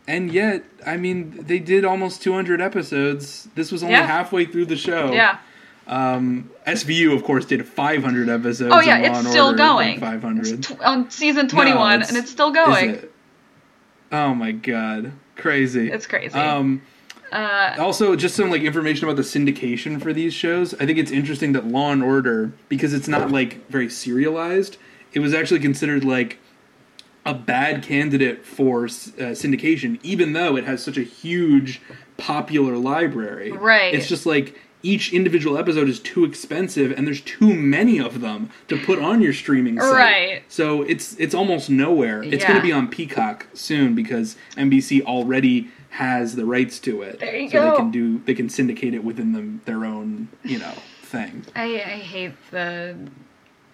[0.07, 3.47] and yet, I mean, they did almost 200 episodes.
[3.55, 4.05] This was only Yeah.
[4.07, 5.11] halfway through the show.
[5.13, 5.37] Yeah.
[5.87, 8.73] Um, SVU, of course, did 500 episodes.
[8.73, 9.99] Oh yeah, it's still Order going.
[9.99, 10.63] 500.
[10.63, 12.89] Tw- on season twenty one, it's- and it's still Is going.
[12.91, 13.11] it?
[14.11, 15.91] Oh my god, crazy!
[15.91, 16.33] It's crazy.
[16.37, 16.81] Um,
[17.31, 20.73] uh, also, just some like information about the syndication for these shows.
[20.75, 24.77] I think it's interesting that Law and Order, because it's not like very serialized,
[25.13, 26.37] it was actually considered like
[27.25, 28.87] a bad candidate for uh,
[29.33, 31.81] syndication, even though it has such a huge
[32.17, 33.51] popular library.
[33.51, 33.93] Right.
[33.93, 38.51] It's just like each individual episode is too expensive, and there's too many of them
[38.67, 39.91] to put on your streaming site.
[39.93, 40.43] Right.
[40.47, 42.21] So it's it's almost nowhere.
[42.23, 42.49] It's Yeah.
[42.49, 47.19] going to be on Peacock soon because NBC already has the rights to it.
[47.19, 47.71] There you so go.
[47.71, 51.43] they can do they can syndicate it within them their own, you know, thing.
[51.55, 52.95] I, I hate the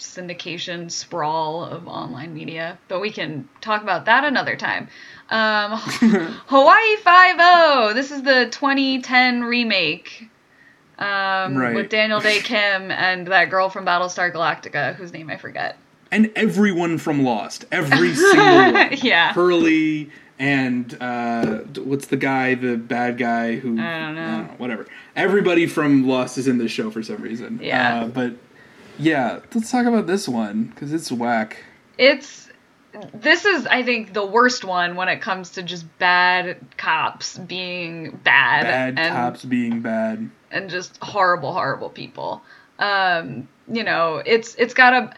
[0.02, 4.90] syndication sprawl of online media, but we can talk about that another time.
[5.30, 5.72] Um,
[6.48, 7.91] Hawaii Five O.
[7.94, 10.30] This is the 2010 remake
[10.99, 11.73] um, Right.
[11.76, 15.78] with Daniel Dae Kim and that girl from Battlestar Galactica, whose name I forget.
[16.11, 18.90] And everyone from Lost, every single one.
[19.02, 19.34] Yeah.
[19.34, 24.49] Hurley and uh, what's the guy, the bad guy who I don't know.
[24.57, 24.88] whatever.
[25.15, 27.60] Everybody from Lost is in this show for some reason.
[27.61, 28.02] Yeah.
[28.02, 28.34] Uh, but
[29.02, 31.64] yeah, let's talk about this one because it's whack.
[31.98, 32.49] It's
[33.14, 38.11] this is I think the worst one when it comes to just bad cops being
[38.23, 40.30] bad, Bad and cops being bad.
[40.52, 42.41] and just horrible horrible people.
[42.80, 45.14] Um, you know, it's it's got a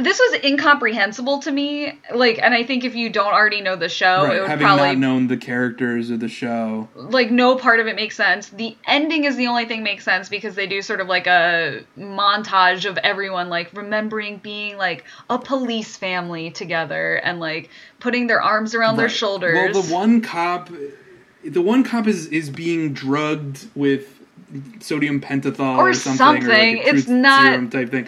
[0.00, 1.98] this was incomprehensible to me.
[2.14, 4.36] Like, and I think if you don't already know the show, right.
[4.36, 6.88] it would Having probably not known the characters of the show.
[6.94, 8.48] like no part of it makes sense.
[8.50, 11.82] The ending is the only thing makes sense because they do sort of like a
[11.98, 17.70] montage of everyone like remembering being like a police family together and like
[18.00, 19.54] putting their arms around their shoulders.
[19.74, 20.70] Well, the one cop,
[21.44, 24.14] the one cop is is being drugged with
[24.80, 28.06] sodium pentothal Or or, something, or like It's not- serum type thing.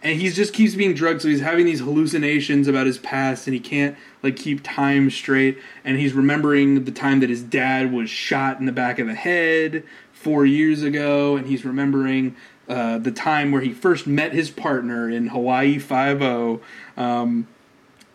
[0.00, 3.54] And he just keeps being drugged, so he's having these hallucinations about his past, and
[3.54, 5.58] he can't like keep time straight.
[5.84, 9.14] And he's remembering the time that his dad was shot in the back of the
[9.14, 12.36] head four years ago, and he's remembering
[12.68, 16.60] uh, the time where he first met his partner in Hawaii Five O.
[16.96, 17.48] Um,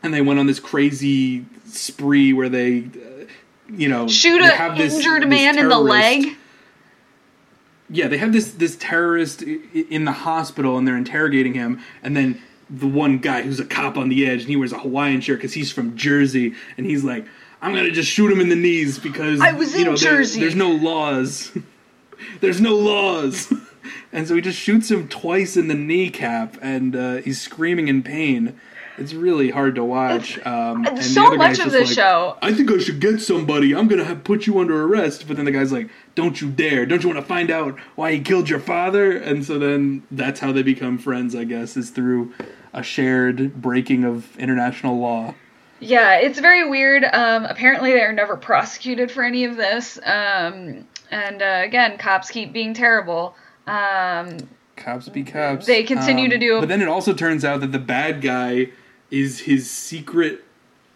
[0.01, 3.25] and they went on this crazy spree where they, uh,
[3.69, 6.37] you know, Shoot they a injured this man in the leg.
[7.93, 12.41] Yeah, they have this this terrorist in the hospital, and they're interrogating him, and then
[12.69, 15.37] the one guy who's a cop on the edge, and he wears a Hawaiian shirt
[15.37, 17.25] because he's from Jersey, and he's like,
[17.61, 20.17] "I'm gonna just shoot him in the knees because I was you in know there-
[20.17, 21.51] Jersey." there's no laws,
[22.41, 23.51] there's no laws."
[24.13, 28.01] And so he just shoots him twice in the kneecap, and uh, he's screaming in
[28.03, 28.57] pain.
[28.97, 30.37] It's really hard to watch.
[30.45, 33.75] Um, and so much of this like, show- I think I should get somebody.
[33.75, 35.27] I'm gonna have, put you under arrest.
[35.27, 36.85] But then the guy's like, "Don't you dare!
[36.85, 40.39] Don't you want to find out why he killed your father?" And so then that's
[40.39, 41.35] how they become friends.
[41.35, 42.33] I guess is through
[42.73, 45.33] a shared breaking of international law.
[45.79, 47.03] Yeah, it's very weird.
[47.13, 49.97] Um, apparently, they're never prosecuted for any of this.
[50.05, 53.35] Um, and uh, again, cops keep being terrible.
[53.67, 54.37] Um,
[54.75, 55.65] Cops be cops.
[55.67, 58.21] They continue Um, to do a- But then it also turns out that the bad
[58.21, 58.69] guy
[59.13, 60.43] is his secret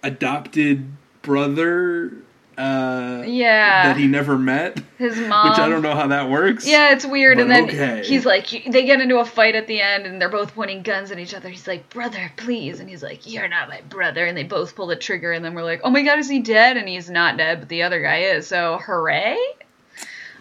[0.02, 0.91] adopted
[1.22, 2.14] brother.
[2.57, 3.84] Uh, Yeah.
[3.84, 4.81] That he never met.
[4.98, 5.49] his mom.
[5.52, 6.68] Which I don't know how that works.
[6.68, 7.39] Yeah, it's weird.
[7.39, 8.02] and then okay.
[8.03, 11.11] he's like, they get into a fight at the end, and they're both pointing guns
[11.11, 11.49] at each other.
[11.49, 14.88] He's like, "Brother, please," and he's like, "You're not my brother." And they both pull
[14.88, 17.38] the trigger, and then we're like, "Oh my God, is he dead?" And he's not
[17.38, 18.48] dead, but the other guy is.
[18.48, 19.38] So hooray!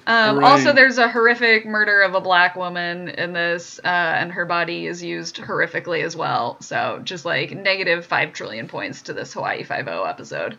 [0.06, 0.44] Um.
[0.44, 4.86] Also, there's a horrific murder of a black woman in this, uh, and her body
[4.86, 6.56] is used horrifically as well.
[6.60, 10.58] So just like negative five trillion points to this Hawaii Five O episode.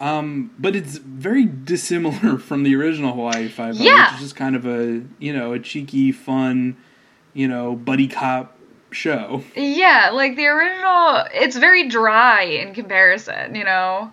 [0.00, 4.06] Um, but it's very dissimilar from the original Hawaii Five O, Yeah.
[4.12, 6.76] which is just kind of a you know a cheeky, fun,
[7.32, 8.56] you know, buddy cop
[8.90, 9.42] show.
[9.54, 13.54] Yeah, like the original, it's very dry in comparison.
[13.54, 14.12] You know.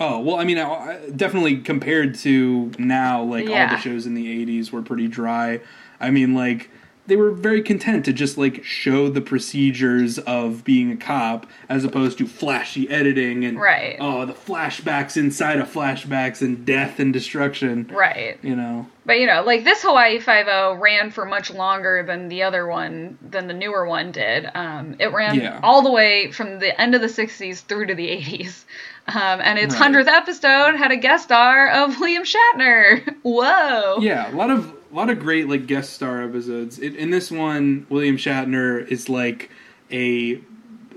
[0.00, 4.14] Oh well, I mean, I, I- definitely compared to now, like all the shows in
[4.14, 5.60] the '80s were pretty dry.
[6.00, 6.70] I mean, like
[7.08, 11.82] they were very content to just like show the procedures of being a cop as
[11.82, 13.96] opposed to flashy editing and Right.
[13.98, 17.90] oh the flashbacks inside of flashbacks and death and destruction.
[17.90, 18.38] Right.
[18.42, 18.86] You know.
[19.06, 22.66] But you know, like this Hawaii Five O ran for much longer than the other
[22.66, 24.48] one, than the newer one did.
[24.54, 25.60] Um, it ran Yeah.
[25.62, 28.64] all the way from the end of the '60s through to the '80s,
[29.08, 29.82] um, and its Right.
[29.82, 33.16] hundredth episode had a guest star of William Shatner.
[33.22, 33.98] Whoa!
[34.00, 36.78] Yeah, a lot of a lot of great like guest star episodes.
[36.78, 39.50] It, in this one, William Shatner is like
[39.90, 40.40] a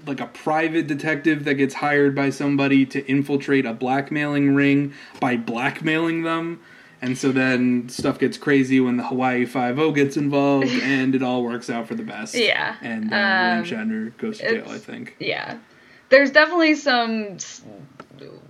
[0.08, 5.38] like a private detective that gets hired by somebody to infiltrate a blackmailing ring by
[5.38, 6.60] blackmailing them.
[7.04, 11.24] And so then stuff gets crazy when the Hawaii Five O gets involved, and it
[11.24, 12.36] all works out for the best.
[12.36, 12.76] Yeah.
[12.82, 14.66] and uh, Um, William Shatner goes to jail.
[14.72, 15.16] I think.
[15.20, 15.58] Yeah.
[16.10, 17.38] There's definitely some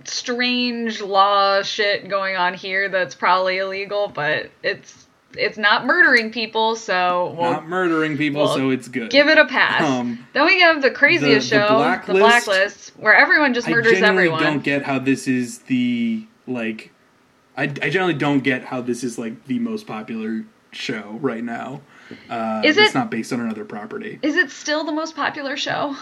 [0.08, 6.76] strange law shit going on here that's probably illegal, but it's it's not murdering people,
[6.76, 9.10] so we'll Not murdering people, well, so it's good.
[9.10, 9.82] give it a pass.
[9.82, 12.20] Um, then we have the craziest the show, the Blacklist.
[12.20, 14.42] blacklist, where everyone just I murders generally everyone.
[14.42, 16.90] don't get how this is the like.
[17.56, 21.80] I, I generally don't get how this is like the most popular show right now.
[22.28, 24.18] Uh, Is It's it- not based on another property.
[24.22, 25.96] Is it still the most popular show?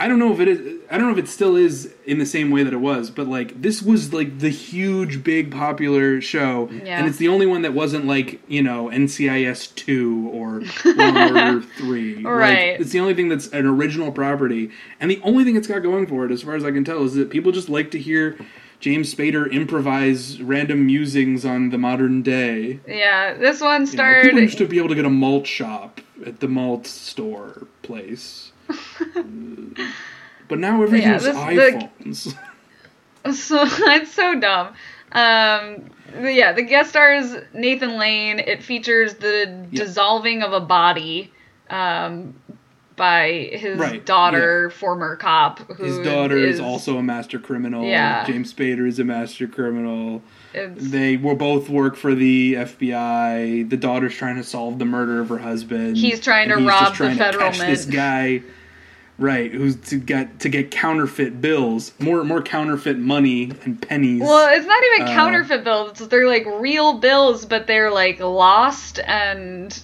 [0.00, 0.80] I don't know if it is.
[0.90, 3.28] I don't know if it still is in the same way that it was, but
[3.28, 6.98] like this was like the huge, big, popular show, Yeah.
[6.98, 11.36] and it's the only one that wasn't like you know NCIS two or Law and
[11.36, 12.16] Order three.
[12.16, 12.80] Like, Right.
[12.80, 16.06] it's the only thing that's an original property, and the only thing it's got going
[16.08, 18.36] for it, as far as I can tell, is that people just like to hear
[18.80, 22.80] James Spader improvise random musings on the modern day.
[22.86, 24.24] Yeah, this one started.
[24.26, 26.86] You know, people used to be able to get a malt shop at the malt
[26.88, 28.50] store place.
[30.48, 32.34] but now everything's the- iPhones.
[33.32, 34.74] So it's so dumb.
[35.12, 35.90] Um,
[36.22, 38.38] yeah, the guest stars Nathan Lane.
[38.38, 39.84] It features the Yeah.
[39.84, 41.32] dissolving of a body
[41.70, 42.34] um,
[42.96, 45.60] by his Right, daughter, former cop.
[45.72, 47.84] Who His daughter is, also a master criminal.
[47.86, 48.26] Yeah.
[48.26, 50.22] James Spader is a master criminal.
[50.52, 53.70] it's- They will both work for the FBI.
[53.70, 55.96] The daughter's trying to solve the murder of her husband.
[55.96, 58.42] He's trying to he's rob just the trying to federal catch this guy.
[59.16, 64.20] Right, who's to get to get counterfeit bills, more more counterfeit money and pennies.
[64.22, 65.98] well, it's not even Uh, counterfeit bills.
[66.08, 69.78] They're like real bills, but they're like lost and.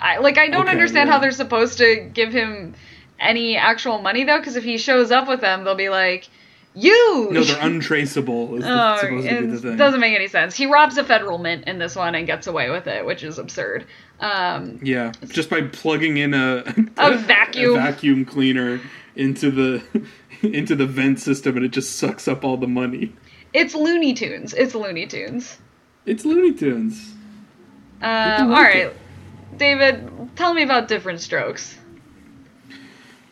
[0.00, 1.14] I, like I don't Okay, understand yeah.
[1.14, 2.74] how they're supposed to give him
[3.20, 6.28] any actual money though, because if he shows up with them, they'll be like,
[6.74, 8.56] "You." no, they're untraceable.
[8.56, 9.76] Is Oh, supposed to be the it thing.
[9.76, 10.54] doesn't make any sense.
[10.56, 13.38] He robs a federal mint in this one and gets away with it, which is
[13.38, 13.84] absurd.
[14.20, 16.64] Um, Yeah, just by plugging in a
[16.98, 17.74] A vacuum.
[17.74, 18.80] a vacuum cleaner
[19.16, 19.82] into the
[20.42, 23.12] into the vent system, and it just sucks up all the money.
[23.52, 24.52] it's Looney Tunes.
[24.54, 25.58] It's Looney Tunes.
[26.06, 27.12] It's Looney Tunes.
[28.00, 28.96] People like right, it.
[29.56, 31.78] David, tell me about Different Strokes.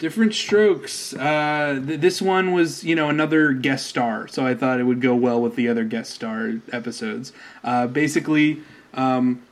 [0.03, 1.15] Different strokes.
[1.15, 5.01] Uh, th- this one was, you know, another guest star, so I thought it would
[5.01, 7.33] go well with the other guest star episodes.
[7.63, 8.63] Uh, basically,
[8.95, 9.43] um,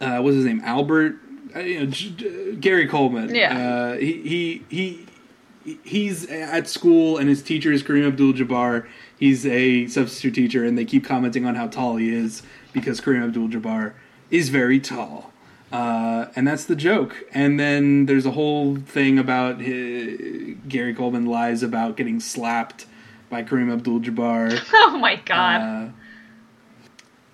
[0.00, 0.62] uh, what's his name?
[0.64, 1.16] Albert,
[1.54, 3.34] uh, you know, J- J- Gary Coleman.
[3.34, 3.58] Yeah.
[3.58, 8.88] Uh, he, he he he's at school, and his teacher is Kareem Abdul-Jabbar.
[9.18, 12.42] He's a substitute teacher, and they keep commenting on how tall he is
[12.72, 13.92] because Kareem Abdul-Jabbar
[14.30, 15.30] is very tall.
[15.70, 17.24] Uh, and that's the joke.
[17.32, 22.86] And then there's a whole thing about hi Gary Coleman lies about getting slapped
[23.28, 24.60] by Kareem Abdul-Jabbar.
[24.72, 25.60] Oh my god.
[25.60, 25.90] Uh,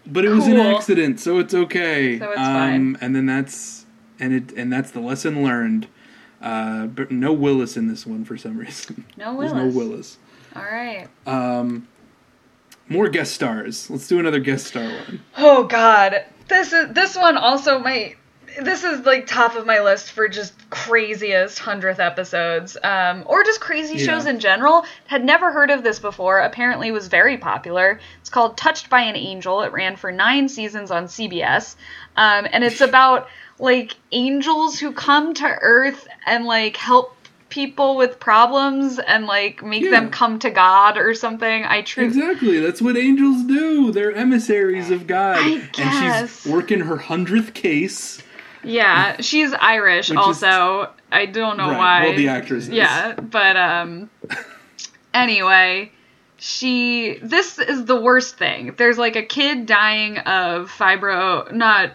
[0.06, 2.19] but it was an accident, so it's okay.
[2.19, 2.98] So it's um, fine.
[3.01, 3.86] And then that's
[4.20, 5.89] and it and that's the lesson learned.
[6.43, 9.06] Uh, but no Willis in this one for some reason.
[9.16, 9.74] no There's Willis.
[9.74, 10.19] no Willis.
[10.55, 11.09] All right.
[11.27, 11.89] Um,
[12.89, 13.89] more guest stars.
[13.89, 15.23] Let's do another guest star one.
[15.39, 18.16] Oh God, this is this one also my.
[18.62, 23.60] This is like top of my list for just craziest hundredth episodes, um, or just
[23.60, 24.06] crazy Yeah.
[24.06, 24.85] shows in general.
[25.06, 26.40] Had never heard of this before.
[26.40, 27.98] Apparently, was very popular.
[28.20, 29.62] It's called Touched by an Angel.
[29.62, 31.74] It ran for nine seasons on CBS,
[32.16, 33.28] um, and it's about
[33.59, 37.16] like angels who come to Earth and like help
[37.51, 39.90] people with problems and like make Yeah.
[39.90, 41.64] them come to God or something.
[41.64, 42.09] I truly.
[42.09, 42.59] Exactly.
[42.59, 43.93] That's what angels do.
[43.93, 45.39] They're emissaries of God.
[45.47, 48.20] And she's working her hundredth case.
[48.64, 50.90] Yeah, she's Irish Which is- also.
[51.12, 52.02] I don't know Right, why.
[52.06, 52.70] well, the actress is.
[52.70, 54.10] Yeah, but um
[55.12, 55.92] anyway,
[56.36, 58.74] she this is the worst thing.
[58.76, 61.90] There's like a kid dying of fibro not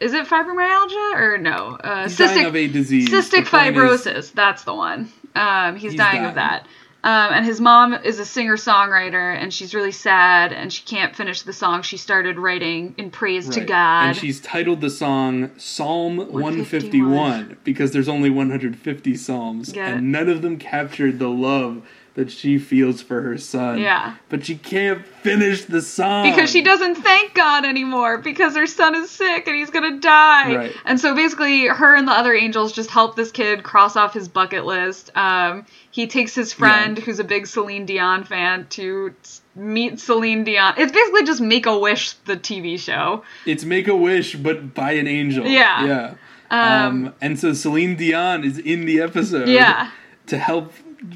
[0.00, 1.76] is it fibromyalgia or no?
[1.82, 3.08] Uh cystic dying of a disease.
[3.08, 5.10] cystic point is- fibrosis, that's the one.
[5.34, 6.36] Um he's, He's dying, of dying.
[6.36, 6.66] that.
[7.04, 11.14] Um, and his mom is a singer songwriter, and she's really sad, and she can't
[11.14, 14.08] finish the song she started writing in praise to God.
[14.08, 17.10] And she's titled the song Psalm 151.
[17.10, 21.86] 151 because there's only 150 psalms and none of them captured the love
[22.18, 23.78] that she feels for her son.
[23.78, 24.16] Yeah.
[24.28, 26.28] But she can't finish the song.
[26.28, 30.56] because she doesn't thank God anymore because her son is sick and he's gonna die.
[30.56, 30.72] Right.
[30.84, 34.26] And so basically, her and the other angels just help this kid cross off his
[34.26, 35.16] bucket list.
[35.16, 37.04] Um, he takes his friend, Yeah.
[37.04, 39.14] who's a big Celine Dion fan, to
[39.54, 40.74] meet Celine Dion.
[40.76, 43.22] It's basically just Make a Wish, the TV show.
[43.46, 45.46] It's Make a Wish but by an angel.
[45.46, 45.84] Yeah.
[45.86, 46.14] Yeah.
[46.50, 49.90] Um, Um, and so Celine Dion is in the episode Yeah.
[50.26, 50.72] to help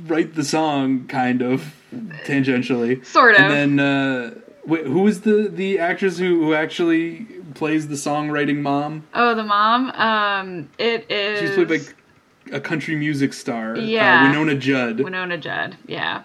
[0.07, 1.75] write the song, kind of
[2.25, 3.05] tangentially.
[3.05, 3.41] Sort of.
[3.41, 4.35] And then, uh,
[4.65, 9.07] wait, who is the the actress who, who actually plays the songwriting mom?
[9.15, 9.91] Oh, the mom.
[9.91, 11.41] Um, it is.
[11.41, 14.23] She's played by a country music star, Yeah.
[14.23, 14.99] uh, Wynonna Judd.
[14.99, 16.23] Wynonna Judd, yeah.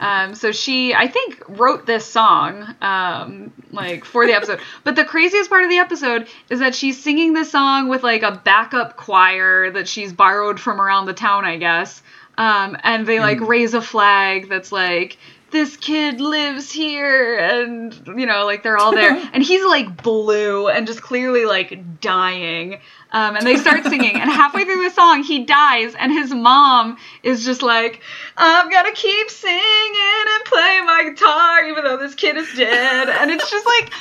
[0.00, 4.60] Um, so she, I think, wrote this song, um, like for the episode.
[4.84, 8.22] but the craziest part of the episode is that she's singing this song with like
[8.22, 12.02] a backup choir that she's borrowed from around the town, I guess.
[12.38, 15.18] Um, and they like raise a flag that's like,
[15.52, 19.12] this kid lives here and you know like they're all there.
[19.32, 22.80] And he's like blue and just clearly like dying.
[23.12, 24.18] Um, and they start singing.
[24.18, 25.94] And halfway through the song he dies.
[25.94, 28.00] And his mom is just like
[28.36, 33.08] i'm gonna keep singing and play my guitar even though this kid is dead.
[33.08, 33.92] And it's just like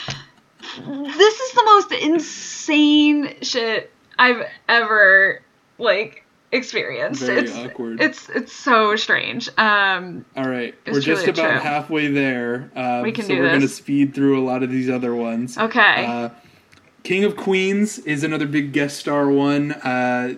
[1.15, 5.41] this is the most insane shit i've ever
[5.77, 6.20] like
[6.51, 8.01] experienced Very it's awkward.
[8.01, 11.59] it's it's so strange um All right, we're just about true.
[11.59, 12.69] halfway there.
[12.75, 15.15] Uh, We can so do we're going to speed through a lot of these other
[15.15, 15.57] ones.
[15.57, 16.05] Okay.
[16.05, 16.29] Uh,
[17.03, 19.71] King of Queens is another big guest star one.
[19.71, 20.35] Uh,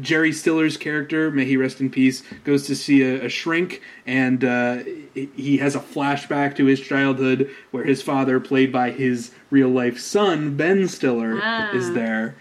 [0.00, 4.42] Jerry Stiller's character, may he rest in peace, goes to see a, a shrink, and
[4.42, 4.78] uh,
[5.14, 10.00] he has a flashback to his childhood where his father, played by his real life
[10.00, 11.70] son, Ben Stiller, Ah.
[11.74, 12.34] is there.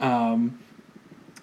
[0.00, 0.56] Um,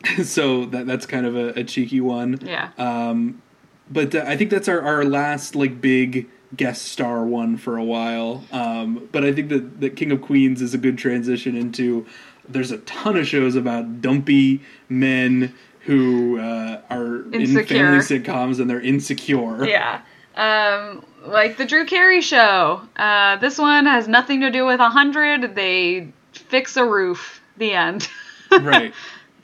[0.23, 2.39] so that that's kind of a, a cheeky one.
[2.41, 3.41] yeah Um,
[3.89, 7.83] but uh, I think that's our, our last like big guest star one for a
[7.83, 8.43] while.
[8.51, 12.05] Um, but I think that, that King of Queens is a good transition into.
[12.47, 17.77] There's a ton of shows about dumpy men who uh, are in Insecure.
[17.77, 19.67] family sitcoms and they're insecure.
[19.67, 20.01] Yeah.
[20.35, 22.81] Um, like the Drew Carey show.
[22.95, 25.55] Uh, this one has nothing to do with a hundred.
[25.55, 27.41] They fix a roof.
[27.57, 28.09] The end.
[28.51, 28.93] right.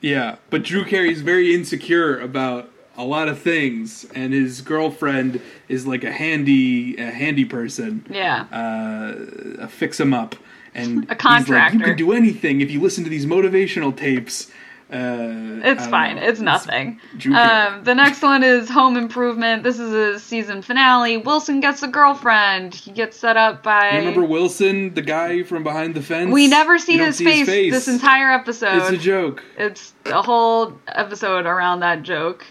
[0.02, 5.86] Yeah, but Drew Carey's very insecure about a lot of things, and his girlfriend is
[5.86, 8.04] like a handy, a handy person.
[8.10, 8.44] yeah.
[8.52, 10.36] uh, a fix 'em up,
[10.74, 14.50] and A He's like, you can do anything if you listen to these motivational tapes.
[14.92, 16.16] Uh, It's fine.
[16.16, 16.22] know.
[16.22, 17.00] It's nothing.
[17.18, 17.34] Carey.
[17.34, 19.62] Um, the next one is Home Improvement.
[19.62, 21.16] This is a season finale.
[21.16, 22.74] Wilson gets a girlfriend.
[22.74, 23.92] He gets set up by.
[23.92, 26.30] You remember Wilson, the guy from behind the fence?
[26.32, 28.76] we never see You don't his, face this entire episode.
[28.82, 29.42] It's a joke.
[29.56, 32.44] It's a whole episode around that joke.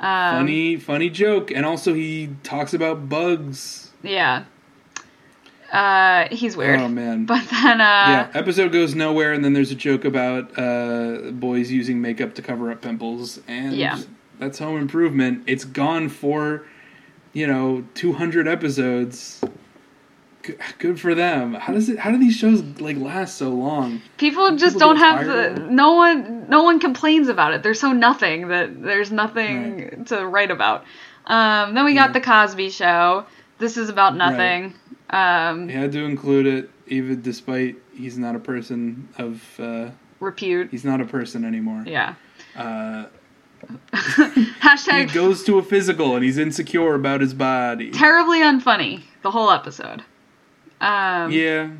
[0.00, 3.90] Um, Funny, funny joke, and also he talks about bugs.
[4.02, 4.44] Yeah.
[5.74, 6.80] Uh, he's weird.
[6.80, 7.26] Oh man.
[7.26, 11.70] But then, uh, yeah, episode goes nowhere, and then there's a joke about uh, boys
[11.70, 13.98] using makeup to cover up pimples, and Yeah.
[14.38, 15.42] that's Home Improvement.
[15.46, 16.64] It's gone for,
[17.32, 19.42] you know, 200 episodes.
[20.44, 21.54] G- Good for them.
[21.54, 21.98] How does it?
[21.98, 24.02] How do these shows like last so long?
[24.18, 25.58] people just people don't have the.
[25.70, 27.62] No one, no one complains about it.
[27.62, 30.84] They're so nothing that there's nothing to write about.
[31.26, 32.12] Um, then we got Yeah.
[32.12, 33.24] the Cosby Show.
[33.58, 34.74] This is about nothing.
[35.10, 39.42] Um, He had to include it, even despite he's not a person of.
[39.60, 39.90] Uh,
[40.20, 40.68] repute.
[40.70, 41.84] he's not a person anymore.
[41.86, 42.14] Yeah.
[42.56, 43.06] Uh,
[43.92, 47.90] he Hashtag goes to a physical, and he's insecure about his body.
[47.90, 49.02] terribly unfunny.
[49.22, 50.02] The whole episode.
[50.80, 51.70] Um, Yeah,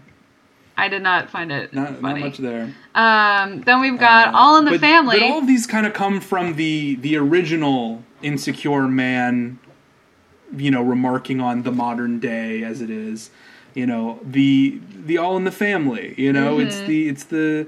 [0.78, 2.72] I did not find it not not much there.
[2.94, 5.18] Um, then we've got Uh, All in the but- Family.
[5.20, 9.58] But all of these kind of come from the the original insecure man,
[10.56, 13.30] you know, remarking on the modern day as it is.
[13.74, 16.14] You know, the the All in the Family.
[16.16, 16.86] You know, it's Mm-hmm.
[16.86, 17.66] the it's the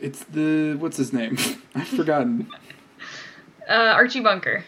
[0.00, 1.36] it's the what's his name?
[1.74, 2.48] I've forgotten.
[3.68, 4.64] uh, Archie Bunker.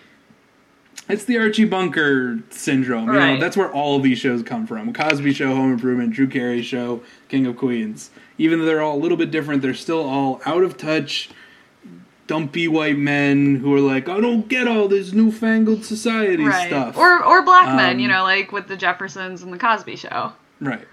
[1.08, 3.06] It's the Archie Bunker syndrome.
[3.06, 3.40] You know, Right.
[3.40, 4.92] that's where all of these shows come from.
[4.92, 8.10] Cosby Show, Home Improvement, Drew Carey Show, King of Queens.
[8.36, 11.30] Even though they're all a little bit different, they're still all out of touch,
[12.28, 16.68] dumpy white men who are like, I don't get all this newfangled society right.
[16.68, 16.96] stuff.
[16.96, 20.32] Or or black men, Um, you know, like with the Jeffersons and the Cosby Show.
[20.60, 20.86] right,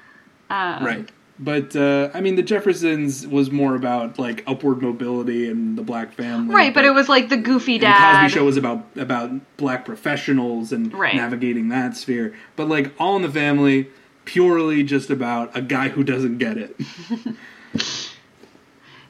[0.49, 1.09] Um, right.
[1.37, 6.13] But uh, I mean, the Jeffersons was more about like upward mobility and the black
[6.13, 6.55] family.
[6.55, 7.87] Right, but it was like the goofy And the.
[7.87, 11.13] Cosby Show was about about black professionals and Right.
[11.13, 12.33] navigating that sphere.
[12.55, 13.89] But like All in the Family,
[14.23, 16.75] purely just about a guy who doesn't get it.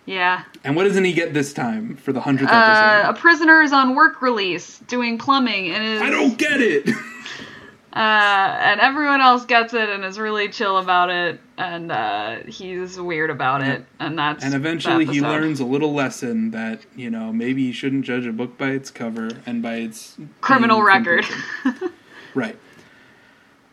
[0.05, 0.43] yeah.
[0.63, 3.09] And what doesn't he get this time for the hundredth Uh, episode?
[3.09, 6.87] a prisoner is on work release doing plumbing and is I don't get it.
[7.93, 12.99] uh, and everyone else gets it and is really chill about it and uh, he's
[12.99, 17.31] weird about it and that's and eventually he learns a little lesson that you know
[17.31, 21.25] maybe you shouldn't judge a book by its cover and by its criminal record.
[22.35, 22.57] right.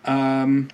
[0.05, 0.69] Um,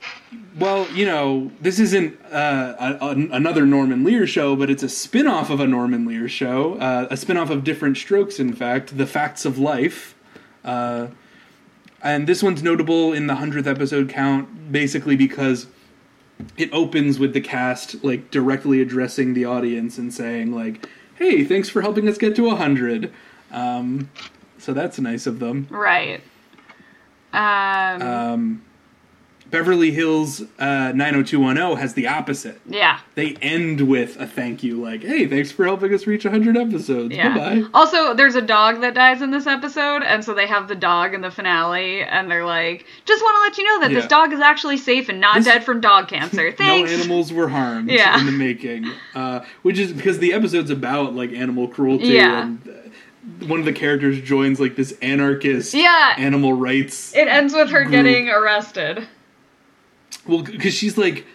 [0.59, 4.89] well, you know, this isn't uh, a, a, another Norman Lear show, but it's a
[4.89, 8.53] spin off of a Norman Lear show, uh, a spin off of Different Strokes, in
[8.53, 10.15] fact, The Facts of Life.
[10.65, 11.09] Uh,
[12.03, 15.67] and this one's notable in the 100th episode count, basically because
[16.57, 21.69] it opens with the cast, like, directly addressing the audience and saying, like, hey, thanks
[21.69, 23.13] for helping us get to 100.
[23.51, 24.11] Um,
[24.59, 25.67] so that's nice of them.
[25.71, 26.23] right.
[27.33, 28.63] Um, Um,
[29.51, 32.61] Beverly Hills uh, 90210 has the opposite.
[32.67, 32.99] Yeah.
[33.15, 37.15] They end with a thank you, like, "Hey, thanks for helping us reach 100 episodes.
[37.15, 37.33] Yeah.
[37.35, 40.75] Goodbye." Also, there's a dog that dies in this episode, and so they have the
[40.75, 44.07] dog in the finale, and they're like, "Just want to let you know that this
[44.07, 46.53] dog is actually safe and not This- dead from dog cancer.
[46.57, 48.19] Thanks." No animals were harmed Yeah.
[48.21, 52.43] in the making, uh, which is because the episode's about like animal cruelty, Yeah.
[52.43, 56.15] and uh, one of the characters joins like this anarchist Yeah.
[56.19, 57.15] animal rights.
[57.17, 57.93] It ends with her Group.
[57.93, 59.07] getting arrested.
[60.29, 61.27] Well, because she's like.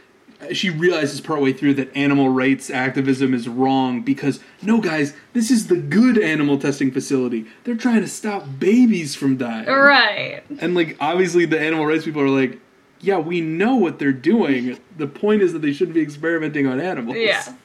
[0.52, 5.68] She realizes partway through that animal rights activism is wrong because no, guys, this is
[5.68, 7.45] the good animal testing facility.
[7.64, 9.68] They're trying to stop babies from dying.
[9.68, 10.44] Right.
[10.60, 12.60] And like obviously the animal rights people are like,
[12.99, 14.78] yeah, we know what they're doing.
[14.98, 17.15] The point is that they shouldn't be experimenting on animals.
[17.18, 17.56] Yeah.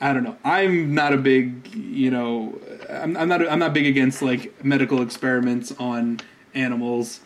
[0.00, 0.36] I don't know.
[0.42, 2.58] I'm not a big, you know,
[2.88, 6.18] I'm, I'm not I'm not big against like medical experiments on
[6.54, 7.20] animals,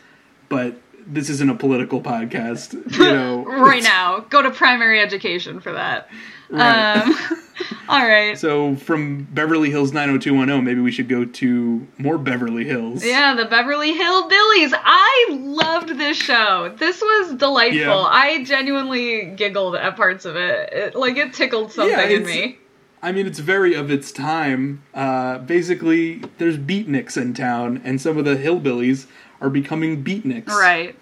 [0.50, 0.76] but
[1.06, 3.44] this isn't a political podcast, you know.
[3.44, 6.08] right now, go to primary education for that.
[6.50, 6.96] Right.
[6.96, 7.16] Um,
[7.88, 8.38] all right.
[8.38, 13.04] So from Beverly Hills 90210, maybe we should go to more Beverly Hills.
[13.04, 14.72] Yeah, the Beverly Hillbillies.
[14.74, 16.74] I loved this show.
[16.78, 17.78] This was delightful.
[17.78, 18.08] Yeah.
[18.10, 20.72] I genuinely giggled at parts of it.
[20.72, 22.58] it like it tickled something in me.
[23.04, 24.82] I mean, it's very of its time.
[24.94, 29.06] Uh, basically, there's beatniks in town, and some of the hillbillies
[29.44, 30.48] are becoming beatniks.
[30.48, 30.96] Right.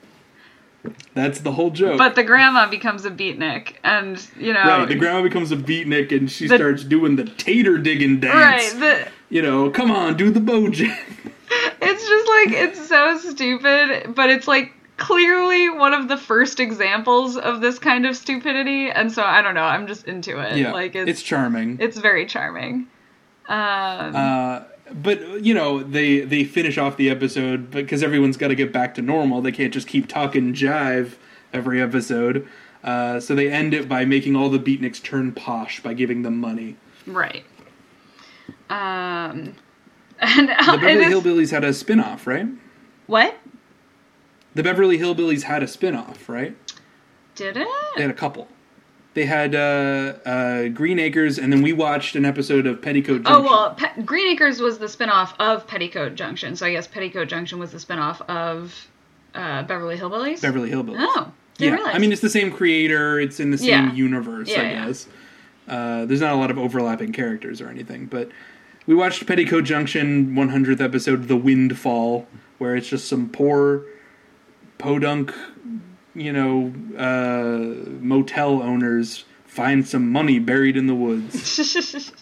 [1.15, 1.97] That's the whole joke.
[1.97, 4.65] But the grandma becomes a beatnik, and you know.
[4.65, 8.35] right, the grandma becomes a beatnik, and she The- starts doing the tater digging dance.
[8.35, 8.81] Right.
[8.81, 10.99] The, You know, come on, do the bojack.
[11.81, 17.37] it's just like it's so stupid, but it's like clearly one of the first examples
[17.37, 19.63] of this kind of stupidity, and so I don't know.
[19.65, 20.57] I'm just into it.
[20.57, 21.79] yeah, Like it's, it's charming.
[21.81, 22.89] it's very charming.
[23.49, 24.61] Um, uh,
[24.95, 28.95] but you know, they they finish off the episode because everyone's got to get back
[28.97, 29.41] to normal.
[29.43, 31.15] They can't just keep talking jive
[31.53, 32.49] every episode.
[32.83, 36.39] Uh, so they end it by making all the beatniks turn posh by giving them
[36.41, 36.77] money.
[37.07, 37.45] right.
[38.69, 39.55] Um,
[40.19, 42.47] and, The Beverly Hillbillies had a spin-off, right?
[43.07, 43.37] what
[44.55, 46.57] The Beverly Hillbillies had a spin-off, right?
[47.35, 47.69] did it?
[47.97, 48.49] They had a couple.
[49.15, 53.35] They had uh, uh, Green Acres, and then we watched an episode of Petticoat Junction.
[53.35, 57.29] Oh well, Pe- Green Acres was the spinoff of Petticoat Junction, so I guess Petticoat
[57.29, 58.89] Junction was the spinoff of
[59.35, 60.41] uh, Beverly Hillbillies.
[60.41, 60.97] Beverly Hillbillies.
[60.99, 61.73] Oh, yeah.
[61.75, 61.95] realize.
[61.95, 63.21] I mean, it's the same creator.
[63.21, 63.93] It's in the same Yeah.
[63.93, 64.87] universe, Yeah, I yeah.
[64.87, 65.09] guess.
[65.69, 68.31] Uh, there's not a lot of overlapping characters or anything, but
[68.87, 72.27] we watched Petticoat Junction 100th episode, The Windfall,
[72.59, 73.83] where it's just some poor
[74.79, 75.33] podunk,
[76.15, 82.13] you know, uh, motel owners find some money buried in the woods.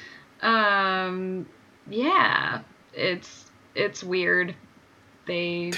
[0.42, 1.46] um,
[1.88, 2.60] yeah,
[2.92, 4.54] it's it's weird.
[5.26, 5.72] They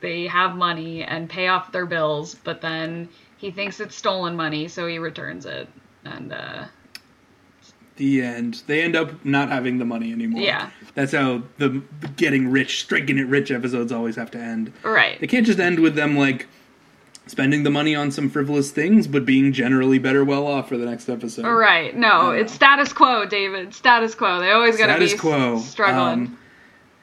[0.00, 4.68] they have money and pay off their bills, but then he thinks it's stolen money,
[4.68, 5.68] so he returns it.
[6.04, 6.66] And uh,
[7.98, 8.62] the end.
[8.66, 10.40] They end up not having the money anymore.
[10.40, 10.70] Yeah.
[10.94, 11.82] That's how the
[12.16, 14.72] getting rich, striking it rich episodes always have to end.
[14.82, 16.46] right, They can't just end with them like
[17.26, 20.86] spending the money on some frivolous things, but being generally better well off for the
[20.86, 21.46] next episode.
[21.46, 21.94] right.
[21.94, 23.74] No, Uh, it's status quo, David.
[23.74, 24.40] Status quo.
[24.40, 25.58] They always gotta Status be quo.
[25.58, 26.26] struggling.
[26.26, 26.38] Um,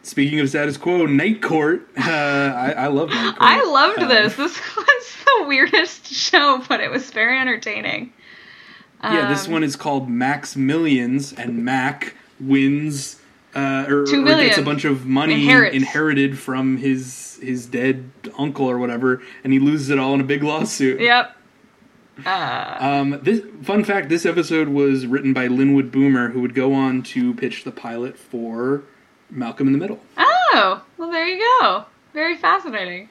[0.01, 1.87] speaking of status quo, Night Court.
[1.97, 3.37] Uh, I, I love Night Court.
[3.39, 4.35] I loved Um, this.
[4.35, 8.11] This was the weirdest show, but it was very entertaining.
[9.03, 13.14] Yeah, this Um, one is called Max Millions, and Mac wins
[13.55, 15.75] uh, or, Two or gets a bunch of money Inherits.
[15.75, 20.25] inherited from his his dead uncle or whatever, and he loses it all in a
[20.25, 20.99] big lawsuit.
[21.01, 21.35] Yep.
[22.25, 26.73] Uh, Um, this fun fact: this episode was written by Linwood Boomer, who would go
[26.73, 28.83] on to pitch the pilot for
[29.29, 29.99] Malcolm in the Middle.
[30.17, 31.85] oh, well, there you go.
[32.13, 33.09] Very fascinating.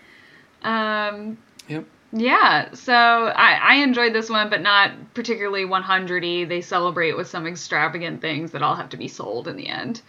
[0.62, 1.36] Um,
[1.68, 1.84] Yep.
[2.12, 6.48] yeah, so I, I enjoyed this one, but not particularly 100y.
[6.48, 10.00] They celebrate with some extravagant things that all have to be sold in the end.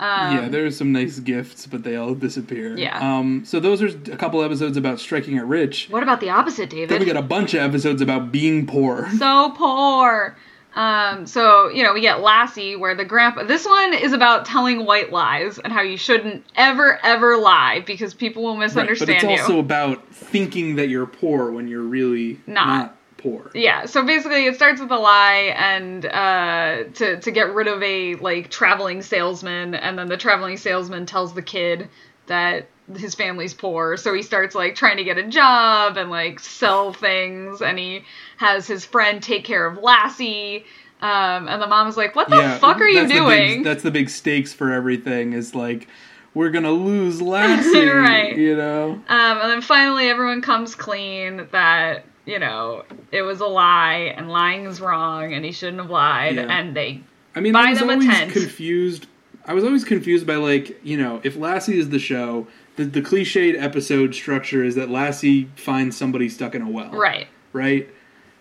[0.00, 2.74] Um, yeah, there's some nice gifts, but they all disappear.
[2.76, 2.98] Yeah.
[3.18, 5.88] Um, so those are a couple episodes about striking it rich.
[5.90, 6.88] What about the opposite, David?
[6.88, 9.08] Then we got a bunch of episodes about being poor.
[9.18, 10.36] so poor.
[10.74, 13.42] Um, so you know, we get Lassie, where the grandpa.
[13.42, 18.14] This one is about telling white lies and how you shouldn't ever, ever lie because
[18.14, 19.42] people will Right, misunderstand but it's you.
[19.42, 22.66] also about thinking that you're poor when you're really Not.
[22.66, 23.50] not, poor.
[23.54, 23.86] yeah.
[23.86, 28.16] So basically, it starts with a lie and uh, to to get rid of a
[28.16, 31.88] like traveling salesman, and then the traveling salesman tells the kid
[32.26, 32.66] that
[32.96, 36.92] his family's poor so he starts like trying to get a job and like sell
[36.92, 38.02] things and he
[38.36, 40.64] has his friend take care of lassie
[41.02, 43.82] um, and the mom is like what the fuck are you the big- doing that's
[43.82, 45.32] the big stakes for everything.
[45.32, 45.88] Is like
[46.34, 47.88] we're gonna lose Lassie.
[47.90, 48.36] Right.
[48.36, 48.92] You know.
[48.92, 54.28] Um, and then finally, everyone comes clean that you know it was a lie and
[54.30, 56.36] lying is wrong and he shouldn't have lied.
[56.36, 56.42] Yeah.
[56.48, 57.02] And they
[57.34, 59.06] I mean, I was always confused.
[59.46, 63.02] I was always confused by like you know if Lassie is the show, the the
[63.02, 66.90] cliched episode structure is that Lassie finds somebody stuck in a well.
[66.90, 67.28] right.
[67.52, 67.88] Right.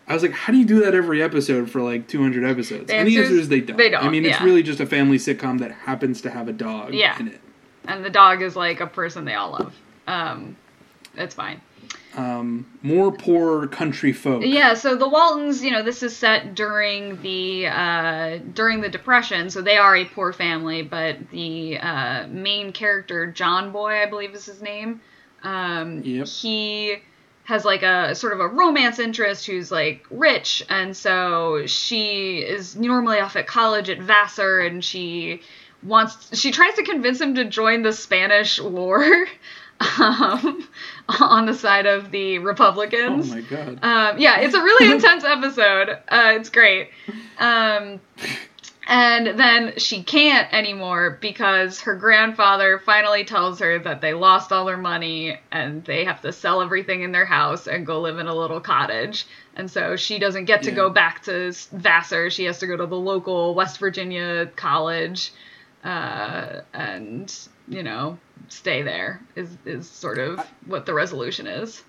[0.07, 2.87] I was like, how do you do that every episode for like 200 episodes?
[2.87, 3.77] The and the answer is is they don't.
[3.77, 4.43] they don't, I mean, it's yeah.
[4.43, 7.19] really just a family sitcom that happens to have a dog Yeah.
[7.19, 7.39] in it.
[7.85, 9.75] And the dog is like a person they all love.
[10.07, 10.57] Um,
[11.15, 11.61] it's fine.
[12.19, 14.43] Um, more poor country folk.
[14.45, 19.49] Yeah, so the Waltons, you know, this is set during the uh, during the Depression,
[19.49, 20.81] so they are a poor family.
[20.81, 24.99] But the uh, main character, John Boy, I believe is his name,
[25.43, 26.27] um, Yep.
[26.27, 26.97] he
[27.45, 32.75] has like a sort of a romance interest who's like rich, and so she is
[32.75, 35.41] normally off at college at Vassar, and she
[35.83, 39.25] wants she tries to convince him to join the Spanish War.
[39.97, 40.67] Um,
[41.19, 43.31] on the side of the Republicans.
[43.31, 43.79] Oh my god.
[43.83, 45.89] Um, yeah, it's a really intense episode.
[46.07, 46.89] Uh, it's great.
[47.39, 47.99] Um,
[48.87, 54.65] and then she can't anymore because her grandfather finally tells her that they lost all
[54.65, 58.25] their money and they have to sell everything in their house and go live in
[58.27, 59.27] a little cottage.
[59.55, 60.75] And so she doesn't get to Yeah.
[60.75, 62.31] go back to Vassar.
[62.31, 65.33] She has to go to the local West Virginia college
[65.83, 67.31] uh, and,
[67.67, 68.17] you know,
[68.47, 71.83] stay there is, is sort of what the resolution is.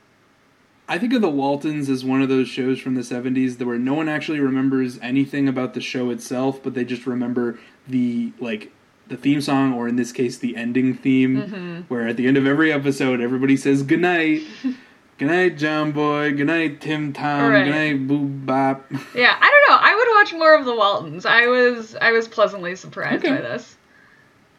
[0.89, 3.79] I think of the Waltons as one of those shows from the 70s that where
[3.79, 8.73] no one actually remembers anything about the show itself, but they just remember the like
[9.07, 11.81] the theme song or in this case the ending theme Mm-hmm.
[11.89, 14.43] where at the end of every episode everybody says good night.
[15.19, 17.65] good night John Boy, good night Tim Tom, Right.
[17.65, 18.85] good night Boo Bop.
[19.15, 19.79] Yeah, I don't know.
[19.81, 21.25] I would watch more of the Waltons.
[21.25, 23.37] I was I was pleasantly surprised Okay.
[23.37, 23.77] by this.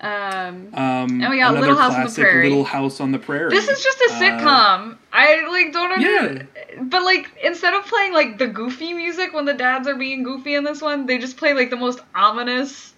[0.02, 2.50] Um, Um, And we got Little House on the classic, Prairie.
[2.50, 3.50] Little House on the Prairie.
[3.52, 4.98] this is just a Uh, sitcom.
[5.14, 6.44] I like don't under Yeah.
[6.82, 10.56] But like instead of playing like the goofy music when the dads are being goofy
[10.56, 12.94] in this one, they just play like the most ominous,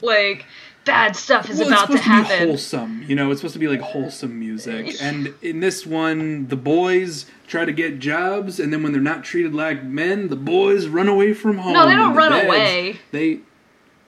[0.00, 0.44] like
[0.84, 2.48] bad stuff is well, about it's to supposed to, be happen.
[2.48, 3.04] wholesome.
[3.08, 4.96] You know, it's supposed to be like wholesome music.
[5.02, 9.24] And in this one, the boys try to get jobs, and then when they're not
[9.24, 11.72] treated like men, the boys run away from home.
[11.72, 12.96] No, they don't the run away.
[13.10, 13.40] They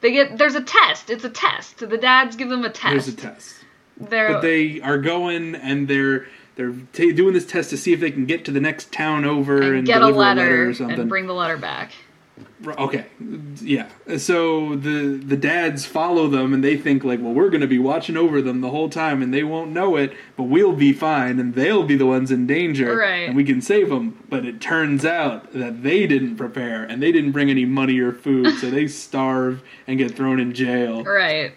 [0.02, 1.08] They get there's a test.
[1.10, 1.78] It's a test.
[1.78, 3.06] The dads give them a test.
[3.06, 3.54] there's a test,
[3.96, 6.26] They're but they are going and they're
[6.56, 9.24] they're ta doing this test to see if they can get to the next town
[9.24, 11.00] over and, and get a deliver letter, or something.
[11.00, 11.92] and bring the letter back.
[12.66, 13.04] Okay,
[13.60, 13.88] yeah.
[14.18, 17.78] So the the dads follow them, and they think like, well, we're going to be
[17.78, 21.38] watching over them the whole time, and they won't know it, but we'll be fine,
[21.40, 23.26] and they'll be the ones in danger, Right.
[23.28, 24.18] and we can save them.
[24.28, 28.12] But it turns out that they didn't prepare, and they didn't bring any money or
[28.12, 31.02] food, so they starve and get thrown in jail.
[31.04, 31.52] Right.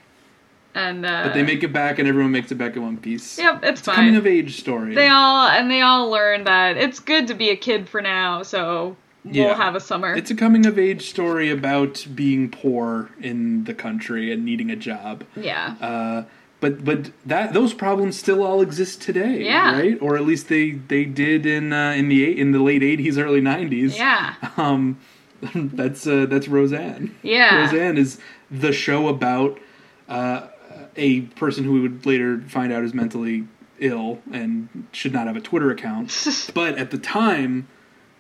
[0.74, 3.38] And uh, But they make it back, and everyone makes it back in one piece.
[3.38, 3.96] Yep, it's It's fine.
[3.96, 4.94] coming of age story.
[4.94, 8.44] They all and they all learn that it's good to be a kid for now,
[8.44, 10.16] so we'll have a summer.
[10.16, 14.76] It's a coming of age story about being poor in the country and needing a
[14.76, 15.24] job.
[15.36, 15.76] yeah.
[15.82, 16.24] Uh,
[16.62, 19.74] but but that those problems still all exist today, Yeah.
[19.78, 19.98] right?
[20.02, 23.18] Or at least they they did in uh, in the eight, in the late '80s,
[23.18, 23.98] early '90s.
[23.98, 24.36] yeah.
[24.58, 24.98] Um,
[25.54, 27.14] that's uh, that's Roseanne.
[27.22, 27.60] Yeah.
[27.62, 28.20] Roseanne is
[28.50, 29.60] the show about
[30.08, 30.48] uh,
[30.96, 33.46] a person who we would later find out is mentally
[33.80, 36.52] ill and should not have a Twitter account.
[36.56, 37.68] but at the time,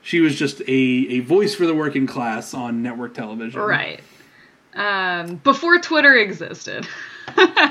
[0.06, 3.60] she was just a, a voice for the working class on network television.
[3.60, 3.99] Right.
[4.76, 6.88] Um, before Twitter existed.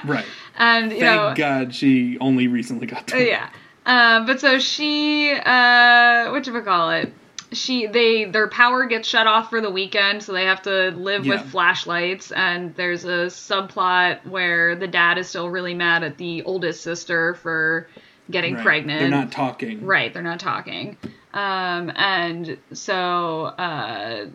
[0.05, 0.25] Right.
[0.59, 3.25] and you Thank know God she only recently got Uh, Twitter.
[3.27, 3.49] yeah.
[3.87, 7.13] Uh, but so she, uh, what you call it?
[7.53, 11.25] She, they, their power gets shut off for the weekend, so they have to live
[11.25, 11.35] Yeah.
[11.35, 12.33] with flashlights.
[12.33, 17.35] And there's a subplot where the dad is still really mad at the oldest sister
[17.37, 17.87] for
[18.31, 18.65] getting Right.
[18.65, 19.01] pregnant.
[19.01, 19.85] They're not talking.
[19.85, 20.97] Right, they're not talking.
[21.35, 24.27] Um, and so, uh,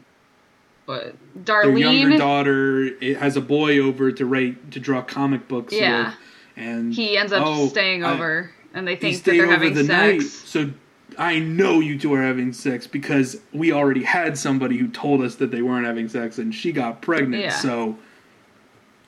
[0.86, 5.48] what- Their younger Darlene, daughter it has a boy over to write to draw comic
[5.48, 6.06] books Yeah.
[6.08, 6.16] with,
[6.58, 9.74] and he ends up oh, staying I- over, and they think that they're over having
[9.76, 9.90] the sex.
[9.90, 10.70] night, so
[11.18, 15.36] I know you two are having sex because we already had somebody who told us
[15.36, 17.50] that they weren't having sex, and she got pregnant, Yeah.
[17.50, 17.98] so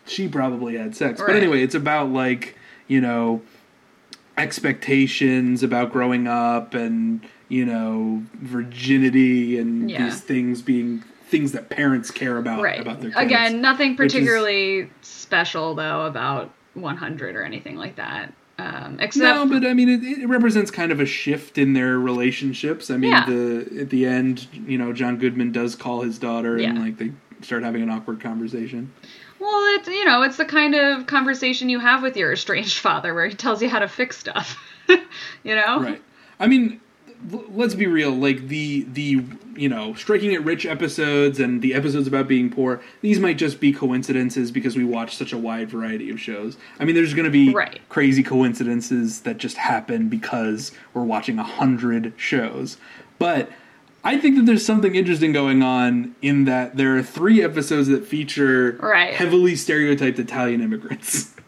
[0.05, 1.21] she probably had sex.
[1.25, 2.55] But anyway, it's about like
[2.87, 3.41] you know
[4.37, 10.05] expectations about growing up and you know virginity and Yeah.
[10.05, 12.79] these things being things that parents care about right.
[12.79, 13.21] about their kids.
[13.21, 18.33] Again, nothing which is- particularly special though about 100 or anything like that.
[18.59, 21.97] Um, except No, but I mean, it, it represents kind of a shift in their
[21.99, 22.91] relationships.
[22.91, 23.25] I mean, Yeah.
[23.25, 27.11] the at the end, you know, John Goodman does call his daughter, and like they
[27.41, 28.91] start having an awkward conversation.
[29.41, 33.13] Well, it's you know, it's the kind of conversation you have with your estranged father,
[33.13, 34.57] where he tells you how to fix stuff.
[34.87, 36.01] you know, Right.
[36.39, 36.79] I mean,
[37.49, 38.11] let's be real.
[38.11, 39.23] Like the the
[39.55, 42.81] you know striking it rich episodes and the episodes about being poor.
[43.01, 46.57] These might just be coincidences because we watch such a wide variety of shows.
[46.79, 47.79] I mean, there's going to be Right.
[47.89, 52.77] crazy coincidences that just happen because we're watching a hundred shows.
[53.19, 53.51] But
[54.03, 58.05] I think that there's something interesting going on in that there are three episodes that
[58.05, 59.13] feature Right.
[59.13, 61.33] heavily stereotyped Italian immigrants.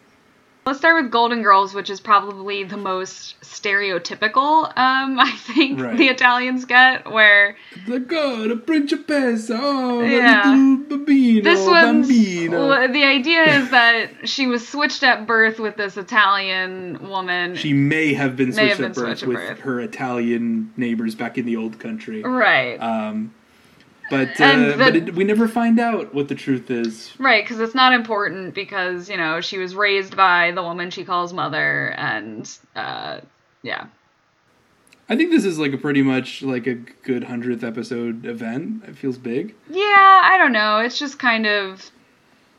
[0.66, 4.64] Let's start with Golden Girls, which is probably the most stereotypical.
[4.78, 5.98] Um, I think Right.
[5.98, 10.42] the Italians get where The the principessa, oh, Yeah.
[10.88, 12.88] bambino, this one's bambino.
[12.90, 17.56] the idea is that she was switched at birth with this Italian woman.
[17.56, 20.72] She may have been May have switched at been birth switched at with her Italian
[20.78, 22.22] neighbors back in the old country.
[22.22, 22.76] right.
[22.78, 23.34] Um,
[24.10, 27.12] but uh, the- but it, we never find out what the truth is.
[27.18, 31.04] Right, because it's not important because, you know, she was raised by the woman she
[31.04, 33.20] calls mother, and, uh,
[33.62, 33.86] yeah.
[35.08, 38.84] I think this is like a pretty much like a good hundredth episode event.
[38.86, 39.54] It feels big.
[39.68, 40.78] Yeah, I don't know.
[40.78, 41.90] It's just kind of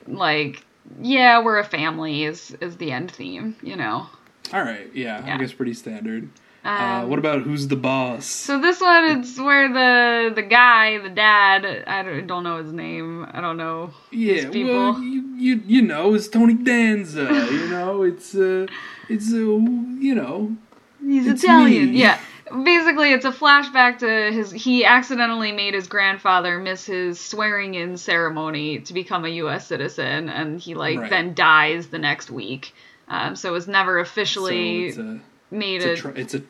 [0.05, 0.63] like,
[1.01, 4.07] yeah, we're a family is, is the end theme, you know?
[4.53, 5.33] All right, yeah, Yeah.
[5.35, 6.29] I guess pretty standard.
[6.65, 8.25] Uh, Um, what about who's the boss?
[8.25, 12.73] So this one, it's where the the guy, the dad, I don't, don't know his
[12.73, 13.25] name.
[13.31, 13.91] I don't know.
[14.11, 17.23] yeah, well, you, you you know, it's Tony Danza.
[17.51, 18.65] you know, it's uh,
[19.09, 20.55] it's uh, you know,
[21.01, 21.91] He's It's Italian.
[21.91, 21.99] me.
[21.99, 22.19] Yeah.
[22.63, 24.51] Basically, it's a flashback to his.
[24.51, 29.65] He accidentally made his grandfather miss his swearing in ceremony to become a U.S.
[29.67, 31.09] citizen, and he like Right.
[31.09, 32.73] then dies the next week.
[33.07, 36.11] Um, so it was never officially so it's a made it's a, a.
[36.13, 36.41] it's a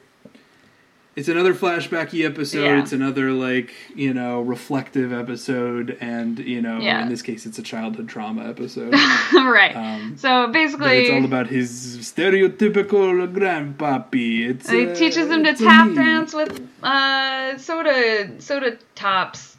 [1.16, 2.80] it's another flashbacky episode Yeah.
[2.82, 7.04] it's another like you know reflective episode and you know Yeah.
[7.04, 8.94] in this case it's a childhood trauma episode
[9.34, 9.76] right.
[9.76, 11.70] um so basically, it's all about his
[12.12, 15.96] stereotypical grandpappy it's he uh, teaches him to tap me.
[15.96, 16.52] dance with
[16.84, 19.58] uh, soda soda tops.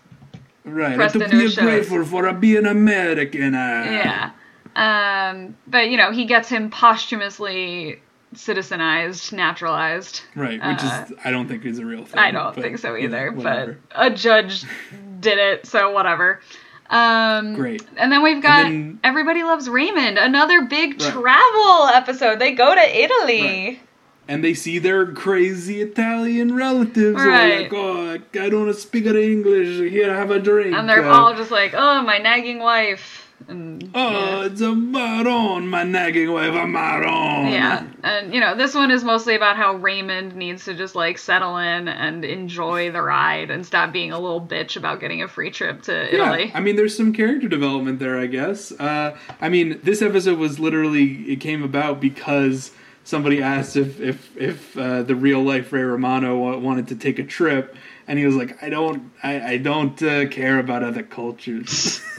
[0.64, 4.30] right pressed to be his grateful for being american uh, Yeah.
[4.76, 7.98] Um, but you know, he gets him posthumously
[8.36, 10.22] citizenized, naturalized.
[10.34, 12.78] right which Uh, is i don't think is a real thing I don't but, think
[12.78, 14.64] so you know, either, but a judge
[15.20, 16.40] did it, so whatever.
[16.88, 21.10] Um, great And then we've got then- Everybody Loves Raymond, another big Right.
[21.12, 22.38] travel episode.
[22.38, 23.80] They go to Italy.
[24.28, 27.20] and they see their crazy Italian relatives.
[27.20, 27.62] are Right.
[27.62, 29.90] like, oh, I I don't speak any English.
[29.90, 30.76] Here, have a drink.
[30.76, 33.25] And they're Uh, all just like, oh, my nagging wife.
[33.48, 34.46] And, Oh, yeah.
[34.46, 37.52] it's a maron, my nagging wife, a maron.
[37.52, 41.18] Yeah, and you know, this one is mostly about how Raymond needs to just like
[41.18, 45.28] settle in and enjoy the ride and stop being a little bitch about getting a
[45.28, 46.50] free trip to Yeah, Italy.
[46.54, 48.72] I mean, there's some character development there, I guess.
[48.72, 52.72] Uh, I mean, this episode was literally it came about because
[53.04, 57.18] somebody asked if if if uh, the real life Ray Romano wa- wanted to take
[57.18, 57.76] a trip,
[58.08, 62.00] and he was like, "I don't, I, I don't uh, care about other cultures."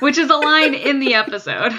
[0.00, 1.72] Which is a line in the episode.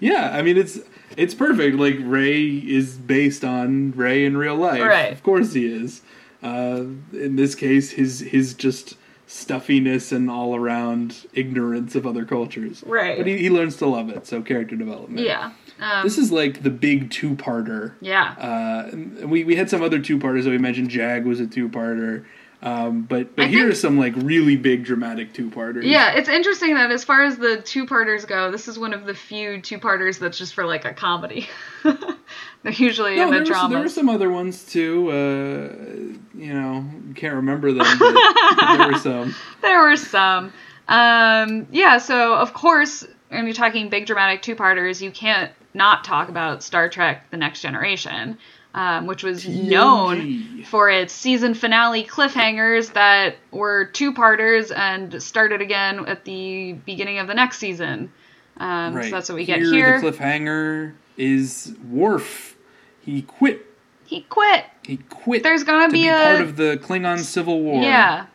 [0.00, 0.78] Yeah, I mean it's
[1.16, 1.76] it's perfect.
[1.76, 4.80] Like Ray is based on Ray in real life.
[4.82, 5.12] Right.
[5.12, 6.02] Of course he is.
[6.42, 12.82] Uh, in this case, his his just stuffiness and all around ignorance of other cultures.
[12.86, 13.16] Right.
[13.16, 14.26] But he, he learns to love it.
[14.26, 15.20] So character development.
[15.26, 15.52] Yeah.
[15.80, 17.94] Um, This is like the big two parter.
[18.00, 18.32] yeah.
[18.38, 20.90] Uh, we we had some other two parters that we mentioned.
[20.90, 22.24] Jag was a two parter.
[22.64, 25.84] Um, but but I here think- are some like really big dramatic two parters.
[25.84, 29.04] Yeah, it's interesting that as far as the two parters go, this is one of
[29.04, 31.48] the few two parters that's just for like a comedy.
[31.82, 35.10] They're usually No, in there, the were, some- there were some other ones too.
[35.10, 36.84] Uh, you know,
[37.16, 37.86] can't remember them.
[37.98, 39.34] But there were some.
[39.60, 40.52] There were some.
[40.88, 46.04] Um, yeah, so of course, when you're talking big dramatic two parters, you can't not
[46.04, 48.38] talk about Star Trek The Next Generation,
[48.74, 55.60] um, which was known for its season finale cliffhangers that were two parters and started
[55.60, 58.10] again at the beginning of the next season.
[58.58, 59.04] Um, Right.
[59.06, 59.70] So that's what we get here.
[59.72, 60.00] here.
[60.00, 62.56] The cliffhanger is Worf.
[63.02, 63.66] He quit.
[64.06, 64.64] he quit.
[64.86, 65.42] He quit.
[65.42, 67.82] There's gonna to be be a- part of the Klingon Civil War.
[67.82, 68.26] Yeah.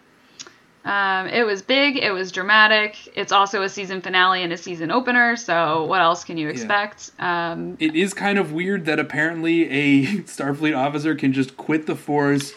[0.88, 1.98] Um, it was big.
[1.98, 2.96] It was dramatic.
[3.16, 5.36] It's also a season finale and a season opener.
[5.36, 7.12] So what else can you expect?
[7.20, 11.96] Um, It is kind of weird that apparently a Starfleet officer can just quit the
[11.96, 12.54] Force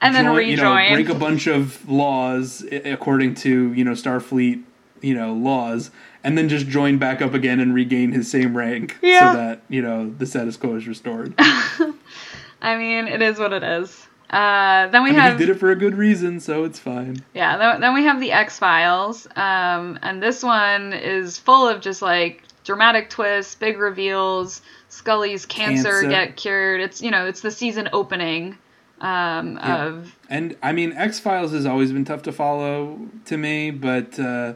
[0.00, 0.92] and then join- you know, rejoin.
[0.92, 4.62] break a bunch of laws according to you know Starfleet,
[5.00, 5.90] you know laws,
[6.22, 9.32] and then just join back up again and regain his same rank, Yeah.
[9.32, 11.34] so that you know the status quo is restored.
[11.38, 14.06] I mean, it is what it is.
[14.34, 16.78] Uh, then we I mean, have he did it for a good reason, so it's
[16.78, 17.24] fine.
[17.34, 17.56] yeah.
[17.56, 22.02] Then, then we have the X Files, um, and this one is full of just
[22.02, 24.60] like dramatic twists, big reveals.
[24.88, 26.08] Scully's cancer, Cancer.
[26.08, 26.80] get cured.
[26.80, 28.58] It's you know it's the season opening
[29.00, 29.86] um, Yeah.
[29.86, 34.18] of And I mean, X Files has always been tough to follow to me, but
[34.18, 34.54] uh,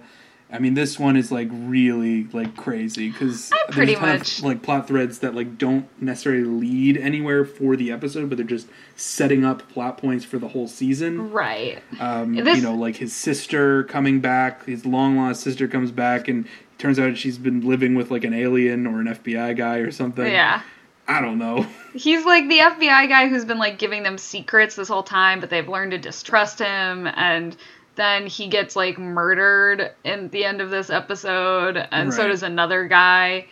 [0.51, 4.45] I mean, this one is like really like crazy because there's a ton much- of,
[4.45, 8.67] like plot threads that like don't necessarily lead anywhere for the episode, but they're just
[8.97, 11.31] setting up plot points for the whole season.
[11.33, 11.83] right.
[12.01, 16.29] Um, This- you know, like his sister coming back, his long lost sister comes back,
[16.29, 16.47] and
[16.79, 20.27] turns out she's been living with like an alien or an FBI guy or something.
[20.33, 20.63] Yeah.
[21.11, 21.67] I don't know.
[21.95, 25.49] He's like the FBI guy who's been like giving them secrets this whole time, but
[25.49, 27.57] they've learned to distrust him and
[27.99, 32.87] then he gets like murdered in the end of this episode and so does another
[32.87, 33.47] guy.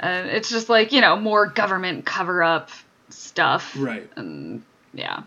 [0.00, 2.70] And it's just like, you know, more government cover up
[3.10, 3.76] stuff.
[3.78, 4.10] Right.
[4.16, 4.62] And
[4.94, 5.22] yeah.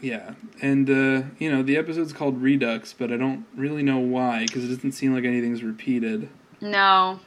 [0.00, 4.46] Yeah, and uh, you know the episode's called Redux, but I don't really know why
[4.46, 6.28] because it doesn't seem like anything's repeated.
[6.60, 7.20] No.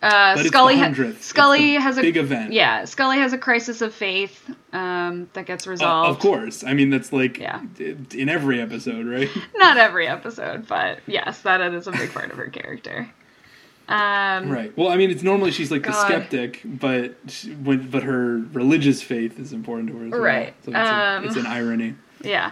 [0.00, 0.92] Uh, Scully, ha-.
[1.20, 2.52] Scully has a big event.
[2.52, 2.84] yeah.
[2.86, 6.10] Scully has a crisis of faith um, that gets Uh, resolved.
[6.10, 6.64] of course.
[6.64, 7.60] I mean that's like Yeah.
[7.78, 9.28] in every episode, right?
[9.56, 13.08] Not every episode, but yes, that is a big part of her character.
[13.88, 14.76] Um, right.
[14.76, 19.02] Well, I mean it's normally she's like the skeptic, but she, when, but her religious
[19.02, 20.06] faith is important to her.
[20.06, 20.20] As well.
[20.20, 20.54] Right.
[20.64, 21.94] So it's, Um, a, it's an irony.
[22.22, 22.50] Yeah.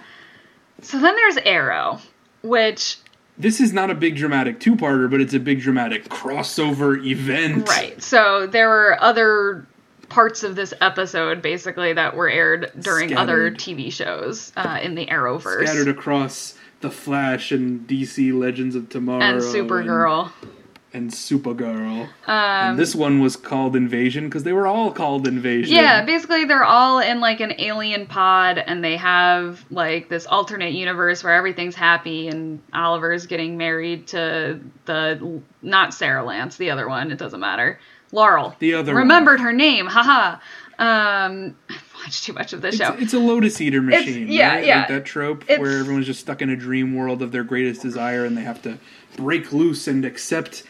[0.82, 2.00] So then there's Arrow,
[2.42, 2.96] which
[3.40, 7.68] This is not a big dramatic two-parter, but it's a big dramatic crossover event.
[7.68, 8.00] right.
[8.02, 9.66] So there were other
[10.10, 15.06] parts of this episode basically that were aired during other TV shows uh, in the
[15.06, 20.32] Arrowverse Scattered across the Flash and DC Legends of Tomorrow and Supergirl.
[20.42, 20.50] and
[20.92, 22.02] Supergirl.
[22.04, 25.74] Um, and this one was called Invasion because they were all called Invasion.
[25.74, 30.72] Yeah, basically they're all in like an alien pod and they have like this alternate
[30.72, 36.88] universe where everything's happy and Oliver's getting married to the not Sarah Lance, the other
[36.88, 37.78] one, it doesn't matter.
[38.12, 38.56] Laurel.
[38.58, 39.02] The other one.
[39.02, 39.86] Remembered her name.
[39.86, 40.38] Haha.
[40.78, 42.96] Um I've watched too much of this It's, show.
[42.98, 44.28] it's a lotus eater machine.
[44.28, 44.66] yeah, right?
[44.66, 44.78] yeah.
[44.80, 47.82] Like that trope It's- where everyone's just stuck in a dream world of their greatest
[47.82, 48.78] desire and they have to
[49.16, 50.62] break loose and accept,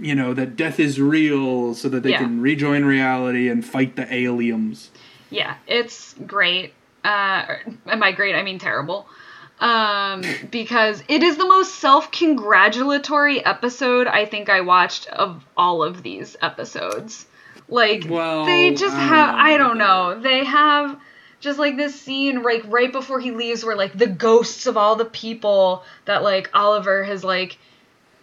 [0.00, 2.18] you know, that death is real so that they Yeah.
[2.18, 4.90] can rejoin reality and fight the aliens.
[5.30, 6.72] Yeah, it's great.
[7.04, 7.44] Uh,
[7.86, 9.06] and by great, I mean terrible.
[9.60, 15.82] Um, because it is the most self congratulatory episode I think I watched of all
[15.82, 17.26] of these episodes.
[17.68, 20.98] Like, Well, they just I have i don't know, they have
[21.40, 24.96] just like this scene like right before he leaves where like the ghosts of all
[24.96, 27.58] the people that like Oliver has like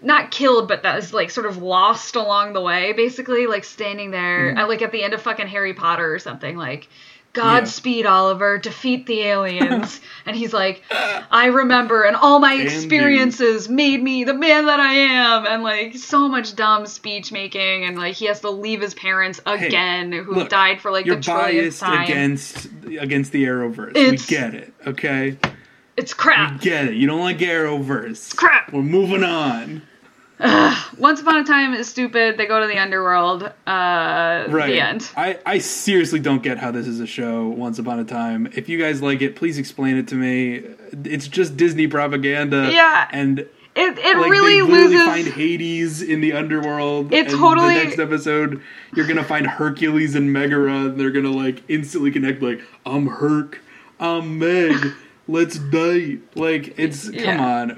[0.02, 4.12] not killed, but that is like sort of lost along the way, basically, like standing
[4.12, 4.58] there, Mm-hmm.
[4.58, 6.88] at, like at the end of fucking Harry Potter or something, like,
[7.34, 10.00] Godspeed, Oliver, defeat the aliens.
[10.26, 14.94] and he's like, I remember, and all my experiences made me the man that I
[14.94, 18.94] am, and like so much dumb speech making, and like he has to leave his
[18.94, 22.04] parents again, who Look, died for like You're the trillionth biased time.
[22.04, 22.66] against
[22.98, 23.98] against the Arrowverse.
[23.98, 25.38] It's- we get it, okay?
[25.98, 26.62] It's We crap.
[26.62, 26.94] get it.
[26.96, 28.10] You don't like Arrowverse.
[28.12, 28.72] It's crap.
[28.74, 29.82] We're moving on.
[30.98, 32.38] Once Upon a Time is stupid.
[32.38, 33.44] They go to the underworld.
[33.66, 34.68] Uh, Right.
[34.68, 35.10] The end.
[35.16, 38.50] I, I seriously don't get how this is a show, Once Upon a Time.
[38.54, 40.64] If you guys like it, please explain it to me.
[41.06, 42.70] It's just Disney propaganda.
[42.74, 43.08] Yeah.
[43.12, 43.50] And It,
[43.98, 45.02] it like really loses.
[45.06, 47.14] find Hades in the underworld.
[47.14, 48.62] It totally- the next episode
[48.94, 53.60] you're gonna find Hercules and Megara and they're gonna like instantly connect like, I'm Herc,
[54.02, 54.94] I'm Meg,
[55.28, 56.22] let's date.
[56.36, 57.70] Like it's come on.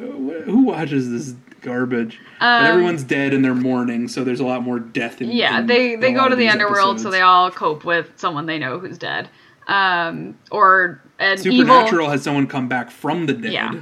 [0.45, 2.19] Who watches this garbage?
[2.39, 5.59] but Um, everyone's dead and they're mourning, so there's a lot more death in Yeah,
[5.59, 8.79] in they they go to the underworld, so they all cope with someone they know
[8.79, 9.29] who's dead.
[9.67, 12.09] Um, or an Supernatural evil.
[12.11, 13.51] has someone come back from the dead.
[13.51, 13.73] Yeah.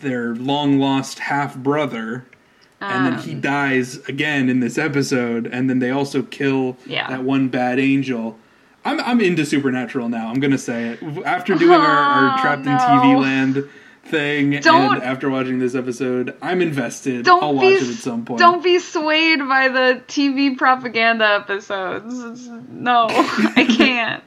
[0.00, 2.24] Their long lost half brother.
[2.80, 7.08] And then he Um, dies again in this episode, and then they also kill Yeah.
[7.08, 8.36] that one bad angel.
[8.84, 10.28] I'm I'm into Supernatural now.
[10.28, 12.72] I'm gonna say it after doing our, our Oh, Trapped in.
[12.76, 13.68] TV Land
[14.04, 17.24] thing, Don't- and after watching this episode, I'm invested.
[17.24, 18.40] Don't I'll watch be it at some point.
[18.40, 22.18] don't be swayed by the TV propaganda episodes.
[22.18, 24.24] It's- no, I can't.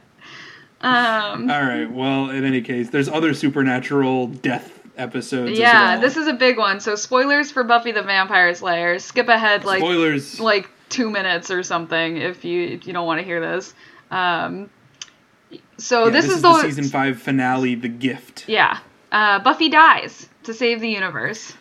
[0.80, 1.90] Um, All right.
[1.90, 5.58] Well, in any case, there's other supernatural death episodes.
[5.58, 6.00] yeah, well.
[6.00, 6.80] this is a big one.
[6.80, 8.98] So spoilers for Buffy the Vampire Slayer.
[8.98, 10.38] Skip ahead like spoilers.
[10.40, 13.74] like two minutes or something if you if you don't want to hear this.
[14.10, 14.70] Um,
[15.78, 18.44] so Yeah, this, is, the, the, season five finale, The Gift.
[18.48, 18.78] yeah.
[19.12, 21.52] Uh, Buffy dies to save the universe.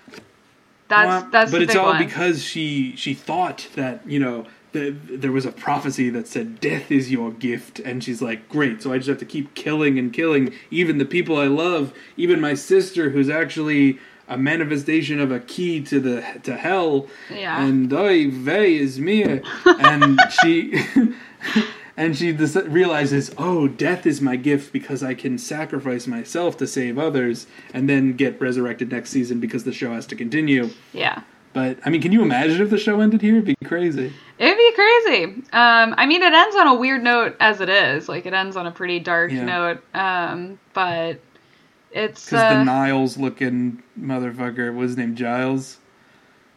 [0.88, 2.04] That's Well, that's but it's all one.
[2.06, 6.92] because she she thought that you know the, there was a prophecy that said death
[6.92, 10.14] is your gift and she's like great so i just have to keep killing and
[10.14, 13.98] killing even the people i love even my sister who's actually
[14.28, 17.64] a manifestation of a key to the to hell Yeah.
[17.66, 19.24] and oy vey is me
[19.66, 20.84] and she
[21.98, 26.98] and she realizes oh death is my gift because i can sacrifice myself to save
[26.98, 31.22] others and then get resurrected next season because the show has to continue Yeah.
[31.54, 34.58] but i mean can you imagine if the show ended here it'd be crazy It'd
[34.58, 35.24] be crazy.
[35.54, 38.10] Um, I mean, it ends on a weird note as it is.
[38.10, 39.46] Like, it ends on a pretty dark Yeah.
[39.46, 39.82] note.
[39.94, 41.22] Um, but
[41.94, 45.78] it's Because uh, the Niles looking motherfucker, was named Giles,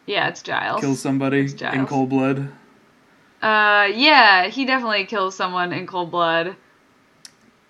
[0.07, 0.81] yeah, it's Giles.
[0.81, 2.49] kills somebody It's in cold blood.
[3.41, 6.55] Uh, yeah, he definitely kills someone in cold blood.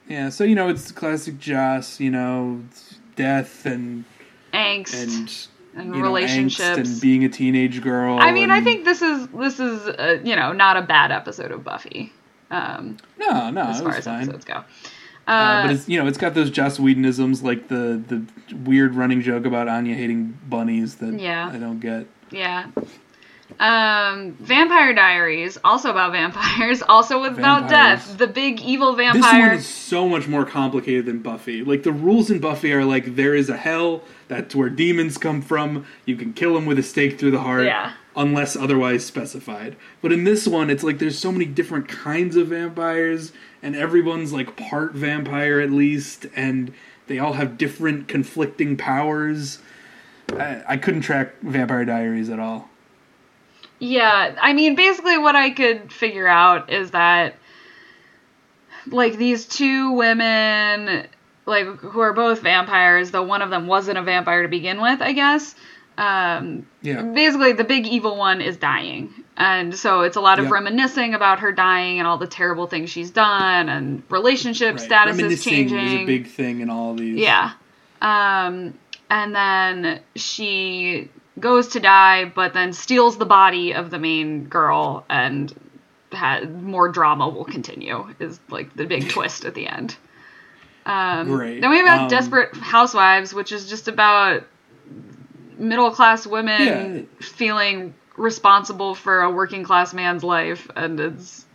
[0.08, 2.64] Yeah, so you know it's classic Joss, you know,
[3.16, 4.06] death and
[4.54, 6.80] Angst and and, you know, relationships.
[6.80, 8.18] angst and being a teenage girl.
[8.20, 11.52] I mean, I think this is this is uh, you know not a bad episode
[11.52, 12.12] of Buffy.
[12.50, 14.24] Um, no, no, as it far was as fine.
[14.24, 14.54] episodes go.
[14.56, 18.96] Uh, Uh, but it's you know it's got those Joss Whedonisms like the the weird
[18.96, 21.52] running joke about Anya hating bunnies that Yeah.
[21.54, 22.08] I don't get.
[22.32, 22.66] Yeah.
[23.60, 27.36] Um, Vampire Diaries, also about vampires, also about
[27.70, 27.70] Vampires.
[28.06, 28.18] death.
[28.18, 29.22] The big evil vampire.
[29.22, 31.64] This one is so much more complicated than Buffy.
[31.64, 35.42] Like the rules in Buffy are like there is a hell, that's where demons come
[35.42, 35.86] from.
[36.06, 37.94] You can kill them with a stake through the heart Yeah.
[38.16, 39.76] unless otherwise specified.
[40.02, 43.32] But in this one it's like there's so many different kinds of vampires
[43.64, 46.72] and everyone's like part vampire at least and
[47.08, 49.60] they all have different conflicting powers.
[50.32, 52.70] I, I couldn't track Vampire Diaries at all.
[53.80, 57.36] Yeah, I mean, basically, what I could figure out is that,
[58.88, 61.08] like, these two women,
[61.46, 65.02] like, who are both vampires, though one of them wasn't a vampire to begin with,
[65.02, 65.56] I guess.
[65.98, 67.02] Um, Yeah.
[67.02, 69.14] basically, the big evil one is dying.
[69.36, 72.90] And so it's a lot of reminiscing about her dying and all the terrible things
[72.90, 74.82] she's done and relationship Right.
[74.82, 75.78] status is changing.
[75.78, 77.18] is a big thing in all these.
[77.18, 77.52] Yeah.
[78.02, 78.74] Um,
[79.10, 81.10] and then she
[81.40, 85.54] goes to die, but then steals the body of the main girl, and
[86.12, 88.08] ha- more drama will continue.
[88.20, 89.96] Is like the big twist at the end.
[90.86, 91.62] Um, Great.
[91.62, 94.44] Then we have Um, Desperate Housewives, which is just about
[95.58, 96.62] middle class women
[97.20, 97.26] Yeah.
[97.26, 101.46] feeling responsible for a working class man's life, and it's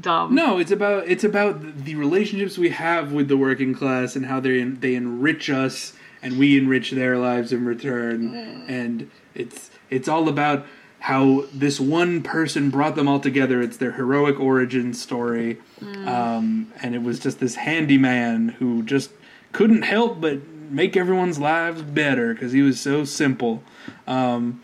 [0.00, 0.34] dumb.
[0.34, 4.40] No, it's about it's about the relationships we have with the working class and how
[4.40, 8.64] they they enrich us and we enrich their lives in return.
[8.68, 10.66] And it's it's all about
[11.00, 13.62] how this one person brought them all together.
[13.62, 15.58] It's their heroic origin story,
[16.06, 19.10] um, and it was just this handyman who just
[19.52, 23.62] couldn't help but make everyone's lives better because he was so simple.
[24.06, 24.62] Um,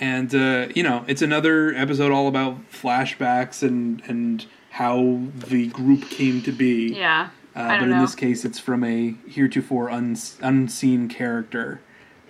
[0.00, 6.08] and uh, you know it's another episode all about flashbacks and and how the group
[6.08, 7.28] came to be Yeah.
[7.54, 8.00] Uh, but in know.
[8.00, 11.80] this case it's from a heretofore uns- unseen character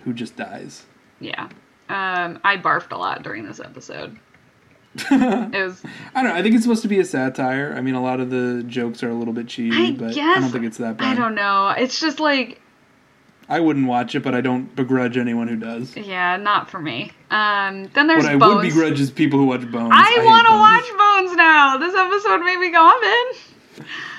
[0.03, 0.85] who just dies
[1.19, 1.49] Yeah.
[1.89, 4.17] Um, I barfed a lot during this episode.
[4.95, 5.09] it
[5.63, 5.81] was
[6.13, 8.19] i don't know i think it's supposed to be a satire i mean a lot
[8.19, 10.97] of the jokes are a little bit cheesy I but i don't think it's that
[10.97, 11.69] bad I don't know.
[11.69, 12.59] It's just like
[13.47, 17.11] I wouldn't watch it but i don't begrudge anyone who does yeah, not for me.
[17.29, 18.55] Um, then there's what i Bones.
[18.55, 21.77] would begrudge is people who watch bones I hate want to watch Bones now.
[21.77, 23.25] This episode made me go, I'm in.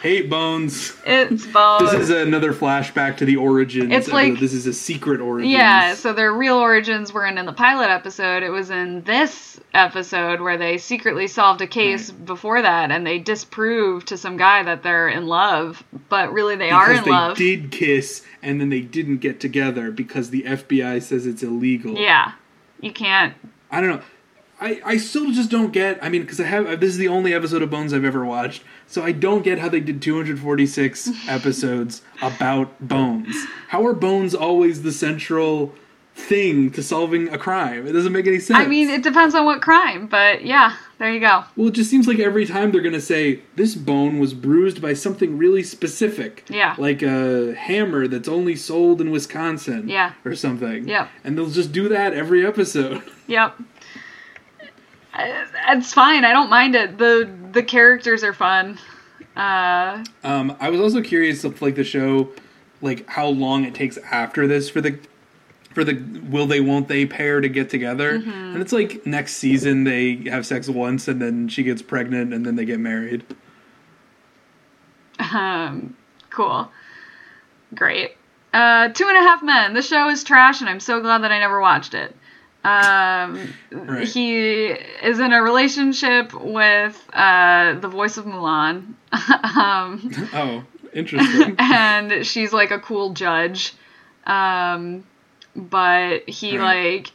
[0.03, 1.91] Hate bones It's Bones.
[1.91, 3.93] This is another flashback to the origins.
[3.93, 5.51] It's like- this is a secret origin.
[5.51, 8.43] yeah, so their real origins weren't in the pilot episode.
[8.43, 13.19] It was in this episode where they secretly solved a case before that and they
[13.19, 17.37] disproved to some guy that they're in love, but really they are in they love.
[17.37, 21.97] did kiss and then they didn't get together because the FBI says it's illegal.
[21.97, 22.33] Yeah.
[22.81, 23.35] You can't.
[23.71, 24.03] I don't know.
[24.61, 25.99] I, I still just don't get.
[26.05, 28.63] I mean, because I have this is the only episode of Bones I've ever watched,
[28.93, 33.35] so I don't get how they did 246 episodes about Bones.
[33.69, 35.74] How are Bones always the central
[36.14, 37.86] thing to solving a crime?
[37.86, 38.59] It doesn't make any sense.
[38.59, 41.43] I mean, it depends on what crime, but yeah, there you go.
[41.56, 44.82] Well, it just seems like every time they're going to say, this bone was bruised
[44.82, 46.44] by something really specific.
[46.51, 46.74] Yeah.
[46.77, 49.89] Like a hammer that's only sold in Wisconsin.
[49.89, 50.12] Yeah.
[50.23, 50.86] Or something.
[50.86, 51.09] Yeah.
[51.24, 53.02] And they'll just do that every episode.
[53.27, 53.56] Yep.
[55.19, 56.25] It's fine.
[56.25, 56.99] I don't mind it.
[56.99, 58.79] the The characters are fun.
[59.37, 62.31] Uh, Um, I was also curious if, like, the show,
[62.83, 64.99] like, how long it takes after this for the.
[65.75, 65.95] For the
[66.29, 68.31] will they won't they pair to get together, Mm-hmm.
[68.31, 72.45] and it's like next season they have sex once and then she gets pregnant and
[72.45, 73.25] then they get married.
[75.19, 75.97] um,
[76.31, 76.71] cool.
[77.75, 78.17] Great.
[78.53, 79.73] Uh, Two and a Half Men.
[79.73, 82.15] The show is trash, and I'm so glad that I never watched it.
[82.65, 84.07] Um, Right.
[84.07, 88.95] He is in a relationship with uh, the voice of Mulan.
[89.57, 91.57] um, Oh, interesting.
[91.59, 93.75] and she's like a cool judge.
[94.27, 95.05] Um,
[95.57, 96.99] but he Right.
[97.03, 97.13] like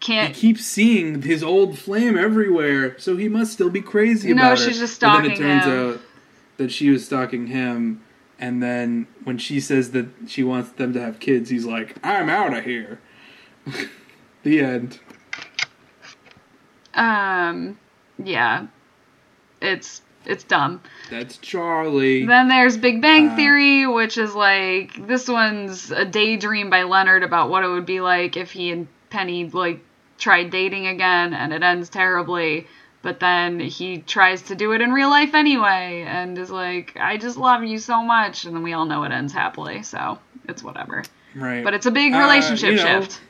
[0.00, 0.34] can't.
[0.34, 4.64] keeps seeing his old flame everywhere, so he must still be crazy No, about it.
[4.64, 5.72] she's just But then it stalking turns him.
[5.90, 6.00] out
[6.56, 8.00] that she was stalking him,
[8.38, 12.28] and then when she says that she wants them to have kids, he's like, "I'm
[12.30, 12.98] out of here."
[14.46, 15.00] the end.
[16.94, 17.78] Um,
[18.22, 18.66] yeah,
[19.60, 20.80] it's it's dumb.
[21.10, 22.24] That's Charlie.
[22.26, 27.22] Then there's Big Bang Uh, Theory, which is like this one's a daydream by Leonard
[27.22, 29.80] about what it would be like if he and Penny like
[30.18, 32.66] tried dating again, and it ends terribly.
[33.02, 37.16] But then he tries to do it in real life anyway, and is like, "I
[37.18, 40.18] just love you so much," and then we all know it ends happily, so
[40.48, 41.02] it's whatever.
[41.34, 41.62] right.
[41.64, 43.20] But it's a big Uh, relationship you know, shift.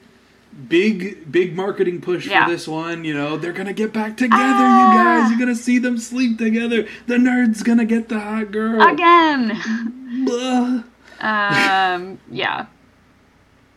[0.68, 2.44] Big big marketing push Yeah.
[2.46, 4.90] for this one you know they're gonna get back together Ah!
[4.92, 8.80] you guys you're gonna see them sleep together the nerd's gonna get the hot girl
[8.82, 9.50] Again.
[11.20, 12.66] Um, yeah.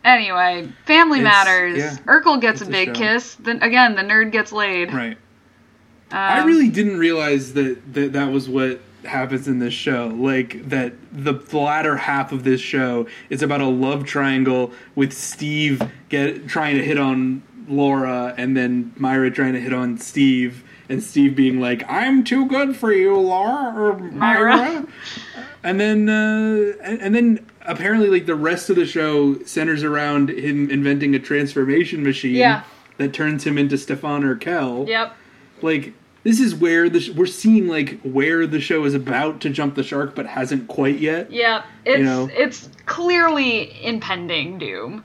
[0.04, 1.76] Anyway, Family It's- Matters.
[1.78, 3.34] yeah, Urkel gets a it's a big kiss.
[3.34, 4.92] Then again, the nerd gets laid.
[4.94, 5.18] right
[6.10, 10.08] Um, I really didn't realize that, that that was what happens in this show.
[10.08, 15.82] Like that the latter half of this show is about a love triangle with Steve
[16.08, 21.02] get trying to hit on Laura and then Myra trying to hit on Steve and
[21.02, 24.86] Steve being like, "I'm too good for you, Laura or Myra." Myra.
[25.62, 30.30] and then uh, and, and then apparently like the rest of the show centers around
[30.30, 32.62] him inventing a transformation machine Yeah.
[32.96, 34.86] that turns him into Stefan Urquelle.
[34.88, 35.14] Yep.
[35.62, 39.50] like this is where the sh- we're seeing like where the show is about to
[39.50, 42.28] jump the shark but hasn't quite yet Yeah, It's know?
[42.32, 45.04] it's clearly impending doom.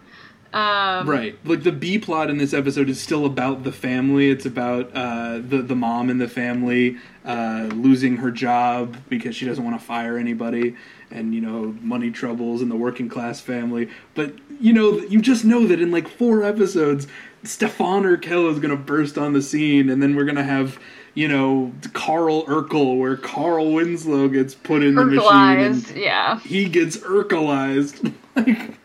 [0.53, 4.45] Um, right like the b plot in this episode is still about the family it's
[4.45, 9.65] about uh, the the mom and the family uh, losing her job because she doesn't
[9.65, 10.77] want to fire anybody
[11.11, 15.43] and you know money troubles in the working class family but you know you just
[15.43, 17.05] know that in like four episodes
[17.43, 20.43] stefan or urkel is going to burst on the scene and then we're going to
[20.43, 20.79] have
[21.15, 26.39] you know carl urkel where carl winslow gets put in the machine Yeah.
[26.41, 28.77] he gets urkelized like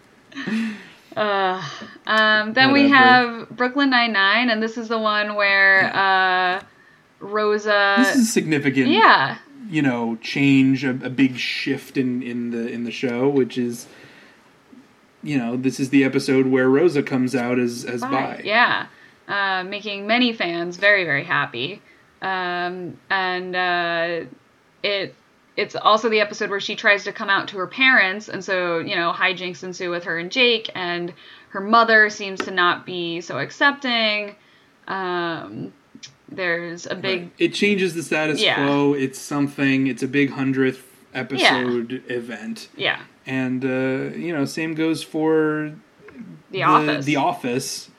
[1.16, 1.61] Uh,
[2.07, 6.62] um, then we have Brooklyn Nine Nine, and this is the one where uh,
[7.19, 7.97] Rosa.
[7.98, 9.39] this is significant yeah.
[9.69, 13.86] you know change a, a big shift in in the in the show which is
[15.23, 18.86] you know this is the episode where rosa comes out as as bi Yeah.
[19.28, 21.81] Uh, making many fans very, very happy.
[22.23, 24.21] Um, and uh,
[24.83, 25.15] it
[25.57, 28.79] it's also the episode where she tries to come out to her parents, and so
[28.79, 31.13] you know hijinks ensue with her and Jake, and
[31.51, 34.37] her mother seems to not be so accepting.
[34.87, 35.73] Um,
[36.29, 38.55] there's a big it changes the status Yeah.
[38.55, 44.75] quo it's something it's a big hundredth episode event yeah and uh you know same
[44.75, 45.75] goes for
[46.53, 47.05] the, office.
[47.05, 47.90] the office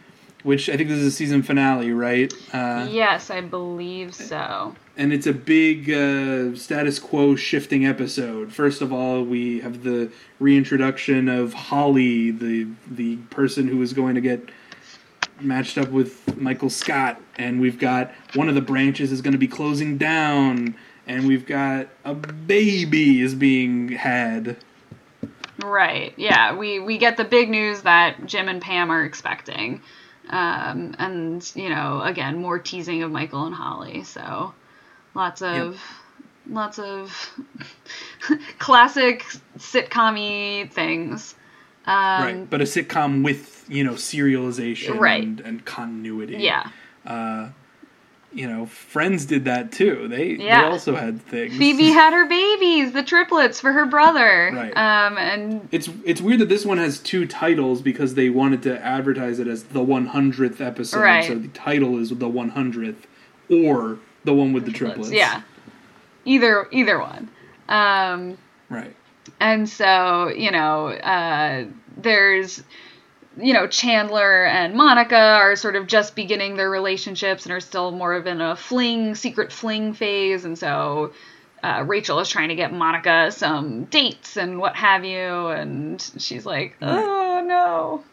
[0.43, 4.75] which i think this is a season finale right uh Yes, I believe so.
[4.97, 8.51] and it's a big uh, status quo shifting episode.
[8.53, 14.15] First of all, we have the reintroduction of Holly, the the person who is going
[14.15, 14.49] to get
[15.39, 19.39] matched up with Michael Scott, and we've got one of the branches is going to
[19.39, 20.75] be closing down,
[21.07, 24.57] and we've got a baby is being had.
[25.63, 26.13] Right.
[26.17, 26.55] Yeah.
[26.55, 29.81] We we get the big news that Jim and Pam are expecting,
[30.29, 34.03] um, and you know, again, more teasing of Michael and Holly.
[34.03, 34.53] So,
[35.13, 35.81] lots of
[36.47, 37.11] lots of
[38.59, 39.25] classic
[39.57, 41.35] sitcom-y things.
[41.85, 45.23] Um, right, but a sitcom with you know serialization Right.
[45.23, 46.37] and, and continuity.
[46.37, 46.69] Yeah.
[47.05, 47.49] Uh,
[48.33, 50.07] you know, Friends did that too.
[50.07, 50.61] They Yeah.
[50.61, 51.57] they also had things.
[51.57, 54.51] Phoebe had her babies, the triplets, for her brother.
[54.53, 54.75] Right.
[54.77, 58.83] Um, and It's it's weird that this one has two titles because they wanted to
[58.83, 61.01] advertise it as the 100th episode.
[61.01, 61.25] Right.
[61.25, 62.95] So the title is the 100th
[63.49, 65.11] or the one with the triplets.
[65.11, 65.41] yeah,
[66.25, 67.29] either either one.
[67.69, 68.37] Um,
[68.69, 68.95] Right.
[69.39, 71.65] And so, you know, uh,
[71.97, 72.63] there's,
[73.37, 77.91] you know, Chandler and Monica are sort of just beginning their relationships and are still
[77.91, 80.43] more of in a fling, secret fling phase.
[80.43, 81.13] And so
[81.63, 85.47] uh, Rachel is trying to get Monica some dates and what have you.
[85.47, 88.03] And she's like, oh, no.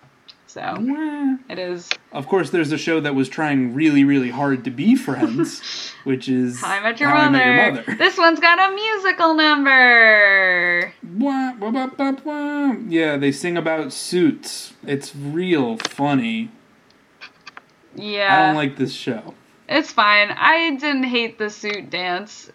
[0.49, 4.71] So it is Of course, there's a show that was trying really, really hard to
[4.71, 7.39] be friends, which is How I Met Your, How I Mother.
[7.45, 7.95] Met Your Mother.
[7.97, 10.93] This one's got a musical number.
[11.19, 12.77] Wah, wah, wah, wah, wah.
[12.89, 14.73] Yeah, they sing about suits.
[14.87, 16.51] It's real funny.
[17.95, 18.35] Yeah.
[18.35, 19.35] I don't like this show.
[19.69, 20.31] It's fine.
[20.31, 22.51] I didn't hate the suit dance.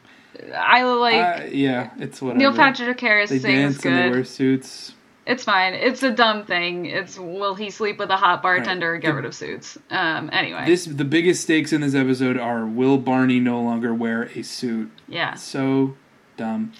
[0.55, 2.39] I like Uh, yeah, it's whatever.
[2.39, 4.93] Neil Patrick Harris They sings dance and they wear suits.
[5.25, 5.73] It's fine.
[5.73, 6.85] It's a dumb thing.
[6.85, 9.77] It's will he sleep with a hot bartender or get The- rid of suits?
[9.89, 10.29] Um.
[10.33, 10.63] Anyway.
[10.65, 14.91] This the biggest stakes in this episode are will Barney no longer wear a suit?
[15.07, 15.35] yeah.
[15.35, 15.95] So
[16.35, 16.73] dumb.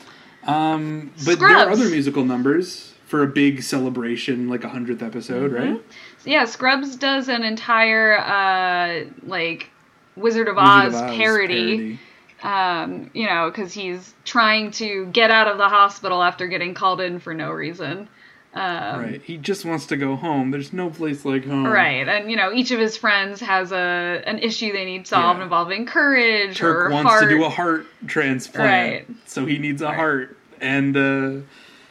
[0.46, 5.52] Um, but there are other musical numbers for a big celebration, like a hundredth episode,
[5.54, 5.72] Mm-hmm.
[5.74, 5.82] right?
[6.26, 6.44] Yeah.
[6.46, 9.70] Scrubs does an entire uh like
[10.18, 12.00] Wizard of, Wizard Oz, of Oz parody.
[12.44, 13.10] Um.
[13.14, 17.20] You know, because he's trying to get out of the hospital after getting called in
[17.20, 18.10] for no reason.
[18.56, 19.22] Um, Right.
[19.24, 20.52] He just wants to go home.
[20.52, 21.66] There's no place like home.
[21.66, 25.40] Right, and you know each of his friends has a an issue they need solved
[25.40, 25.44] Yeah.
[25.46, 27.24] involving courage Turk wants heart.
[27.24, 28.68] to do a heart transplant,
[29.08, 29.08] Right.
[29.26, 29.96] so he needs a Right.
[29.96, 30.38] heart.
[30.62, 31.42] And uh,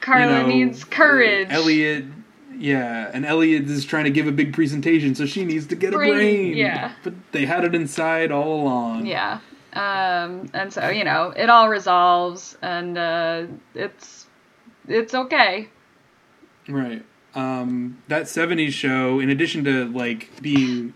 [0.00, 1.48] Carla you know, needs courage.
[1.50, 2.04] Elliot,
[2.56, 5.92] yeah, and Elliot is trying to give a big presentation, so she needs to get
[5.92, 6.56] Brain, a brain.
[6.56, 6.92] yeah.
[7.02, 9.06] but they had it inside all along.
[9.06, 9.40] Yeah,
[9.72, 13.44] um, and so you know it all resolves, and uh,
[13.74, 14.26] it's
[14.86, 15.68] it's okay.
[16.68, 17.04] Right.
[17.34, 20.94] Um, that '70s show, in addition to like being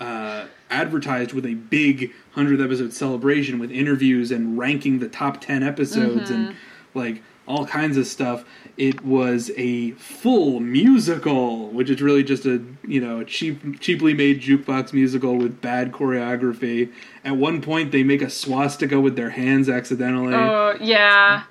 [0.00, 5.62] uh, advertised with a big hundredth episode celebration with interviews and ranking the top ten
[5.62, 6.98] episodes and Mm-hmm.
[6.98, 8.44] like all kinds of stuff,
[8.76, 14.12] it was a full musical, which is really just a you know a cheap, cheaply
[14.14, 16.92] made jukebox musical with bad choreography.
[17.24, 20.34] At one point, they make a swastika with their hands accidentally.
[20.34, 21.44] Oh yeah,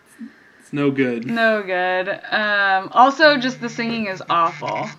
[0.65, 1.27] it's no good.
[1.27, 2.09] no good.
[2.09, 4.89] Um, also, just the singing is awful.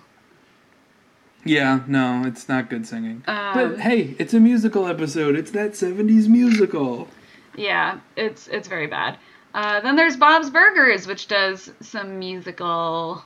[1.43, 3.21] Yeah, no, it's not good singing.
[3.27, 5.35] Um, but hey, it's a musical episode.
[5.35, 7.09] It's that 70s musical.
[7.57, 9.17] Yeah, it's it's very bad.
[9.53, 13.25] Uh, then there's Bob's Burgers, which does some musical.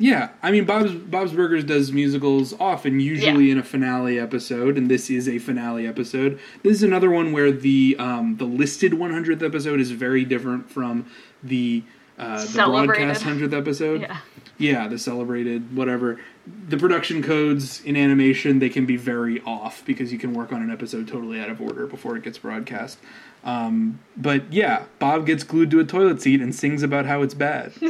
[0.00, 4.90] Yeah, I mean Bob's Bob's Burgers does musicals often, usually in a finale episode, and
[4.90, 6.38] this is a finale episode.
[6.62, 11.04] This is another one where the um, the listed 100th episode is very different from
[11.42, 11.82] the
[12.18, 14.02] uh, the broadcast 100th episode.
[14.02, 14.18] Yeah.
[14.58, 16.20] Yeah, the celebrated whatever.
[16.68, 20.60] The production codes in animation they can be very off because you can work on
[20.62, 22.98] an episode totally out of order before it gets broadcast.
[23.42, 27.32] Um, but yeah, Bob gets glued to a toilet seat and sings about how it's
[27.32, 27.72] bad.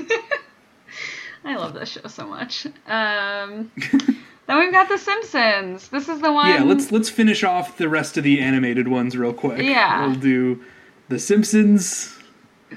[1.44, 2.66] I love this show so much.
[2.86, 3.72] Um,
[4.46, 5.88] then we've got The Simpsons.
[5.88, 6.48] This is the one.
[6.50, 9.62] yeah, let's let's finish off the rest of the animated ones real quick.
[9.62, 10.06] Yeah.
[10.06, 10.62] we'll do
[11.08, 12.16] The Simpsons.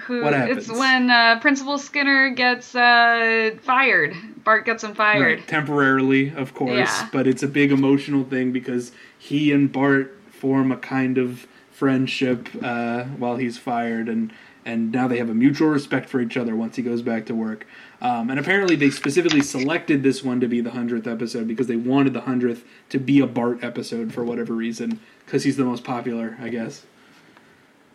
[0.02, 4.16] Who, what It's when uh, Principal Skinner gets uh, fired.
[4.44, 5.40] Bart gets him fired.
[5.40, 7.10] Right, temporarily, of course, Yeah.
[7.12, 12.50] but it's a big emotional thing because he and Bart form a kind of friendship
[12.62, 14.34] uh, while he's fired, and
[14.66, 17.36] and now they have a mutual respect for each other once he goes back to
[17.36, 17.68] work.
[18.02, 21.76] Um, and apparently, they specifically selected this one to be the hundredth episode because they
[21.76, 25.84] wanted the hundredth to be a Bart episode for whatever reason, because he's the most
[25.84, 26.86] popular, I guess.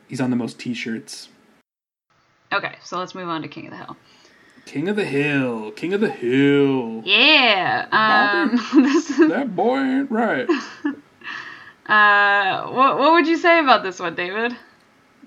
[0.08, 1.28] He's on the most T-shirts.
[2.52, 3.96] Okay, so let's move on to King of the Hill.
[4.64, 7.02] King of the Hill, King of the Hill.
[7.04, 7.86] Yeah.
[7.90, 10.48] Um, this is, That boy ain't right.
[11.86, 14.56] uh, what, what would you say about this one, David?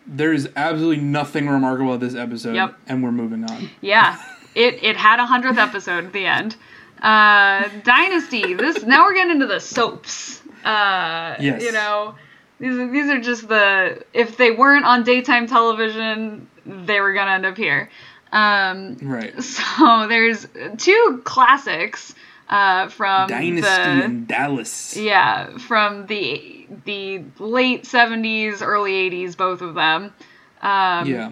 [0.06, 2.76] There is absolutely nothing remarkable about this episode, Yep.
[2.88, 3.70] and we're moving on.
[3.82, 4.22] Yeah,
[4.56, 6.56] it it had a hundredth episode at the end.
[7.02, 8.54] Uh, Dynasty.
[8.56, 10.42] This now we're getting into the soaps.
[10.64, 11.64] Uh, Yes.
[11.64, 12.16] You know,
[12.60, 17.32] these are, these are just the if they weren't on daytime television, they were gonna
[17.32, 17.90] end up here.
[18.32, 19.42] Um, Right.
[19.44, 20.48] so there's
[20.78, 22.16] two classics
[22.50, 24.96] uh, from Dynasty the in Dallas.
[24.98, 30.14] yeah from the the late 70s, early 80s, both of them.
[30.62, 31.32] Um, Yeah.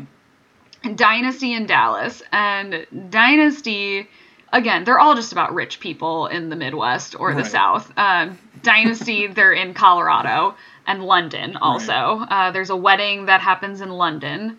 [0.96, 4.08] Dynasty in Dallas and Dynasty
[4.54, 7.52] again they're all just about rich people in the Midwest or the Right.
[7.52, 7.92] South.
[7.98, 10.56] Um, Dynasty they're in Colorado
[10.88, 11.94] and London also.
[12.30, 14.58] Uh, there's a wedding that happens in London,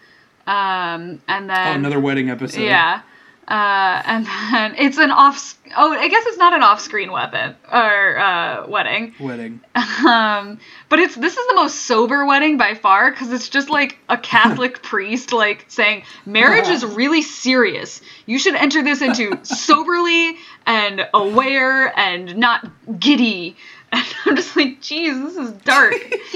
[0.51, 2.63] um, and Oh, then another wedding episode.
[2.63, 3.03] yeah.
[3.49, 5.59] Uh, and then it's an off.
[5.77, 9.13] Oh, I guess it's not an off-screen weapon or uh, wedding.
[9.19, 9.61] Wedding.
[10.07, 13.99] Um, but it's this is the most sober wedding by far because it's just like
[14.09, 18.01] a Catholic priest like saying marriage is really serious.
[18.25, 20.37] You should enter this into soberly
[20.67, 22.71] and aware and not
[23.01, 23.57] giddy.
[23.93, 25.95] And I'm just like, geez, this is dark.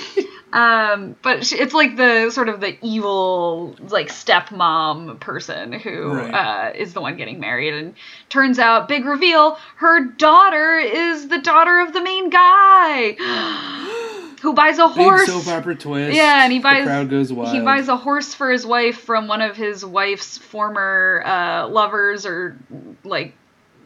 [0.52, 6.34] um, but she, it's like the sort of the evil like stepmom person who Right.
[6.34, 7.94] uh, is the one getting married, and
[8.28, 13.12] turns out big reveal, her daughter is the daughter of the main guy.
[14.42, 15.24] Who buys a horse.
[15.24, 16.14] Big soap opera twist.
[16.14, 17.54] Yeah, and he buys The crowd goes wild.
[17.54, 22.26] he buys a horse for his wife from one of his wife's former uh, lovers
[22.26, 22.58] or
[23.04, 23.32] like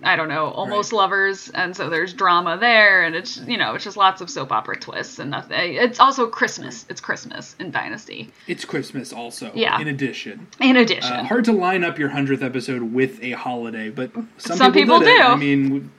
[0.03, 3.85] I don't know, almost lovers, and so there's drama there, and it's you know it's
[3.85, 5.75] just lots of soap opera twists and nothing.
[5.75, 6.87] It's also Christmas.
[6.89, 8.31] It's Christmas in Dynasty.
[8.47, 9.51] It's Christmas also.
[9.55, 9.81] Yeah.
[9.81, 13.91] In addition, In addition, uh, hard to line up your hundredth episode with a holiday,
[13.91, 15.05] but some, Some people it.
[15.07, 15.21] do.
[15.21, 15.91] I mean,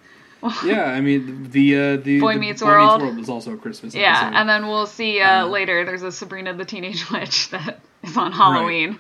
[0.66, 0.86] yeah.
[0.86, 3.02] I mean, the uh, the Boy the Meets Boy World.
[3.02, 3.94] Meets World was also a Christmas.
[3.94, 4.38] yeah, episode.
[4.40, 5.84] and then we'll see uh, Uh, later.
[5.84, 8.98] There's a Sabrina the Teenage Witch that is on Halloween.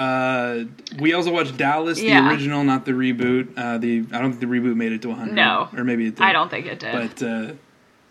[0.00, 0.64] Uh,
[0.98, 2.22] we also watched Dallas, Yeah.
[2.22, 3.48] the original, not the reboot.
[3.56, 5.34] Uh, the I don't think the reboot made it to 100.
[5.34, 5.68] No.
[5.76, 6.22] or maybe it did.
[6.24, 6.92] I don't think it did.
[6.92, 7.52] But uh,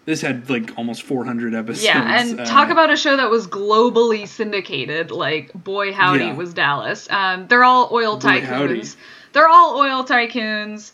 [0.06, 1.84] this had like almost 400 episodes.
[1.84, 5.10] Yeah, and uh, talk about a show that was globally syndicated.
[5.10, 6.34] Like, boy, howdy Yeah.
[6.36, 7.10] was Dallas.
[7.10, 8.95] Um, they're all oil tycoons.
[9.34, 10.91] They're all oil tycoons.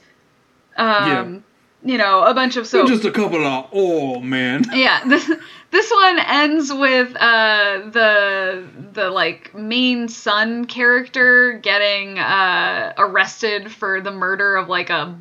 [0.78, 1.44] Um,
[1.84, 2.88] You know, a bunch of so.
[2.88, 4.64] just a couple of oh man.
[4.74, 5.30] yeah, this
[5.76, 14.00] this one ends with uh, the the like main son character getting uh, arrested for
[14.00, 15.18] the murder of like a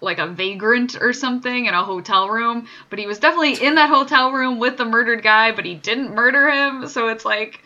[0.00, 3.88] like a vagrant or something in a hotel room, but he was definitely in that
[3.88, 6.88] hotel room with the murdered guy, but he didn't murder him.
[6.88, 7.62] So it's like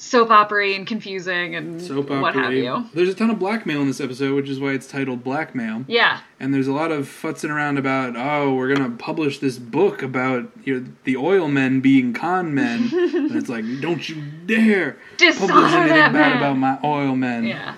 [0.00, 2.86] soap opera and confusing and Soap what have you.
[2.94, 5.84] There's a ton of blackmail in this episode, which is why it's titled Blackmail.
[5.86, 10.02] Yeah, And there's a lot of futzing around about, oh, we're gonna publish this book
[10.02, 14.96] about you know, the oil men being con men, and it's like, don't you dare
[15.18, 16.36] Dishonor publish anything that bad man.
[16.38, 17.44] about my oil men.
[17.44, 17.74] yeah,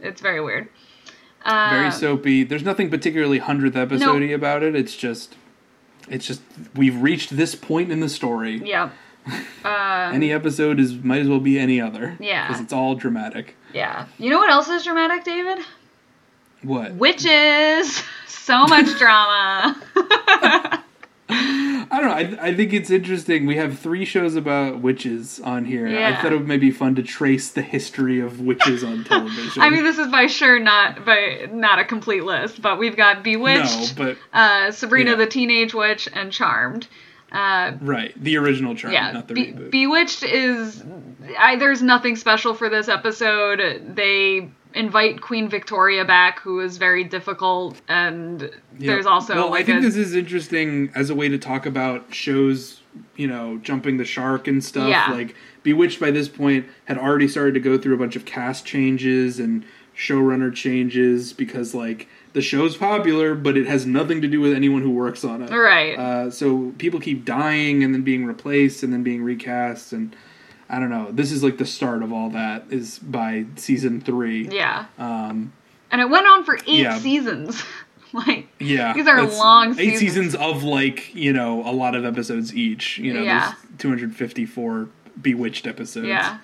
[0.00, 0.68] it's very weird.
[1.44, 2.44] Uh, Very soapy.
[2.44, 4.74] There's nothing particularly hundredth episode about it.
[4.74, 5.36] It's just,
[6.08, 6.42] it's just
[6.74, 8.60] we've reached this point in the story.
[8.62, 8.90] Yeah.
[9.64, 12.16] Uh, Any episode is might as well be any other.
[12.20, 12.46] Yeah.
[12.48, 13.54] because it's all dramatic.
[13.74, 14.06] yeah.
[14.18, 15.58] You know what else is dramatic, David?
[16.62, 16.94] What?
[16.94, 18.02] Witches.
[18.48, 19.76] So much drama.
[21.30, 22.38] I don't know.
[22.40, 23.44] I, I think it's interesting.
[23.46, 25.86] We have three shows about witches on here.
[25.86, 26.08] Yeah.
[26.18, 29.60] I thought it may be fun to trace the history of witches on television.
[29.62, 33.18] I mean, this is by sure not by not a complete list, but we've got
[33.18, 35.16] no, Bewitched, but uh, Sabrina Yeah.
[35.16, 36.88] the Teenage Witch, and Charmed.
[37.32, 39.70] Uh, right, the original Charm, yeah, not the Be- reboot.
[39.70, 40.82] Bewitched is.
[41.38, 43.94] I, there's nothing special for this episode.
[43.94, 49.64] They invite Queen Victoria back, who is very difficult, and there's also well, like I
[49.64, 52.80] think a, this is interesting as a way to talk about shows.
[53.14, 54.88] You know, jumping the shark and stuff.
[54.88, 55.12] Yeah.
[55.12, 58.64] Like Bewitched by this point had already started to go through a bunch of cast
[58.64, 59.64] changes and
[59.94, 64.82] showrunner changes because like the show's popular, but it has nothing to do with anyone
[64.82, 65.50] who works on it.
[65.50, 65.98] right.
[65.98, 70.14] Uh, so people keep dying and then being replaced and then being recast and
[70.70, 71.10] I don't know.
[71.10, 74.48] This is like the start of all that is by season three.
[74.48, 75.52] yeah, Um,
[75.90, 76.98] and it went on for eight yeah.
[76.98, 77.62] seasons.
[78.12, 80.00] like yeah, These are long Eight seasons.
[80.00, 82.98] seasons of like you know a lot of episodes each.
[82.98, 83.54] You know, Yeah.
[83.70, 84.88] there's 254
[85.22, 86.06] Bewitched episodes.
[86.06, 86.38] yeah.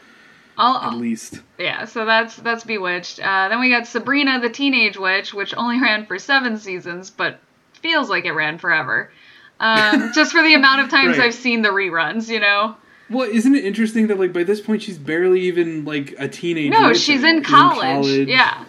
[0.56, 1.40] I'll, at least.
[1.58, 3.20] Yeah, so that's that's Bewitched.
[3.20, 7.40] Uh, then we got Sabrina the Teenage Witch, which only ran for seven seasons, but
[7.80, 9.10] feels like it ran forever.
[9.60, 11.26] Um, just for the amount of times Right.
[11.26, 12.76] I've seen the reruns, you know.
[13.10, 16.70] Well, isn't it interesting that like by this point she's barely even like a teenager?
[16.70, 17.36] No, she's anymore.
[17.38, 18.28] in college.
[18.28, 18.64] Yeah.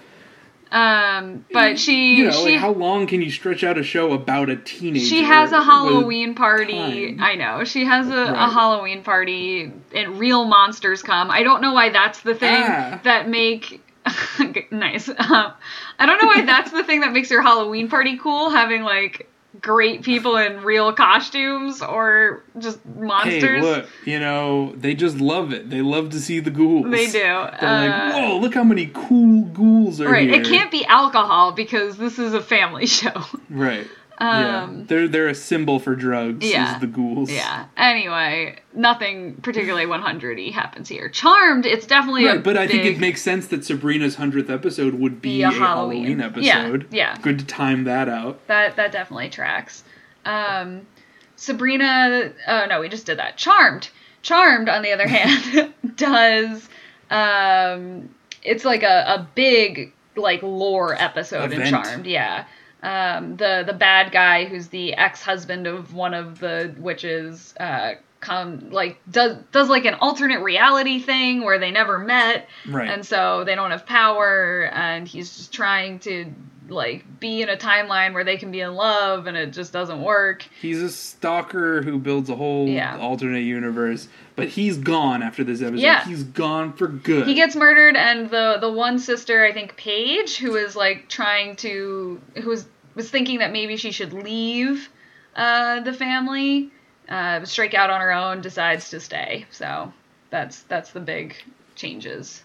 [0.75, 4.11] Um, but she You know, she like how long can you stretch out a show
[4.11, 5.05] about a teenager?
[5.05, 7.15] she has a Halloween party.
[7.15, 7.23] time?
[7.23, 11.31] I know she has a, a Halloween party, and real monsters come.
[11.31, 12.99] I don't know why that's the thing Ah.
[13.05, 13.81] that make.
[14.71, 15.07] nice.
[15.07, 15.15] Um,
[15.99, 18.49] I don't know why that's the thing that makes your Halloween party cool.
[18.49, 19.29] Having like
[19.61, 23.41] great people in real costumes or just monsters.
[23.43, 25.69] Hey, look, you know, they just love it.
[25.69, 26.89] They love to see the ghouls.
[26.91, 27.11] They do.
[27.11, 30.29] They're Uh, like, whoa, look how many cool ghouls are Right.
[30.29, 30.41] here.
[30.41, 33.23] It can't be alcohol because this is a family show.
[33.49, 33.87] Right.
[34.19, 34.63] Yeah.
[34.63, 36.45] Um, They're they're a symbol for drugs.
[36.49, 36.75] Yeah.
[36.75, 37.29] Is the ghouls.
[37.29, 37.65] Yeah.
[37.77, 41.09] Anyway, nothing particularly 100y happens here.
[41.09, 44.93] Charmed, it's definitely a Right, but I think it makes sense that Sabrina's hundredth episode
[44.95, 46.19] would be, Be a a Halloween.
[46.19, 46.87] Halloween, Yeah, episode.
[46.91, 47.17] yeah.
[47.21, 48.45] Good to time that out.
[48.47, 49.83] that that definitely tracks.
[50.25, 50.87] Um,
[51.35, 53.37] Sabrina, oh no, we just did that.
[53.37, 53.89] Charmed,
[54.21, 56.67] Charmed, on the other hand, does
[57.11, 58.09] um,
[58.43, 62.45] it's like a, a big like lore episode in Charmed, yeah.
[62.85, 67.93] Um, the the bad guy who's the ex husband of one of the witches uh,
[68.19, 72.89] come like does does like an alternate reality thing where they never met Right.
[72.89, 76.31] and so they don't have power and he's just trying to
[76.67, 80.01] like be in a timeline where they can be in love and it just doesn't
[80.01, 82.97] work He's a stalker who builds a whole Yeah.
[82.97, 85.81] alternate universe, but he's gone after this episode.
[85.83, 86.03] Yeah.
[86.05, 87.27] He's gone for good.
[87.27, 91.55] he gets murdered and the the one sister i think paige who is like trying
[91.57, 92.57] to who
[92.95, 94.89] was thinking that maybe she should leave
[95.35, 96.69] uh the family
[97.09, 99.91] uh strike out on her own decides to stay so
[100.29, 101.35] that's that's the big
[101.75, 102.43] changes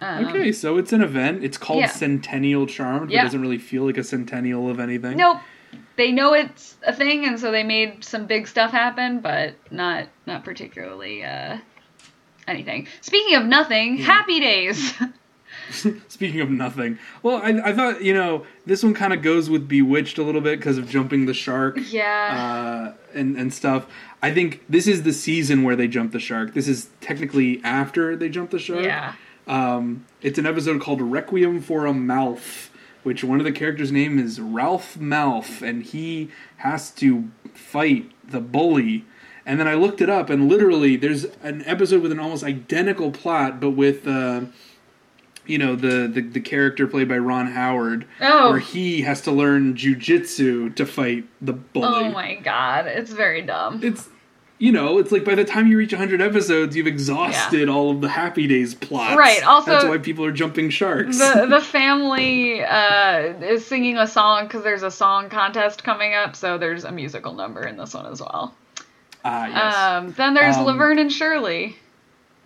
[0.00, 1.42] Um, Okay, so it's an event.
[1.44, 1.88] It's called Yeah.
[1.88, 3.22] Centennial Charmed, but Yeah.
[3.22, 5.16] it doesn't really feel like a centennial of anything.
[5.16, 5.38] Nope.
[5.96, 10.06] They know it's a thing, and so they made some big stuff happen, but not
[10.26, 11.58] not particularly uh,
[12.46, 12.86] anything.
[13.00, 14.94] Speaking of nothing, Happy Days.
[16.08, 19.68] Speaking of nothing, well, I, I thought you know this one kind of goes with
[19.68, 21.78] Bewitched a little bit because of jumping the shark.
[21.90, 22.92] yeah.
[22.94, 23.86] uh, and and stuff.
[24.22, 26.54] I think this is the season where they jump the shark.
[26.54, 28.84] This is technically after they jump the shark.
[28.84, 29.14] yeah.
[29.46, 32.70] Um, it's an episode called Requiem for a Mouth,
[33.02, 38.40] which one of the characters' name is Ralph Mouth, and he has to fight the
[38.40, 39.04] bully.
[39.46, 43.10] And then I looked it up, and literally, there's an episode with an almost identical
[43.10, 44.42] plot, but with, uh,
[45.50, 48.50] you know, the, the the character played by Ron Howard, Oh.
[48.50, 51.86] where he has to learn jujitsu to fight the bully.
[52.08, 53.80] Oh my god, it's very dumb.
[53.82, 54.08] It's
[54.62, 58.02] you know, it's like by the time you reach 100 episodes, you've exhausted all of
[58.02, 59.16] the Happy Days plots.
[59.16, 61.18] Right, also- that's why people are jumping sharks.
[61.18, 66.36] the the family uh, is singing a song because there's a song contest coming up,
[66.36, 68.54] so there's a musical number in this one as well.
[69.24, 69.74] ah, yes.
[69.76, 71.76] Um, then there's Um, Laverne and Shirley,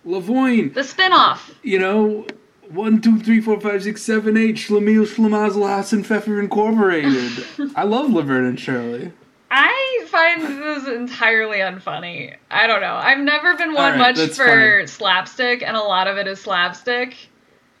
[0.05, 1.51] Lavoine, the spin-off.
[1.63, 2.25] you know,
[2.69, 4.55] one, two, three, four, five, six, seven, eight.
[4.55, 7.45] Schlemiel, Schlemazel, Hassen, Pfeffer Incorporated.
[7.75, 9.11] I love Laverne and Shirley.
[9.51, 12.35] I find this entirely unfunny.
[12.51, 12.95] I don't know.
[12.95, 14.87] I've never been one Alright, much for fine.
[14.87, 17.15] slapstick, and a lot of it is slapstick.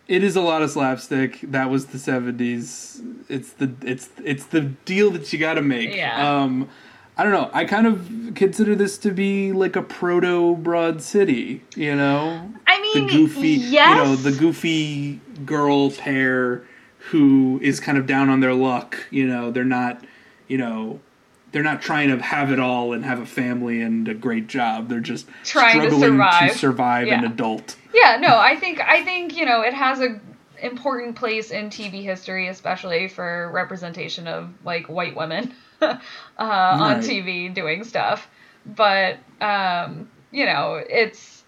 [0.07, 1.39] It is a lot of slapstick.
[1.43, 3.01] That was the seventies.
[3.27, 5.95] It's the it's it's the deal that you got to make.
[5.95, 6.41] Yeah.
[6.41, 6.69] Um,
[7.17, 7.49] I don't know.
[7.53, 11.61] I kind of consider this to be like a proto Broad City.
[11.75, 13.49] You know, I the mean, goofy.
[13.49, 13.97] yes.
[13.97, 16.63] You know, the goofy girl pair
[17.11, 18.97] who is kind of down on their luck.
[19.11, 20.03] You know, they're not.
[20.47, 20.99] You know.
[21.51, 24.89] They're not trying to have it all and have a family and a great job.
[24.89, 26.51] They're just Trying to struggling survive.
[26.51, 27.77] to survive an adult.
[27.93, 30.19] Yeah, no, I think I think you know it has a
[30.61, 35.97] important place in TV history, especially for representation of like white women uh,
[36.37, 38.27] on TV doing stuff.
[38.65, 41.43] But um, you know, it's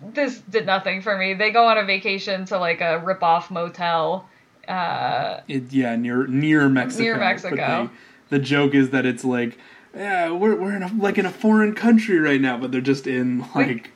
[0.00, 1.34] this did nothing for me.
[1.34, 4.28] They go on a vacation to like a rip-off motel.
[4.66, 7.02] Uh, It, yeah, near near Mexico.
[7.04, 7.90] Near Mexico.
[8.28, 9.58] the, the joke is that it's like,
[9.94, 13.06] yeah, we're we're in a, like in a foreign country right now, but they're just
[13.06, 13.90] in like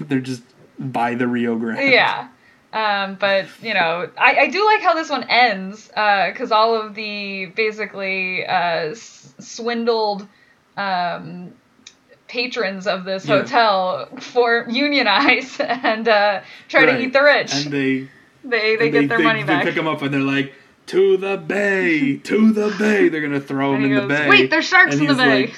[0.00, 0.42] they're just
[0.78, 1.90] by the Rio Grande.
[1.90, 2.28] yeah.
[2.74, 6.94] Um, but you know, I, I do like how this one ends because all of
[6.94, 10.26] the basically uh, s- swindled
[10.76, 11.52] um,
[12.26, 13.38] patrons of this Yeah.
[13.42, 17.54] hotel for unionize and uh, try to eat the rich.
[17.54, 18.08] and they
[18.44, 19.64] they they and get their they, money they back.
[19.64, 20.52] pick them up and they're like.
[20.88, 23.08] To the bay, to the bay.
[23.08, 24.28] They're gonna throw him he in goes, the bay.
[24.28, 25.46] Wait, there's sharks And in the bay.
[25.46, 25.54] like,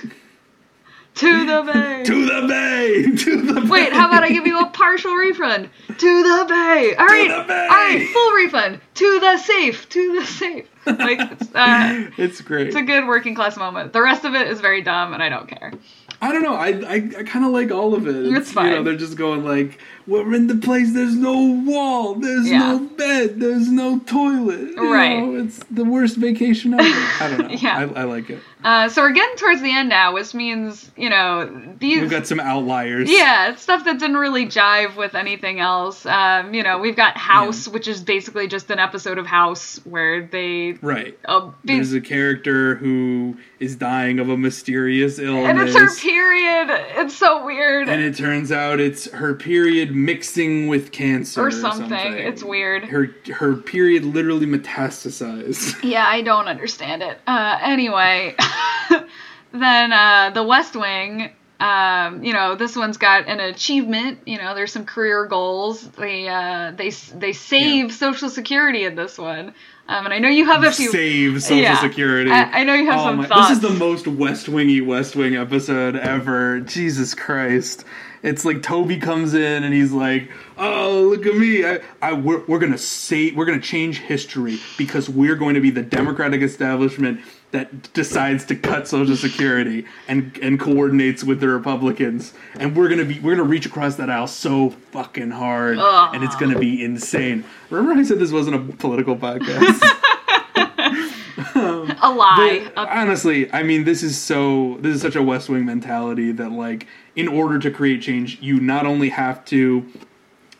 [1.21, 2.03] to the bay.
[2.05, 3.69] to the bay, to the bay.
[3.69, 5.71] Wait, how about I give you a partial refund?
[5.89, 6.95] To the bay.
[6.99, 7.67] All right, the bay.
[7.71, 8.81] all right, full refund.
[8.95, 9.89] To the safe.
[9.91, 10.67] To the safe.
[10.87, 12.69] Like, it's, uh, It's great.
[12.69, 13.93] it's a good working class moment.
[13.93, 15.73] The rest of it is very dumb, and I don't care.
[16.23, 16.55] I don't know.
[16.55, 18.15] I I, I kind of like all of it.
[18.15, 18.41] It's You know,
[18.75, 18.85] fine.
[18.85, 20.93] they're just going like, we're in the place.
[20.93, 22.15] There's no wall.
[22.15, 22.59] There's Yeah.
[22.59, 23.41] no bed.
[23.41, 24.71] There's no toilet.
[24.77, 25.19] You Right.
[25.21, 26.85] know, it's the worst vacation ever.
[26.85, 27.57] I don't know.
[27.57, 27.89] Yeah.
[27.95, 28.41] I, I like it.
[28.65, 32.01] Uh, so we're getting towards the end now, which means you know these.
[32.01, 33.09] We've got some outliers.
[33.11, 36.05] yeah, stuff that didn't really jive with anything else.
[36.07, 40.23] Um, you know, we've got House, which is basically just an episode of House where
[40.27, 40.73] they.
[40.83, 41.17] Right.
[41.27, 45.47] Uh, There's a character who is dying of a mysterious illness.
[45.49, 46.69] and it's her period.
[46.97, 47.89] It's so weird.
[47.89, 51.91] and it turns out it's her period mixing with cancer or or something.
[52.15, 52.85] It's weird.
[52.85, 55.83] Her her period literally metastasized.
[55.83, 57.19] Yeah, I don't understand it.
[57.27, 58.35] Uh, anyway,
[59.53, 61.31] then uh, the West Wing.
[61.59, 64.19] Um, you know, this one's got an achievement.
[64.27, 65.89] You know, there's some career goals.
[65.93, 67.93] They uh, they they save Yeah.
[67.97, 69.55] Social Security in this one.
[69.89, 70.91] Um, and I know you have a few.
[70.91, 71.79] Save Social Yeah.
[71.81, 72.31] Security.
[72.31, 73.49] I, I know you have Oh some my- thoughts.
[73.49, 76.61] This is the most West Wingy West Wing episode ever.
[76.61, 77.85] Jesus Christ.
[78.23, 81.65] It's like Toby comes in and he's like, "Oh, look at me!
[81.65, 85.71] I, I we're, we're gonna say we're gonna change history because we're going to be
[85.71, 87.21] the Democratic establishment
[87.53, 93.05] that decides to cut Social Security and and coordinates with the Republicans, and we're gonna
[93.05, 96.15] be we're gonna reach across that aisle so fucking hard, Ugh.
[96.15, 99.83] and it's gonna be insane." Remember, I said this wasn't a political podcast.
[102.03, 102.71] a lie.
[102.75, 106.53] But honestly, I mean, this is so this is such a West Wing mentality that
[106.53, 109.87] like, in order to create change, you not only have to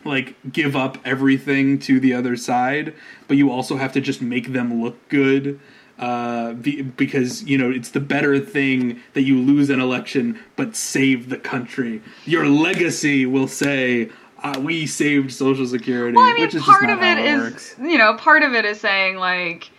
[0.03, 2.93] like give up everything to the other side,
[3.27, 5.59] but you also have to just make them look good.
[5.99, 10.75] Uh, be, because you know it's the better thing that you lose an election but
[10.75, 12.01] save the country.
[12.25, 14.09] Your legacy will say,
[14.43, 17.39] uh, we saved Social Security, Well, I mean, which is part just of it is,
[17.41, 17.75] works.
[17.79, 18.87] you know, part of it is, you know, part of it That's is, not how
[18.87, 19.15] it works.
[19.17, 19.71] you know, part of it is saying like,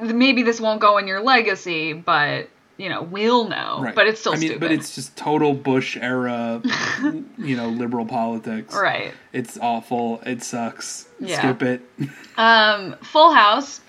[0.00, 3.80] maybe this won't go in your legacy, but you know, we'll know.
[3.82, 3.94] Right.
[3.94, 4.60] But it's still I mean, stupid.
[4.60, 6.60] but it's just total Bush era,
[7.38, 8.74] you know, liberal politics.
[8.74, 9.12] right.
[9.32, 10.20] It's awful.
[10.26, 11.08] It sucks.
[11.20, 11.38] Yeah.
[11.38, 11.80] Skip it.
[12.38, 13.82] Um, Full House.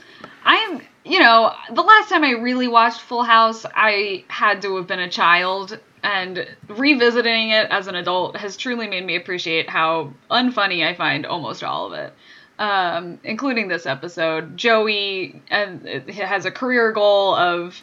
[0.43, 4.85] I'm, you know, the last time I really watched Full House, I had to have
[4.85, 10.11] been a child, and revisiting it as an adult has truly made me appreciate how
[10.29, 12.13] unfunny I find almost all of it.
[12.59, 17.81] Um, including this episode, Joey and has a career goal of,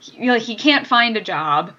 [0.00, 1.72] you know, he can't find a job.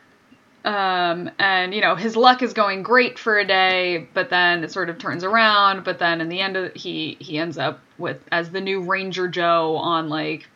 [0.65, 4.71] Um, and you know his luck is going great for a day, but then it
[4.71, 5.83] sort of turns around.
[5.83, 9.27] But then in the end, of, he he ends up with as the new Ranger
[9.27, 10.47] Joe on like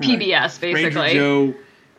[0.00, 1.00] PBS, basically.
[1.00, 1.54] Ranger Joe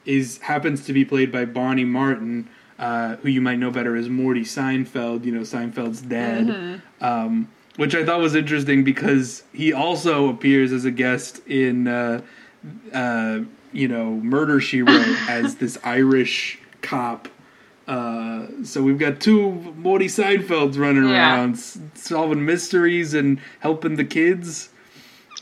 [0.06, 4.10] is happens to be played by Barney Martin, uh, who you might know better as
[4.10, 5.24] Morty Seinfeld.
[5.24, 7.04] You know Seinfeld's dad, Mm-hmm.
[7.06, 12.22] um, which I thought was interesting because he also appears as a guest in, uh,
[12.94, 13.40] uh,
[13.74, 17.28] you know, Murder She Wrote as this Irish cop.
[17.88, 21.36] Uh, so we've got two Morty Seinfelds running Yeah.
[21.36, 24.70] around s- solving mysteries and helping the kids.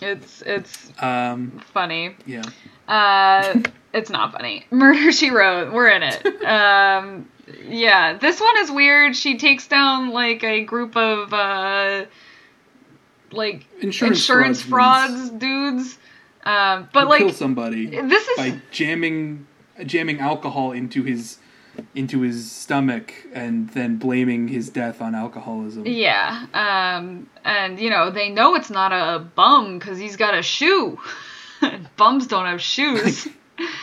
[0.02, 2.16] It's it's Um, funny.
[2.26, 2.42] yeah.
[2.90, 3.60] Uh,
[3.94, 4.66] it's not funny.
[4.72, 5.72] Murder She Wrote.
[5.72, 6.26] We're in it.
[6.46, 7.30] Um,
[7.68, 9.16] yeah, this one is weird.
[9.16, 12.06] She takes down like a group of uh,
[13.34, 15.98] like Insurance insurance frauds frauds dudes.
[16.46, 17.88] Um, but like kill somebody.
[17.88, 19.48] this is by jamming
[19.86, 21.38] jamming alcohol into his
[21.96, 25.86] into his stomach and then blaming his death on alcoholism.
[25.86, 30.42] Yeah, um, and you know they know it's not a bum because he's got a
[30.42, 31.00] shoe.
[31.98, 33.28] Bums don't have shoes.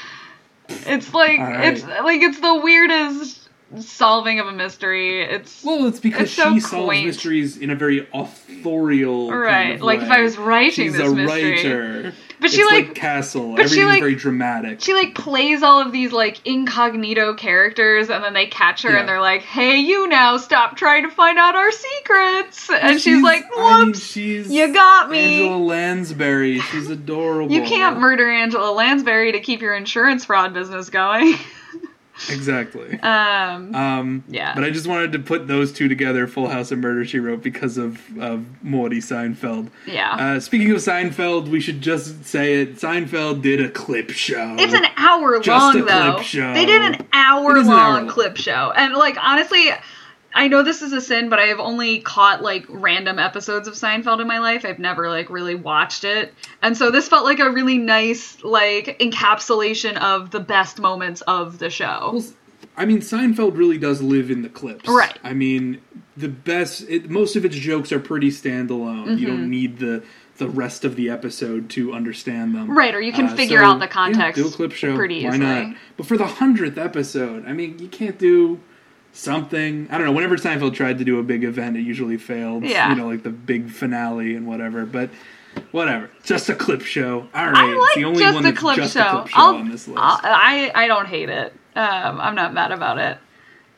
[0.69, 1.73] it's like right.
[1.73, 3.40] it's like it's the weirdest
[3.79, 5.23] solving of a mystery.
[5.23, 7.07] It's Well, it's because It's so she solves quaint.
[7.07, 10.11] mysteries in a very authorial kind Right, of like if.
[10.11, 11.53] I was writing She's this a mystery.
[11.53, 12.13] writer.
[12.41, 13.55] But she, It's like- Castle.
[13.55, 14.81] but she, like- very dramatic.
[14.81, 19.01] she like plays all of these like incognito characters and then they catch her Yeah.
[19.01, 23.03] and they're like, "Hey, you now stop trying to find out our secrets." And she's,
[23.03, 26.61] She's- like, I mean, "Whoops, she's you got me." Angela Lansbury.
[26.61, 27.53] She's adorable.
[27.55, 31.35] You can't murder Angela Lansbury to keep your insurance fraud business going.
[32.29, 32.99] Exactly.
[33.01, 34.55] um, Um, Yeah.
[34.55, 37.43] But I just wanted to put those two together, Full House and Murder She Wrote,
[37.43, 39.69] because of, of Morty Seinfeld.
[39.87, 40.15] yeah.
[40.17, 42.77] Uh, speaking of Seinfeld, we should just say it.
[42.77, 44.57] Seinfeld did a clip show.
[44.59, 46.13] it's an hour Just long a though.
[46.15, 46.53] clip show.
[46.55, 48.09] They did an hour is an hour long long.
[48.09, 48.73] clip show.
[48.77, 49.71] And like honestly,
[50.35, 53.75] I know this is a sin, but I have only caught like random episodes of
[53.75, 54.65] Seinfeld in my life.
[54.65, 56.33] I've never like really watched it.
[56.63, 61.59] And so this felt like a really nice like encapsulation of the best moments of
[61.59, 62.11] the show.
[62.15, 62.25] Well,
[62.77, 64.89] I mean, Seinfeld really does live in the clips.
[64.89, 65.19] Right.
[65.25, 65.81] I mean,
[66.17, 66.83] the best.
[66.89, 69.19] It, most of its jokes are pretty standalone.
[69.19, 69.37] You Mm-hmm.
[69.37, 70.03] don't need the
[70.39, 72.71] the rest of the episode to understand them.
[72.71, 74.97] Right, or you can Uh, figure so, out the yeah, context do a clip show.
[74.97, 75.45] pretty Why easily.
[75.67, 75.77] not?
[75.99, 78.59] But for the hundredth episode, I mean, you can't do
[79.13, 79.89] something.
[79.91, 80.13] I don't know.
[80.13, 82.65] Whenever Seinfeld tried to do a big event, it usually failed.
[82.65, 82.91] Yeah.
[82.91, 84.87] You know, like the big finale and whatever.
[84.87, 85.11] But
[85.73, 86.11] whatever.
[86.23, 87.29] Just a clip show.
[87.35, 87.57] All right.
[87.57, 89.01] I it's like the only just one a clip just show.
[89.01, 90.01] a clip show I'll, on this list.
[90.01, 91.53] I'll- I I don't hate it.
[91.77, 93.19] Um, I'm not mad about it.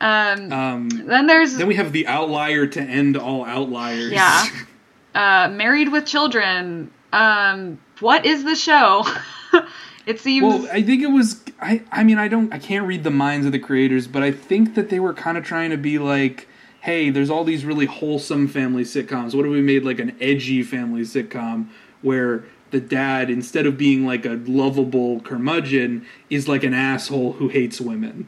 [0.01, 4.11] Um, um, then there's then we have the outlier to end all outliers.
[4.11, 4.45] Yeah.
[5.15, 6.91] uh, Married with Children.
[7.13, 9.05] Um, what is the show?
[10.05, 10.43] it seems.
[10.43, 11.41] Well, I think it was.
[11.61, 11.81] I.
[11.91, 12.53] I mean, I don't.
[12.53, 15.37] I can't read the minds of the creators, but I think that they were kind
[15.37, 16.47] of trying to be like,
[16.81, 19.33] "Hey, there's all these really wholesome family sitcoms.
[19.33, 21.67] What if we made like an edgy family sitcom
[22.01, 27.47] where the dad, instead of being like a lovable curmudgeon, is like an asshole who
[27.49, 28.27] hates women?"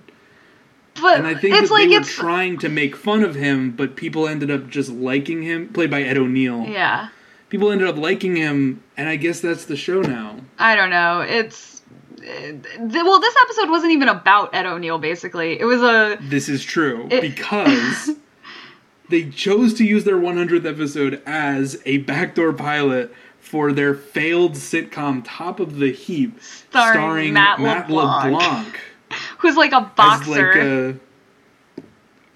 [1.02, 3.72] but And I think it's that like they were trying to make fun of him,
[3.72, 5.68] but people ended up just liking him.
[5.70, 6.66] Played by Ed O'Neill.
[6.68, 7.10] yeah.
[7.50, 10.38] People ended up liking him, and I guess that's the show now.
[10.58, 11.22] I don't know.
[11.22, 11.82] It's.
[12.24, 14.98] Eh, well, this episode wasn't even about Ed O'Neill.
[14.98, 16.18] Basically, it was a.
[16.22, 18.12] This is true It- because
[19.10, 25.22] they chose to use their 100th episode as a backdoor pilot for their failed sitcom
[25.24, 27.90] Top of the Heap, Starring Matt LeBlanc.
[28.34, 28.80] LeBlanc
[29.38, 30.32] Who's like a boxer.
[30.32, 30.56] like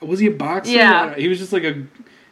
[0.02, 0.72] a was he a boxer?
[0.72, 1.16] Yeah.
[1.16, 1.84] he was just like a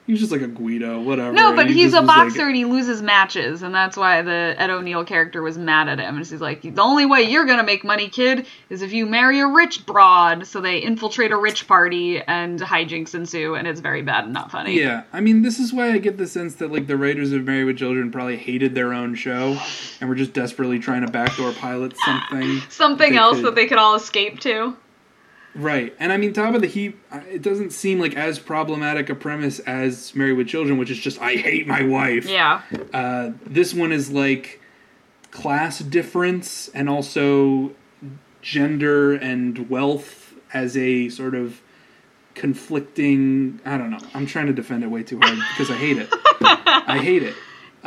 [0.07, 1.33] he was just like a Guido, whatever.
[1.33, 4.21] No, but he he's a was like- boxer and he loses matches, and that's why
[4.23, 6.15] the Ed O'Neill character was mad at him.
[6.17, 9.39] And he's like, the only way you're gonna make money, kid, is if you marry
[9.41, 10.47] a rich broad.
[10.47, 14.49] So they infiltrate a rich party, and hijinks ensue, and it's very bad and not
[14.49, 14.79] funny.
[14.79, 17.43] Yeah, I mean, this is why I get the sense that like the writers of
[17.43, 19.59] Married with Children probably hated their own show,
[19.99, 22.61] and were just desperately trying to backdoor pilot something.
[22.69, 24.75] Something They else could- that they could all escape to.
[25.55, 27.01] Right, and I mean, Top of the Heap.
[27.31, 31.19] It doesn't seem like as problematic a premise as Married with Children, which is just
[31.19, 32.29] I hate my wife.
[32.29, 32.61] Yeah.
[32.93, 34.61] Uh, this one is like
[35.31, 37.71] class difference and also
[38.41, 41.61] gender and wealth as a sort of
[42.35, 43.59] conflicting.
[43.65, 43.99] I don't know.
[44.13, 46.09] I'm trying to defend it way too hard because I hate it.
[46.41, 47.35] I hate it.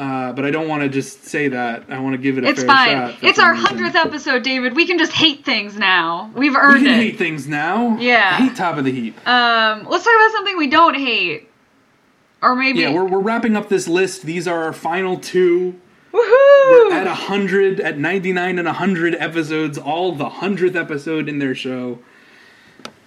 [0.01, 1.85] Uh, but I don't want to just say that.
[1.91, 2.89] I want to give it a It's fair fine.
[3.13, 3.15] shot.
[3.23, 4.75] It's our hundredth episode, David.
[4.75, 6.31] We can just hate things now.
[6.35, 7.03] We've We earned can it.
[7.03, 7.99] hate things now.
[7.99, 8.31] Yeah.
[8.33, 9.17] I hate Top of the Heap.
[9.29, 11.51] Um, let's talk about something we don't hate,
[12.41, 14.23] or maybe Yeah, we're, we're wrapping up this list.
[14.23, 15.79] These are our final two.
[16.15, 16.93] woohoo.
[16.93, 21.99] At 100, at 99 and 100 episodes, all the 100th episode in their show.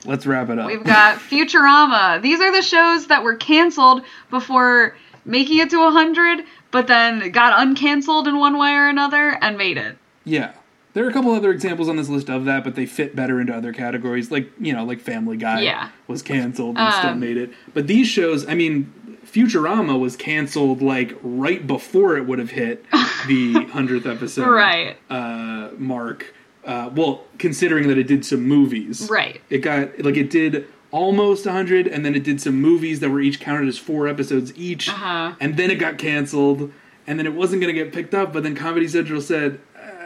[0.06, 0.68] Let's wrap it up.
[0.68, 2.22] We've got Futurama.
[2.22, 7.58] These are the shows that were canceled before making it to 100, but then got
[7.58, 9.98] uncanceled in one way or another and made it.
[10.26, 10.52] yeah.
[10.94, 13.42] There are a couple other examples on this list of that, but they fit better
[13.42, 15.90] into other categories, like, you know, like Family Guy Yeah.
[16.08, 17.52] was canceled and still Um, made it.
[17.74, 18.94] But these shows, I mean,
[19.26, 22.86] Futurama was canceled, like, right before it would have hit
[23.28, 24.98] the 100th episode Right.
[25.10, 26.32] uh, mark.
[26.64, 29.08] Uh, well, considering that it did some movies.
[29.10, 29.42] Right.
[29.50, 33.20] It got like it did almost 100 and then it did some movies that were
[33.20, 35.34] each counted as four episodes each Uh-huh.
[35.42, 36.72] and then it got canceled
[37.08, 39.60] and then it wasn't going to get picked up but then comedy central said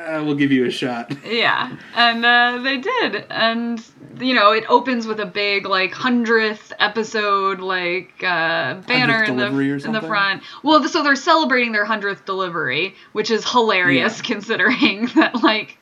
[0.08, 3.84] uh, we'll give you a shot Yeah, and uh, they did, and
[4.22, 9.48] you know it opens with a big like hundredth episode like uh, banner in the
[9.86, 10.44] in the front.
[10.64, 14.24] Well, so they're celebrating their hundredth delivery, which is hilarious Yeah.
[14.34, 15.78] considering that like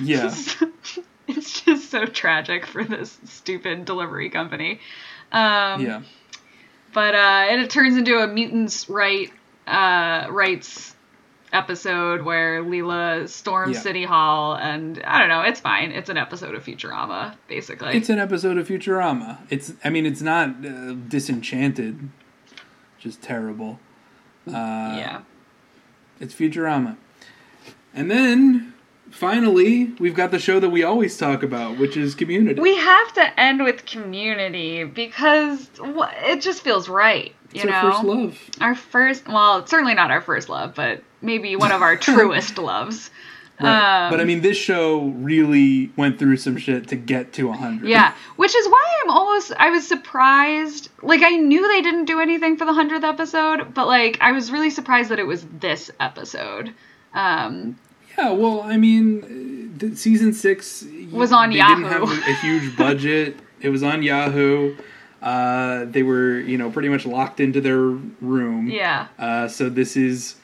[0.00, 0.34] yeah
[1.36, 4.80] it's just so tragic for this stupid delivery company.
[5.30, 6.02] Um, yeah
[6.92, 9.30] But uh, and it turns into a mutants right
[9.66, 10.94] uh, rights
[11.52, 13.82] episode where Leela storms Yeah.
[13.82, 15.42] City Hall, and I don't know.
[15.42, 15.90] It's fine.
[15.92, 17.94] It's an episode of Futurama, basically.
[17.94, 22.08] it's an episode of futurama it's i mean it's not uh, disenchanted
[22.98, 23.78] just terrible
[24.48, 24.50] uh,
[24.96, 25.20] yeah.
[26.20, 26.96] it's futurama
[27.94, 28.71] and then
[29.12, 33.12] finally we've got the show that we always talk about which is community We have
[33.14, 37.34] to end with Community because it just feels right.
[37.52, 41.02] You it's know, our first love Our first- well, certainly not our first love, but
[41.20, 43.10] maybe one of our truest loves.
[43.60, 44.06] Right.
[44.06, 47.86] Um, but I mean, this show really went through some shit to get to 100.
[47.88, 50.88] Yeah, which is why I'm almost I was surprised.
[51.02, 54.50] Like I knew they didn't do anything for the 100th episode, but like I was
[54.50, 56.74] really surprised that it was this episode.
[57.14, 57.76] Um
[58.18, 61.82] Yeah, well, I mean, the, season six Was on they Yahoo.
[61.82, 63.36] didn't have a, a huge budget.
[63.60, 64.76] it was on Yahoo.
[65.20, 68.68] Uh, they were, you know, pretty much locked into their room.
[68.68, 69.06] yeah.
[69.18, 70.36] Uh, so this is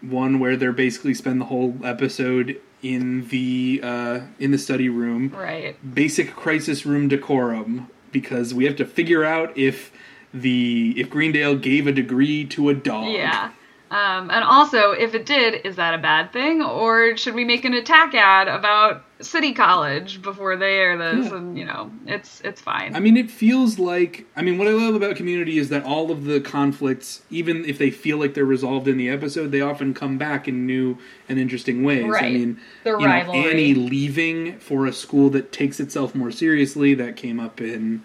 [0.00, 5.28] one where they're basically spend the whole episode in the uh, in the study room.
[5.36, 5.76] Right.
[5.94, 9.92] basic crisis room decorum because we have to figure out if
[10.32, 13.12] the if Greendale gave a degree to a dog.
[13.12, 13.50] Yeah.
[13.90, 17.64] Um, and also, if it did, is that a bad thing, or should we make
[17.64, 21.26] an attack ad about City College before they air this?
[21.26, 21.36] Yeah.
[21.36, 22.94] And you know, it's it's fine.
[22.94, 24.26] I mean, it feels like.
[24.36, 27.78] I mean, what I love about Community is that all of the conflicts, even if
[27.78, 30.96] they feel like they're resolved in the episode, they often come back in new
[31.28, 32.14] and interesting ways.
[32.16, 33.50] I mean, The you know, rivalry.
[33.50, 36.94] Annie leaving for a school that takes itself more seriously.
[36.94, 38.02] That came up in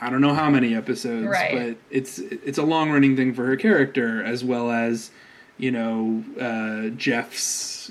[0.00, 1.52] I don't know how many episodes, Right.
[1.52, 5.10] but it's it's a long running thing for her character as well as
[5.58, 7.90] you know uh, Jeff's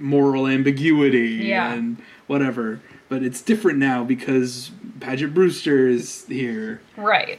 [0.00, 1.72] moral ambiguity Yeah.
[1.72, 2.80] and whatever.
[3.08, 4.70] But it's different now because
[5.00, 6.80] Paget Brewster is here.
[6.96, 7.38] Right.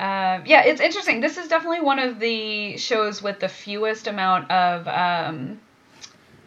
[0.00, 1.20] Um, yeah, it's interesting.
[1.20, 5.58] This is definitely one of the shows with the fewest amount of um,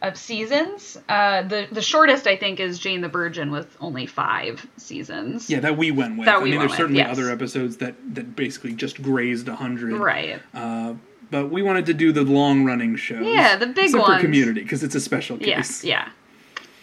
[0.01, 0.97] of seasons.
[1.07, 5.49] Uh, the the shortest I think is Jane the Virgin with only five seasons.
[5.49, 6.25] Yeah, that we went with.
[6.25, 7.11] That I we mean, went there's with, certainly yes.
[7.11, 9.93] other episodes that that basically just grazed hundred.
[9.93, 10.41] Right.
[10.53, 10.95] Uh,
[11.30, 13.25] but we wanted to do the long running shows.
[13.25, 14.05] Yeah, the big ones.
[14.05, 15.81] for Community because it's a special Yes.
[15.81, 15.85] case.
[15.85, 16.09] Yeah.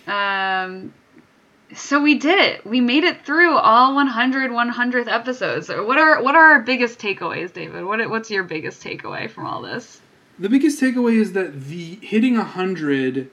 [0.07, 0.95] Um.
[1.75, 2.67] So we did it.
[2.67, 5.69] We made it through all 100 100th episodes.
[5.69, 7.85] What are what are our biggest takeaways, David?
[7.85, 10.01] What what's your biggest takeaway from all this?
[10.39, 13.31] The biggest takeaway is that the hitting hundred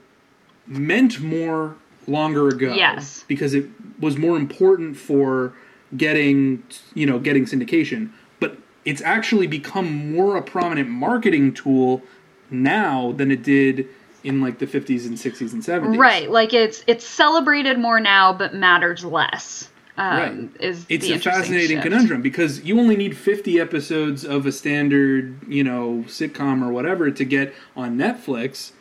[0.68, 1.76] meant more
[2.08, 2.74] longer ago.
[2.74, 3.24] Yes.
[3.28, 3.66] because it
[4.00, 5.54] was more important for
[5.96, 8.12] getting you know getting syndication.
[8.40, 12.02] But it's actually become more a prominent marketing tool
[12.50, 13.88] now than it did
[14.24, 15.98] in like the 50s and 60s and 70s.
[15.98, 19.70] Right, like it's it's celebrated more now, but matters less.
[19.98, 20.50] Um, Right.
[20.60, 21.84] Is It's a fascinating shift.
[21.84, 27.10] conundrum because you only need 50 episodes of a standard, you know, sitcom or whatever
[27.12, 28.72] to get on Netflix.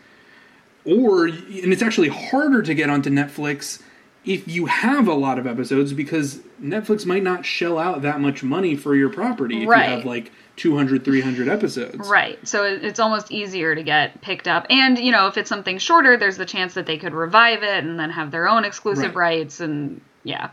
[0.84, 3.80] Or, and it's actually harder to get onto Netflix
[4.26, 8.42] if you have a lot of episodes, because Netflix might not shell out that much
[8.42, 9.88] money for your property if Right.
[9.90, 12.08] you have like 200, 300 episodes.
[12.08, 12.38] Right.
[12.46, 14.66] So it's almost easier to get picked up.
[14.70, 17.84] And, you know, if it's something shorter, there's the chance that they could revive it
[17.84, 19.40] and then have their own exclusive Right.
[19.40, 20.50] rights and yeah.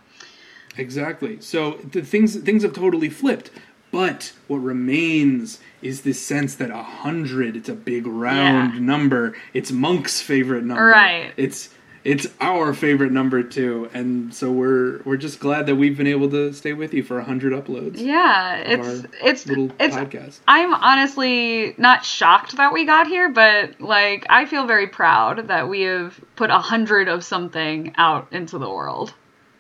[0.77, 1.38] Exactly.
[1.41, 3.51] So the things things have totally flipped.
[3.91, 8.80] But what remains is this sense that a hundred, it's a big round Yeah.
[8.80, 9.35] number.
[9.53, 10.85] It's Monk's favorite number.
[10.85, 11.33] Right.
[11.35, 11.69] It's
[12.06, 13.90] it's our favorite number too.
[13.93, 17.19] And so we're we're just glad that we've been able to stay with you for
[17.19, 17.98] a hundred uploads.
[17.98, 20.40] Yeah, it's it's Little it's podcast.
[20.48, 25.67] I'm honestly not shocked that we got here, but like I feel very proud that
[25.67, 29.14] we have put a hundred of something out into the world.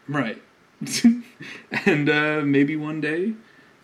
[0.07, 0.41] Right.
[1.85, 3.33] and uh, maybe one day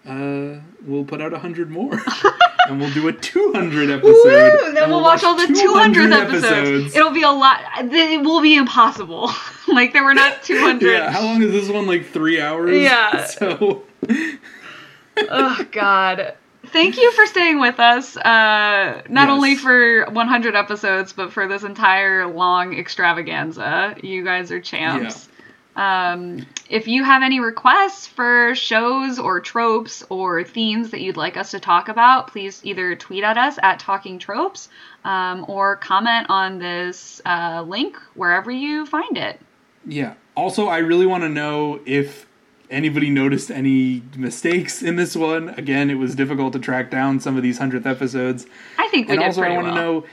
[0.07, 1.99] uh, we'll put out a hundred more.
[2.69, 4.13] and we'll do a 200 episode.
[4.13, 4.67] Woo!
[4.67, 6.95] and Then we'll watch all the 200th 200 episodes.
[6.95, 7.61] It'll be a lot.
[7.77, 9.31] It will be impossible.
[9.67, 10.89] like there were not 200.
[10.89, 11.87] Yeah, how long is this one?
[11.87, 12.75] Like three hours?
[12.75, 13.25] Yeah.
[13.25, 13.83] So,
[15.17, 16.35] oh God.
[16.67, 18.17] Thank you for staying with us.
[18.17, 19.29] Uh, not Yes.
[19.29, 23.95] only for 100 episodes, but for this entire long extravaganza.
[24.03, 25.26] You guys are champs.
[25.77, 31.37] Um, if you have any requests for shows or tropes or themes that you'd like
[31.37, 34.69] us to talk about, please either tweet at us at Talking Tropes
[35.05, 39.39] um, or comment on this uh, link wherever you find it.
[39.85, 40.15] yeah.
[40.35, 42.27] Also, I really want to know if
[42.69, 45.49] anybody noticed any mistakes in this one.
[45.49, 48.45] Again, it was difficult to track down some of these 100th episodes.
[48.77, 49.75] I think we And did also, I want to well.
[49.75, 50.05] know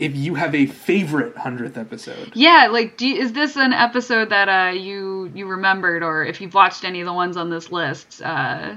[0.00, 2.32] if you have a favorite 100th episode.
[2.34, 6.54] Yeah, like, do is this an episode that uh, you you remembered, or if you've
[6.54, 8.74] watched any of the ones on this list, uh,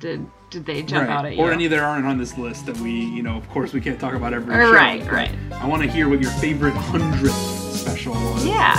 [0.00, 1.42] did did they jump out at you?
[1.42, 3.98] Or any that aren't on this list that we, you know, of course, we can't
[3.98, 4.72] talk about every show.
[4.72, 5.30] Right, right.
[5.52, 8.44] I want to hear what your favorite 100th special was.
[8.44, 8.74] Yeah.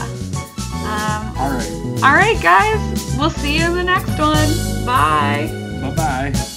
[0.85, 2.01] Um, All right.
[2.03, 3.15] all right, guys.
[3.17, 4.85] We'll see you in the next one.
[4.85, 5.49] Bye.
[5.82, 6.55] Bye bye.